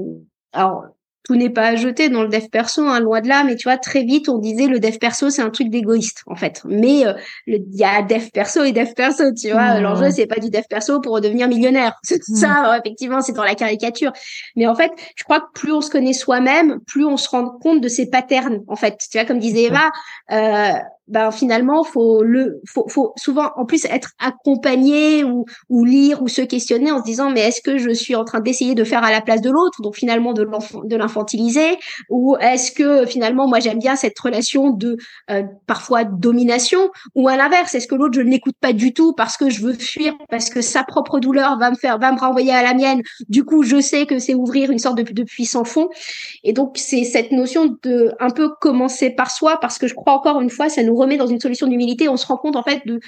alors 0.53 0.83
tout 1.23 1.35
n'est 1.35 1.49
pas 1.49 1.67
à 1.67 1.75
jeter 1.75 2.09
dans 2.09 2.21
le 2.21 2.27
dev 2.27 2.47
perso, 2.49 2.81
hein, 2.81 2.99
loin 2.99 3.21
de 3.21 3.29
là, 3.29 3.43
mais 3.43 3.55
tu 3.55 3.69
vois, 3.69 3.77
très 3.77 4.03
vite, 4.03 4.27
on 4.27 4.39
disait 4.39 4.67
le 4.67 4.79
dev 4.79 4.97
perso, 4.97 5.29
c'est 5.29 5.41
un 5.41 5.49
truc 5.49 5.69
d'égoïste, 5.69 6.23
en 6.27 6.35
fait. 6.35 6.61
Mais 6.65 7.05
euh, 7.05 7.13
il 7.47 7.63
y 7.71 7.83
a 7.83 8.01
dev 8.01 8.29
perso 8.33 8.63
et 8.63 8.73
dev 8.73 8.93
perso, 8.93 9.33
tu 9.33 9.51
vois. 9.51 9.79
Mmh. 9.79 9.83
L'enjeu, 9.83 10.11
c'est 10.11 10.25
pas 10.25 10.39
du 10.39 10.49
dev 10.49 10.63
perso 10.69 10.99
pour 10.99 11.21
devenir 11.21 11.47
millionnaire. 11.47 11.97
C'est 12.03 12.27
mmh. 12.27 12.35
ça, 12.35 12.79
effectivement, 12.79 13.21
c'est 13.21 13.33
dans 13.33 13.43
la 13.43 13.55
caricature. 13.55 14.11
Mais 14.55 14.67
en 14.67 14.75
fait, 14.75 14.91
je 15.15 15.23
crois 15.23 15.39
que 15.39 15.51
plus 15.53 15.71
on 15.71 15.81
se 15.81 15.89
connaît 15.89 16.13
soi-même, 16.13 16.79
plus 16.85 17.05
on 17.05 17.17
se 17.17 17.29
rend 17.29 17.49
compte 17.49 17.81
de 17.81 17.87
ses 17.87 18.09
patterns, 18.09 18.63
en 18.67 18.75
fait. 18.75 18.97
Tu 19.09 19.17
vois, 19.17 19.25
comme 19.25 19.39
disait 19.39 19.63
Eva, 19.63 19.91
euh, 20.31 20.73
ben 21.07 21.31
finalement 21.31 21.83
faut 21.83 22.23
le 22.23 22.61
faut, 22.65 22.87
faut 22.87 23.13
souvent 23.17 23.51
en 23.57 23.65
plus 23.65 23.85
être 23.85 24.11
accompagné 24.19 25.23
ou, 25.23 25.45
ou 25.69 25.83
lire 25.83 26.21
ou 26.21 26.29
se 26.29 26.41
questionner 26.41 26.91
en 26.91 26.99
se 26.99 27.03
disant 27.03 27.29
mais 27.29 27.41
est-ce 27.41 27.61
que 27.61 27.77
je 27.77 27.89
suis 27.89 28.15
en 28.15 28.23
train 28.23 28.39
d'essayer 28.39 28.73
de 28.73 28.83
faire 28.85 29.03
à 29.03 29.11
la 29.11 29.19
place 29.19 29.41
de 29.41 29.49
l'autre 29.49 29.81
donc 29.81 29.95
finalement 29.95 30.31
de 30.31 30.43
l'enfant 30.43 30.81
de 30.83 30.95
l'infantiliser? 30.95 31.77
Ou 32.09 32.37
est-ce 32.39 32.71
que 32.71 33.05
finalement 33.05 33.47
moi 33.47 33.59
j'aime 33.59 33.79
bien 33.79 33.97
cette 33.97 34.17
relation 34.17 34.69
de 34.69 34.95
euh, 35.29 35.43
parfois 35.67 36.05
domination? 36.05 36.89
Ou 37.15 37.27
à 37.27 37.35
l'inverse 37.35 37.75
est-ce 37.75 37.87
que 37.87 37.95
l'autre 37.95 38.13
je 38.13 38.21
ne 38.21 38.29
l'écoute 38.29 38.55
pas 38.61 38.71
du 38.71 38.93
tout 38.93 39.13
parce 39.13 39.35
que 39.35 39.49
je 39.49 39.61
veux 39.61 39.73
fuir 39.73 40.13
parce 40.29 40.49
que 40.49 40.61
sa 40.61 40.83
propre 40.83 41.19
douleur 41.19 41.57
va 41.59 41.69
me 41.69 41.75
faire 41.75 41.99
va 41.99 42.13
me 42.13 42.19
renvoyer 42.19 42.53
à 42.53 42.63
la 42.63 42.73
mienne 42.73 43.01
du 43.27 43.43
coup 43.43 43.63
je 43.63 43.81
sais 43.81 44.05
que 44.05 44.19
c'est 44.19 44.35
ouvrir 44.35 44.71
une 44.71 44.79
sorte 44.79 44.97
de, 44.97 45.03
de 45.03 45.23
puissant 45.23 45.65
fond. 45.65 45.89
Et 46.45 46.53
donc 46.53 46.77
c'est 46.77 47.03
cette 47.03 47.31
notion 47.31 47.77
de 47.83 48.13
un 48.21 48.29
peu 48.29 48.49
commencer 48.61 49.09
par 49.09 49.31
soi 49.31 49.57
parce 49.59 49.77
que 49.77 49.87
je 49.87 49.95
crois 49.95 50.13
encore 50.13 50.39
une 50.39 50.49
fois 50.49 50.69
ça 50.69 50.81
nous 50.81 50.92
remet 50.95 51.17
dans 51.17 51.27
une 51.27 51.39
solution 51.39 51.67
d'humilité, 51.67 52.09
on 52.09 52.17
se 52.17 52.25
rend 52.25 52.37
compte 52.37 52.55
en 52.55 52.63
fait 52.63 52.81
de 52.85 52.99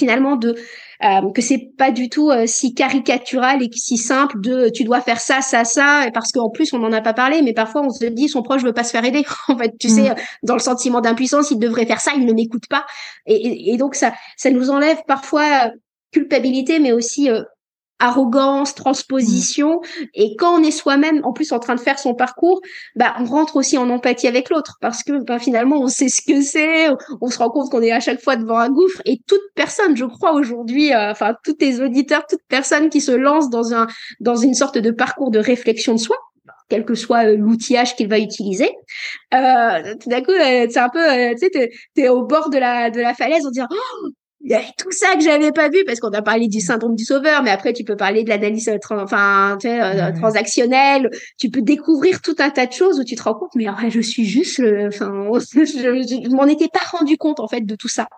finalement 0.00 0.36
de 0.36 0.56
euh, 1.04 1.30
que 1.32 1.42
c'est 1.42 1.70
pas 1.76 1.90
du 1.90 2.08
tout 2.08 2.30
euh, 2.30 2.44
si 2.46 2.74
caricatural 2.74 3.62
et 3.62 3.68
si 3.74 3.98
simple 3.98 4.40
de 4.40 4.70
tu 4.70 4.82
dois 4.82 5.00
faire 5.02 5.20
ça 5.20 5.42
ça 5.42 5.64
ça 5.64 6.06
et 6.06 6.10
parce 6.10 6.32
qu'en 6.32 6.48
plus 6.48 6.72
on 6.72 6.78
n'en 6.78 6.92
a 6.92 7.02
pas 7.02 7.12
parlé 7.12 7.42
mais 7.42 7.52
parfois 7.52 7.82
on 7.82 7.90
se 7.90 8.06
dit 8.06 8.28
son 8.28 8.42
proche 8.42 8.62
veut 8.62 8.72
pas 8.72 8.84
se 8.84 8.92
faire 8.92 9.04
aider 9.04 9.24
en 9.48 9.58
fait 9.58 9.72
tu 9.78 9.90
sais 9.90 10.10
mm. 10.10 10.14
dans 10.42 10.54
le 10.54 10.60
sentiment 10.60 11.02
d'impuissance 11.02 11.50
il 11.50 11.58
devrait 11.58 11.86
faire 11.86 12.00
ça 12.00 12.12
il 12.16 12.24
ne 12.24 12.32
m'écoute 12.32 12.66
pas 12.68 12.86
et, 13.26 13.72
et, 13.72 13.76
donc 13.76 13.94
ça 13.94 14.14
ça 14.38 14.50
nous 14.50 14.70
enlève 14.70 14.98
parfois 15.06 15.66
euh, 15.66 15.70
culpabilité 16.12 16.78
mais 16.78 16.92
aussi 16.92 17.28
arrogance, 18.00 18.74
transposition. 18.74 19.80
Et 20.14 20.34
quand 20.36 20.58
on 20.58 20.62
est 20.62 20.70
soi-même, 20.70 21.20
en 21.24 21.32
plus 21.32 21.52
en 21.52 21.58
train 21.58 21.74
de 21.74 21.80
faire 21.80 21.98
son 21.98 22.14
parcours, 22.14 22.60
bah, 22.96 23.14
on 23.20 23.24
rentre 23.24 23.56
aussi 23.56 23.78
en 23.78 23.88
empathie 23.90 24.26
avec 24.26 24.50
l'autre 24.50 24.78
parce 24.80 25.02
que 25.02 25.22
bah, 25.24 25.38
finalement, 25.38 25.80
on 25.80 25.88
sait 25.88 26.08
ce 26.08 26.22
que 26.22 26.40
c'est, 26.40 26.88
on 27.20 27.28
se 27.28 27.38
rend 27.38 27.50
compte 27.50 27.70
qu'on 27.70 27.82
est 27.82 27.92
à 27.92 28.00
chaque 28.00 28.20
fois 28.20 28.36
devant 28.36 28.58
un 28.58 28.70
gouffre. 28.70 29.00
Et 29.04 29.20
toute 29.26 29.42
personne, 29.54 29.96
je 29.96 30.04
crois 30.04 30.32
aujourd'hui, 30.32 30.92
euh, 30.92 31.10
enfin 31.10 31.34
tous 31.44 31.54
tes 31.54 31.80
auditeurs, 31.80 32.26
toute 32.28 32.40
personne 32.48 32.90
qui 32.90 33.00
se 33.00 33.12
lance 33.12 33.50
dans 33.50 33.74
un 33.74 33.86
dans 34.20 34.36
une 34.36 34.54
sorte 34.54 34.78
de 34.78 34.90
parcours 34.90 35.30
de 35.30 35.38
réflexion 35.38 35.94
de 35.94 36.00
soi, 36.00 36.16
quel 36.68 36.84
que 36.84 36.94
soit 36.94 37.26
euh, 37.26 37.36
l'outillage 37.36 37.96
qu'il 37.96 38.08
va 38.08 38.18
utiliser. 38.18 38.70
Euh, 39.34 39.94
tout 40.00 40.08
d'un 40.08 40.22
coup, 40.22 40.30
euh, 40.30 40.66
c'est 40.70 40.78
un 40.78 40.88
peu, 40.88 41.00
tu 41.32 41.38
sais, 41.38 41.50
t'es, 41.50 41.70
es 41.96 42.08
au 42.08 42.24
bord 42.24 42.50
de 42.50 42.58
la 42.58 42.90
de 42.90 43.00
la 43.00 43.14
falaise, 43.14 43.46
on 43.46 43.50
dit 43.50 43.60
oh, 43.60 44.08
il 44.42 44.50
y 44.50 44.54
avait 44.54 44.72
tout 44.78 44.90
ça 44.92 45.14
que 45.14 45.22
j'avais 45.22 45.52
pas 45.52 45.68
vu 45.68 45.84
parce 45.84 46.00
qu'on 46.00 46.12
a 46.12 46.22
parlé 46.22 46.48
du 46.48 46.60
syndrome 46.60 46.96
du 46.96 47.04
sauveur, 47.04 47.42
mais 47.42 47.50
après 47.50 47.72
tu 47.72 47.84
peux 47.84 47.96
parler 47.96 48.24
de 48.24 48.28
l'analyse 48.28 48.68
euh, 48.68 48.78
enfin 48.90 49.56
tu 49.60 49.68
sais, 49.68 49.80
euh, 49.80 50.12
transactionnelle. 50.12 51.10
Tu 51.38 51.50
peux 51.50 51.62
découvrir 51.62 52.22
tout 52.22 52.36
un 52.38 52.50
tas 52.50 52.66
de 52.66 52.72
choses 52.72 52.98
où 53.00 53.04
tu 53.04 53.16
te 53.16 53.22
rends 53.22 53.34
compte, 53.34 53.54
mais 53.54 53.66
vrai, 53.66 53.90
je 53.90 54.00
suis 54.00 54.24
juste, 54.24 54.60
enfin, 54.60 55.28
je, 55.38 55.64
je, 55.64 56.34
m'en 56.34 56.46
étais 56.46 56.68
pas 56.68 56.80
rendu 56.90 57.16
compte 57.16 57.40
en 57.40 57.48
fait 57.48 57.60
de 57.62 57.74
tout 57.74 57.88
ça. 57.88 58.08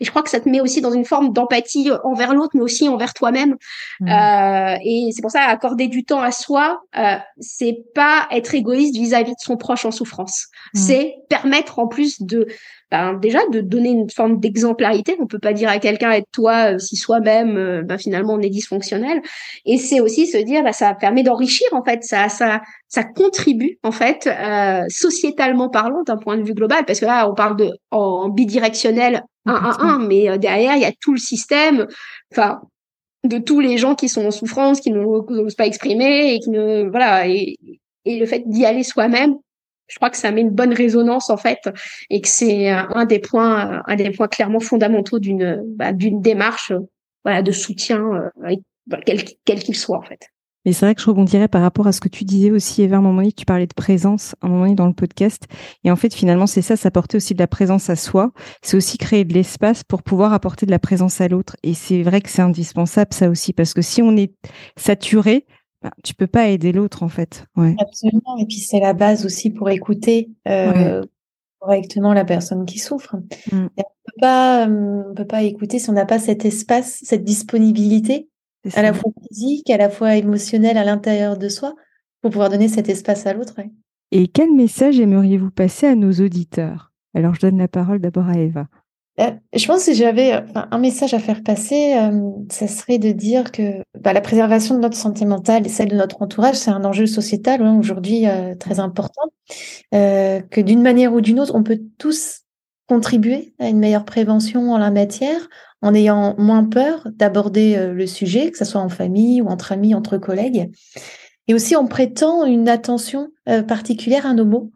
Et 0.00 0.04
je 0.04 0.10
crois 0.10 0.22
que 0.22 0.30
ça 0.30 0.40
te 0.40 0.48
met 0.48 0.60
aussi 0.60 0.80
dans 0.80 0.92
une 0.92 1.04
forme 1.04 1.32
d'empathie 1.32 1.90
envers 2.04 2.34
l'autre, 2.34 2.52
mais 2.54 2.60
aussi 2.60 2.88
envers 2.88 3.14
toi-même. 3.14 3.56
Mmh. 4.00 4.08
Euh, 4.08 4.76
et 4.84 5.10
c'est 5.14 5.22
pour 5.22 5.30
ça 5.30 5.42
accorder 5.42 5.88
du 5.88 6.04
temps 6.04 6.20
à 6.20 6.32
soi, 6.32 6.82
euh, 6.96 7.16
c'est 7.38 7.78
pas 7.94 8.28
être 8.30 8.54
égoïste 8.54 8.96
vis-à-vis 8.96 9.32
de 9.32 9.40
son 9.40 9.56
proche 9.56 9.84
en 9.84 9.90
souffrance. 9.90 10.46
Mmh. 10.74 10.78
C'est 10.78 11.14
permettre 11.28 11.78
en 11.78 11.86
plus 11.86 12.22
de 12.22 12.46
ben, 12.90 13.14
déjà 13.14 13.40
de 13.50 13.60
donner 13.60 13.90
une 13.90 14.10
forme 14.10 14.38
d'exemplarité. 14.38 15.16
On 15.20 15.26
peut 15.26 15.40
pas 15.40 15.52
dire 15.52 15.68
à 15.68 15.78
quelqu'un 15.78 16.12
être 16.12 16.28
toi 16.32 16.74
euh, 16.74 16.78
si 16.78 16.96
soi-même, 16.96 17.56
euh, 17.56 17.82
ben, 17.82 17.98
finalement, 17.98 18.34
on 18.34 18.40
est 18.40 18.48
dysfonctionnel. 18.48 19.22
Et 19.64 19.78
c'est 19.78 20.00
aussi 20.00 20.26
se 20.26 20.36
dire, 20.38 20.62
ben, 20.62 20.72
ça 20.72 20.94
permet 20.94 21.24
d'enrichir 21.24 21.66
en 21.72 21.82
fait, 21.82 22.04
ça, 22.04 22.28
ça, 22.28 22.62
ça 22.88 23.02
contribue 23.02 23.78
en 23.82 23.90
fait, 23.90 24.28
euh, 24.28 24.84
sociétalement 24.88 25.68
parlant, 25.68 26.02
d'un 26.04 26.16
point 26.16 26.36
de 26.36 26.44
vue 26.44 26.54
global, 26.54 26.84
parce 26.86 27.00
que 27.00 27.06
là, 27.06 27.28
on 27.28 27.34
parle 27.34 27.56
de 27.56 27.70
en, 27.90 28.28
bidirectionnel 28.28 29.22
1 29.46 29.54
1 29.54 29.78
1, 29.80 29.98
mais 30.06 30.38
derrière, 30.38 30.76
il 30.76 30.82
y 30.82 30.86
a 30.86 30.92
tout 31.00 31.12
le 31.12 31.18
système. 31.18 31.86
Enfin, 32.32 32.60
de 33.24 33.38
tous 33.38 33.58
les 33.58 33.78
gens 33.78 33.96
qui 33.96 34.08
sont 34.08 34.26
en 34.26 34.30
souffrance, 34.30 34.80
qui 34.80 34.92
n'osent 34.92 35.56
pas 35.56 35.66
exprimer 35.66 36.34
et 36.34 36.38
qui 36.38 36.50
ne 36.50 36.88
voilà 36.88 37.26
et, 37.26 37.56
et 38.04 38.18
le 38.20 38.26
fait 38.26 38.44
d'y 38.46 38.64
aller 38.64 38.84
soi-même 38.84 39.34
je 39.88 39.96
crois 39.96 40.10
que 40.10 40.16
ça 40.16 40.30
met 40.30 40.40
une 40.40 40.50
bonne 40.50 40.72
résonance 40.72 41.30
en 41.30 41.36
fait 41.36 41.68
et 42.10 42.20
que 42.20 42.28
c'est 42.28 42.68
un 42.70 43.04
des 43.04 43.18
points 43.18 43.82
un 43.86 43.96
des 43.96 44.10
points 44.10 44.28
clairement 44.28 44.60
fondamentaux 44.60 45.18
d'une 45.18 45.62
bah, 45.76 45.92
d'une 45.92 46.20
démarche 46.20 46.72
voilà 47.24 47.42
de 47.42 47.52
soutien 47.52 48.02
euh, 48.46 48.56
bah, 48.86 48.98
quel 49.04 49.60
qu'il 49.60 49.76
soit 49.76 49.98
en 49.98 50.02
fait. 50.02 50.30
Mais 50.66 50.72
c'est 50.72 50.84
vrai 50.84 50.96
que 50.96 51.00
je 51.00 51.06
rebondirais 51.06 51.46
par 51.46 51.62
rapport 51.62 51.86
à 51.86 51.92
ce 51.92 52.00
que 52.00 52.08
tu 52.08 52.24
disais 52.24 52.50
aussi, 52.50 52.82
Eva, 52.82 52.96
à 52.96 52.98
un 52.98 53.02
moment 53.02 53.18
donné, 53.18 53.30
tu 53.30 53.44
parlais 53.44 53.68
de 53.68 53.72
présence, 53.72 54.34
à 54.42 54.46
un 54.46 54.50
moment 54.50 54.62
donné 54.64 54.74
dans 54.74 54.88
le 54.88 54.92
podcast. 54.92 55.44
Et 55.84 55.92
en 55.92 55.96
fait, 55.96 56.12
finalement, 56.12 56.48
c'est 56.48 56.60
ça, 56.60 56.76
ça 56.76 56.88
apporter 56.88 57.16
aussi 57.16 57.34
de 57.34 57.38
la 57.38 57.46
présence 57.46 57.88
à 57.88 57.94
soi. 57.94 58.32
C'est 58.62 58.76
aussi 58.76 58.98
créer 58.98 59.24
de 59.24 59.32
l'espace 59.32 59.84
pour 59.84 60.02
pouvoir 60.02 60.32
apporter 60.32 60.66
de 60.66 60.72
la 60.72 60.80
présence 60.80 61.20
à 61.20 61.28
l'autre. 61.28 61.56
Et 61.62 61.72
c'est 61.72 62.02
vrai 62.02 62.20
que 62.20 62.28
c'est 62.28 62.42
indispensable, 62.42 63.14
ça 63.14 63.30
aussi, 63.30 63.52
parce 63.52 63.74
que 63.74 63.82
si 63.82 64.02
on 64.02 64.16
est 64.16 64.34
saturé, 64.76 65.46
bah, 65.82 65.90
tu 66.02 66.14
peux 66.14 66.26
pas 66.26 66.48
aider 66.48 66.72
l'autre 66.72 67.02
en 67.02 67.08
fait. 67.08 67.46
Ouais. 67.56 67.74
Absolument. 67.78 68.36
Et 68.38 68.46
puis 68.46 68.58
c'est 68.58 68.80
la 68.80 68.92
base 68.92 69.24
aussi 69.26 69.50
pour 69.50 69.68
écouter 69.70 70.30
euh, 70.48 71.02
correctement 71.58 72.12
la 72.12 72.24
personne 72.24 72.64
qui 72.66 72.78
souffre. 72.78 73.16
Mm. 73.52 73.66
on 73.76 73.82
peut 73.82 74.20
pas, 74.20 74.66
euh, 74.66 75.02
on 75.10 75.14
peut 75.14 75.26
pas 75.26 75.42
écouter 75.42 75.78
si 75.78 75.90
on 75.90 75.94
n'a 75.94 76.06
pas 76.06 76.18
cet 76.18 76.44
espace, 76.44 77.00
cette 77.02 77.24
disponibilité, 77.24 78.28
à 78.74 78.82
la 78.82 78.92
fois 78.92 79.12
physique, 79.28 79.70
à 79.70 79.76
la 79.76 79.90
fois 79.90 80.16
émotionnelle 80.16 80.78
à 80.78 80.84
l'intérieur 80.84 81.36
de 81.36 81.48
soi, 81.48 81.74
pour 82.22 82.30
pouvoir 82.30 82.50
donner 82.50 82.68
cet 82.68 82.88
espace 82.88 83.26
à 83.26 83.32
l'autre. 83.32 83.54
Et 84.12 84.28
quel 84.28 84.52
message 84.52 84.98
aimeriez-vous 84.98 85.50
passer 85.50 85.86
à 85.86 85.94
nos 85.94 86.12
auditeurs? 86.12 86.92
Alors 87.14 87.34
je 87.34 87.40
donne 87.40 87.58
la 87.58 87.68
parole 87.68 88.00
d'abord 88.00 88.28
à 88.28 88.38
Eva. 88.38 88.66
Euh, 89.18 89.30
je 89.54 89.66
pense 89.66 89.86
que 89.86 89.94
j'avais 89.94 90.44
un 90.54 90.78
message 90.78 91.14
à 91.14 91.18
faire 91.18 91.42
passer, 91.42 91.94
euh, 91.94 92.20
ça 92.50 92.68
serait 92.68 92.98
de 92.98 93.12
dire 93.12 93.50
que 93.50 93.82
bah, 93.98 94.12
la 94.12 94.20
préservation 94.20 94.74
de 94.74 94.80
notre 94.80 94.96
santé 94.96 95.24
mentale 95.24 95.66
et 95.66 95.70
celle 95.70 95.88
de 95.88 95.96
notre 95.96 96.20
entourage, 96.20 96.56
c'est 96.56 96.70
un 96.70 96.84
enjeu 96.84 97.06
sociétal 97.06 97.62
hein, 97.62 97.78
aujourd'hui 97.78 98.26
euh, 98.26 98.54
très 98.54 98.78
important, 98.78 99.22
que 99.92 100.60
d'une 100.60 100.82
manière 100.82 101.14
ou 101.14 101.22
d'une 101.22 101.40
autre, 101.40 101.54
on 101.54 101.62
peut 101.62 101.80
tous 101.98 102.42
contribuer 102.88 103.54
à 103.58 103.68
une 103.68 103.78
meilleure 103.78 104.04
prévention 104.04 104.72
en 104.72 104.78
la 104.78 104.90
matière 104.90 105.48
en 105.80 105.94
ayant 105.94 106.34
moins 106.36 106.64
peur 106.64 107.08
d'aborder 107.14 107.92
le 107.92 108.06
sujet, 108.06 108.50
que 108.50 108.58
ce 108.58 108.64
soit 108.64 108.80
en 108.80 108.88
famille 108.88 109.40
ou 109.40 109.48
entre 109.48 109.72
amis, 109.72 109.94
entre 109.94 110.18
collègues, 110.18 110.70
et 111.48 111.54
aussi 111.54 111.74
en 111.74 111.86
prêtant 111.86 112.44
une 112.44 112.68
attention 112.68 113.30
particulière 113.66 114.26
à 114.26 114.34
nos 114.34 114.44
mots, 114.44 114.72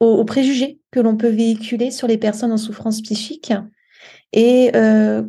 aux 0.00 0.24
préjugés 0.24 0.80
que 0.90 1.00
l'on 1.00 1.16
peut 1.16 1.28
véhiculer 1.28 1.90
sur 1.90 2.08
les 2.08 2.18
personnes 2.18 2.52
en 2.52 2.56
souffrance 2.56 3.02
psychique 3.02 3.52
et 4.36 4.72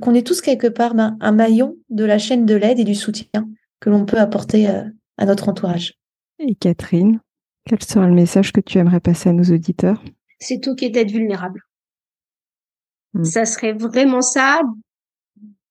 qu'on 0.01 0.14
est 0.14 0.26
tous 0.26 0.41
quelque 0.41 0.68
part 0.68 0.95
ben, 0.95 1.16
un 1.22 1.32
maillon 1.32 1.78
de 1.89 2.03
la 2.03 2.18
chaîne 2.18 2.45
de 2.45 2.56
l'aide 2.56 2.80
et 2.80 2.84
du 2.84 2.95
soutien 2.95 3.47
que 3.80 3.89
l'on 3.89 4.06
peut 4.06 4.18
apporter 4.18 4.68
à 4.68 5.26
notre 5.26 5.47
entourage. 5.47 5.93
Et 6.39 6.56
Catherine, 6.56 7.20
quel 7.66 7.82
sera 7.82 8.08
le 8.08 8.14
message 8.14 8.51
que 8.51 8.62
tu 8.62 8.78
aimerais 8.78 8.99
passer 8.99 9.30
à 9.30 9.34
nos 9.34 9.43
auditeurs? 9.43 10.03
C'est 10.39 10.68
ok 10.68 10.86
d'être 10.91 11.12
vulnérable. 11.12 11.62
Hmm. 13.14 13.24
Ça 13.24 13.45
serait 13.45 13.74
vraiment 13.74 14.22
ça. 14.22 14.62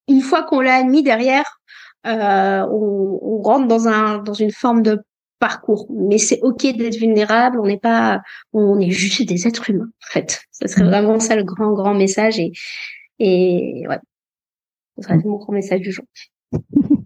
Une 0.09 0.20
fois 0.20 0.43
qu'on 0.43 0.61
l'a 0.61 0.74
admis 0.76 1.03
derrière, 1.03 1.61
euh, 2.07 2.66
on, 2.70 3.43
rentre 3.43 3.68
dans 3.68 3.89
un 3.89 4.18
dans 4.18 4.35
une 4.35 4.51
forme 4.51 4.82
de 4.82 5.03
parcours. 5.39 5.87
Mais 5.91 6.18
c'est 6.18 6.41
ok 6.43 6.62
d'être 6.76 6.97
vulnérable. 6.97 7.61
On 7.61 7.66
n'est 7.66 7.78
pas, 7.78 8.22
on 8.53 8.80
est 8.80 8.91
juste 8.91 9.22
des 9.28 9.47
êtres 9.47 9.70
humains. 9.70 9.91
En 10.09 10.12
fait, 10.12 10.43
ça 10.51 10.66
serait 10.66 10.85
hmm. 10.85 10.89
vraiment 10.89 11.20
ça 11.20 11.37
le 11.37 11.45
grand 11.45 11.72
grand 11.72 11.95
message 11.95 12.39
et 12.39 12.53
et 13.19 13.87
ouais, 13.89 13.99
ce 14.97 15.03
serait 15.03 15.17
hmm. 15.17 15.23
mon 15.25 15.37
grand 15.37 15.53
message 15.53 15.81
du 15.81 15.93
jour. 15.93 16.05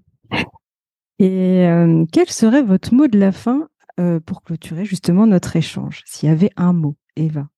Et 1.20 1.66
euh, 1.66 2.04
quel 2.12 2.30
serait 2.30 2.62
votre 2.62 2.94
mot 2.94 3.08
de 3.08 3.18
la 3.18 3.32
fin 3.32 3.68
euh, 3.98 4.20
pour 4.20 4.42
clôturer 4.42 4.84
justement 4.84 5.26
notre 5.26 5.56
échange 5.56 6.02
S'il 6.06 6.28
y 6.28 6.32
avait 6.32 6.50
un 6.56 6.72
mot, 6.72 6.94
Eva? 7.16 7.48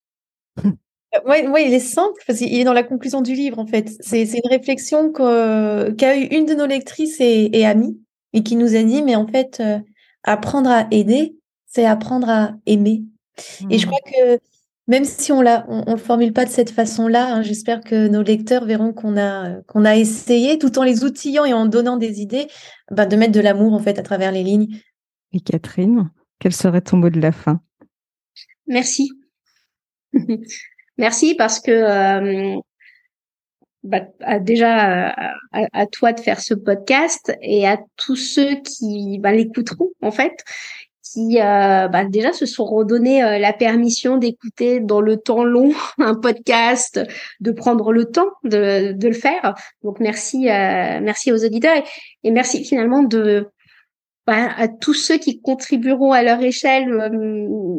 Oui, 1.26 1.38
il 1.66 1.74
est 1.74 1.80
simple 1.80 2.22
parce 2.26 2.38
qu'il 2.38 2.54
est 2.54 2.64
dans 2.64 2.72
la 2.72 2.84
conclusion 2.84 3.20
du 3.20 3.34
livre 3.34 3.58
en 3.58 3.66
fait. 3.66 3.90
C'est 4.00 4.22
une 4.22 4.48
réflexion 4.48 5.12
qu'a 5.12 6.16
eu 6.16 6.24
une 6.30 6.46
de 6.46 6.54
nos 6.54 6.66
lectrices 6.66 7.20
et, 7.20 7.66
amies 7.66 8.00
et 8.32 8.44
qui 8.44 8.54
nous 8.54 8.76
a 8.76 8.82
dit 8.84 9.02
mais 9.02 9.16
en 9.16 9.26
fait 9.26 9.58
euh, 9.60 9.80
apprendre 10.22 10.70
à 10.70 10.86
aider, 10.92 11.36
c'est 11.66 11.84
apprendre 11.84 12.28
à 12.28 12.52
aimer. 12.66 13.02
Et 13.70 13.78
je 13.78 13.86
mmh. 13.86 13.90
crois 13.90 14.00
que 14.06 14.40
même 14.90 15.04
si 15.04 15.30
on 15.30 15.40
ne 15.40 15.56
on, 15.68 15.92
le 15.92 16.00
formule 16.00 16.32
pas 16.32 16.44
de 16.44 16.50
cette 16.50 16.70
façon-là, 16.70 17.32
hein, 17.32 17.42
j'espère 17.42 17.80
que 17.80 18.08
nos 18.08 18.22
lecteurs 18.22 18.64
verront 18.64 18.92
qu'on 18.92 19.16
a 19.16 19.62
qu'on 19.68 19.84
a 19.84 19.94
essayé, 19.94 20.58
tout 20.58 20.80
en 20.80 20.82
les 20.82 21.04
outillant 21.04 21.44
et 21.44 21.52
en 21.52 21.66
donnant 21.66 21.96
des 21.96 22.20
idées, 22.20 22.48
bah, 22.90 23.06
de 23.06 23.14
mettre 23.14 23.30
de 23.30 23.38
l'amour 23.38 23.72
en 23.72 23.78
fait 23.78 24.00
à 24.00 24.02
travers 24.02 24.32
les 24.32 24.42
lignes. 24.42 24.80
Et 25.32 25.38
Catherine, 25.38 26.10
quel 26.40 26.52
serait 26.52 26.80
ton 26.80 26.96
mot 26.96 27.08
de 27.08 27.20
la 27.20 27.30
fin? 27.30 27.60
Merci. 28.66 29.12
Merci 30.98 31.36
parce 31.36 31.60
que 31.60 31.70
euh, 31.70 32.60
bah, 33.84 34.00
déjà 34.40 35.14
à, 35.52 35.86
toi 35.86 36.12
de 36.12 36.18
faire 36.18 36.40
ce 36.40 36.54
podcast 36.54 37.32
et 37.42 37.64
à 37.64 37.78
tous 37.96 38.16
ceux 38.16 38.56
qui 38.56 39.20
bah, 39.20 39.30
l'écouteront 39.30 39.90
en 40.02 40.10
fait, 40.10 40.42
qui 41.12 41.40
euh, 41.40 41.88
bah, 41.88 42.04
déjà 42.04 42.32
se 42.32 42.46
sont 42.46 42.64
redonné 42.64 43.22
euh, 43.22 43.38
la 43.38 43.52
permission 43.52 44.16
d'écouter 44.16 44.80
dans 44.80 45.00
le 45.00 45.16
temps 45.16 45.44
long 45.44 45.72
un 45.98 46.14
podcast, 46.14 47.00
de 47.40 47.50
prendre 47.50 47.92
le 47.92 48.06
temps 48.06 48.30
de, 48.44 48.92
de 48.92 49.08
le 49.08 49.14
faire. 49.14 49.54
Donc 49.82 50.00
merci, 50.00 50.44
merci 50.44 51.32
aux 51.32 51.44
auditeurs 51.44 51.82
et, 52.24 52.30
merci 52.30 52.64
finalement 52.64 53.02
de 53.02 53.48
bah, 54.26 54.50
à 54.56 54.68
tous 54.68 54.94
ceux 54.94 55.18
qui 55.18 55.40
contribueront 55.40 56.12
à 56.12 56.22
leur 56.22 56.40
échelle. 56.42 57.10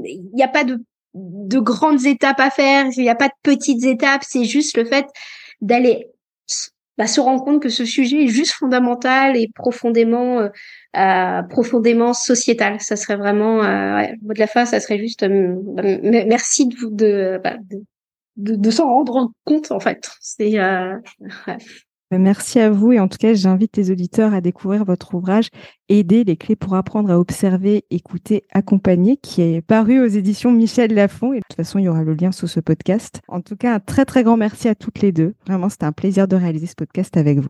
Il 0.05 0.29
n'y 0.33 0.43
a 0.43 0.47
pas 0.47 0.63
de 0.63 0.79
de 1.13 1.59
grandes 1.59 2.05
étapes 2.05 2.39
à 2.39 2.49
faire, 2.49 2.85
il 2.95 3.03
n'y 3.03 3.09
a 3.09 3.15
pas 3.15 3.27
de 3.27 3.33
petites 3.43 3.83
étapes, 3.83 4.21
c'est 4.25 4.45
juste 4.45 4.77
le 4.77 4.85
fait 4.85 5.05
d'aller 5.59 6.07
bah, 6.97 7.05
se 7.05 7.19
rendre 7.19 7.43
compte 7.43 7.61
que 7.61 7.67
ce 7.67 7.83
sujet 7.83 8.23
est 8.23 8.27
juste 8.29 8.53
fondamental 8.53 9.35
et 9.35 9.49
profondément 9.53 10.49
euh, 10.97 11.41
profondément 11.43 12.13
sociétal. 12.13 12.79
Ça 12.81 12.95
serait 12.95 13.15
vraiment 13.15 13.63
euh, 13.63 13.95
ouais, 13.95 14.15
de 14.21 14.39
la 14.39 14.47
fin, 14.47 14.65
ça 14.65 14.79
serait 14.79 14.99
juste 14.99 15.23
euh, 15.23 15.55
merci 16.03 16.67
de, 16.67 17.39
bah, 17.43 17.55
de, 17.69 17.83
de, 18.37 18.55
de 18.55 18.71
s'en 18.71 18.87
rendre 18.87 19.31
compte 19.45 19.71
en 19.71 19.79
fait. 19.79 20.11
C'est 20.19 20.59
euh, 20.59 20.97
bah, 21.47 22.17
merci 22.17 22.59
à 22.59 22.69
vous 22.69 22.91
et 22.91 22.99
en 22.99 23.07
tout 23.07 23.17
cas, 23.17 23.33
j'invite 23.33 23.77
les 23.77 23.89
auditeurs 23.89 24.33
à 24.33 24.41
découvrir 24.41 24.83
votre 24.83 25.15
ouvrage 25.15 25.47
Aider 25.87 26.23
les 26.23 26.37
clés 26.37 26.55
pour 26.55 26.75
apprendre 26.75 27.09
à 27.09 27.19
observer, 27.19 27.85
écouter, 27.89 28.43
accompagner 28.51 29.17
qui 29.17 29.41
est 29.41 29.61
paru 29.61 30.01
aux 30.01 30.07
éditions 30.07 30.51
Michel 30.51 30.93
Lafon 30.93 31.33
et 31.33 31.37
de 31.37 31.43
toute 31.49 31.57
façon, 31.57 31.79
il 31.79 31.85
y 31.85 31.89
aura 31.89 32.03
le 32.03 32.13
lien 32.13 32.31
sous 32.31 32.47
ce 32.47 32.59
podcast. 32.59 33.21
En 33.27 33.41
tout 33.41 33.55
cas, 33.55 33.75
un 33.75 33.79
très 33.79 34.05
très 34.05 34.23
grand 34.23 34.37
merci 34.37 34.67
à 34.67 34.75
toutes 34.75 35.01
les 35.01 35.11
deux. 35.11 35.35
Vraiment, 35.47 35.69
c'était 35.69 35.85
un 35.85 35.91
plaisir 35.91 36.27
de 36.27 36.35
réaliser 36.35 36.67
ce 36.67 36.75
podcast 36.75 37.15
avec 37.15 37.39
vous. 37.39 37.49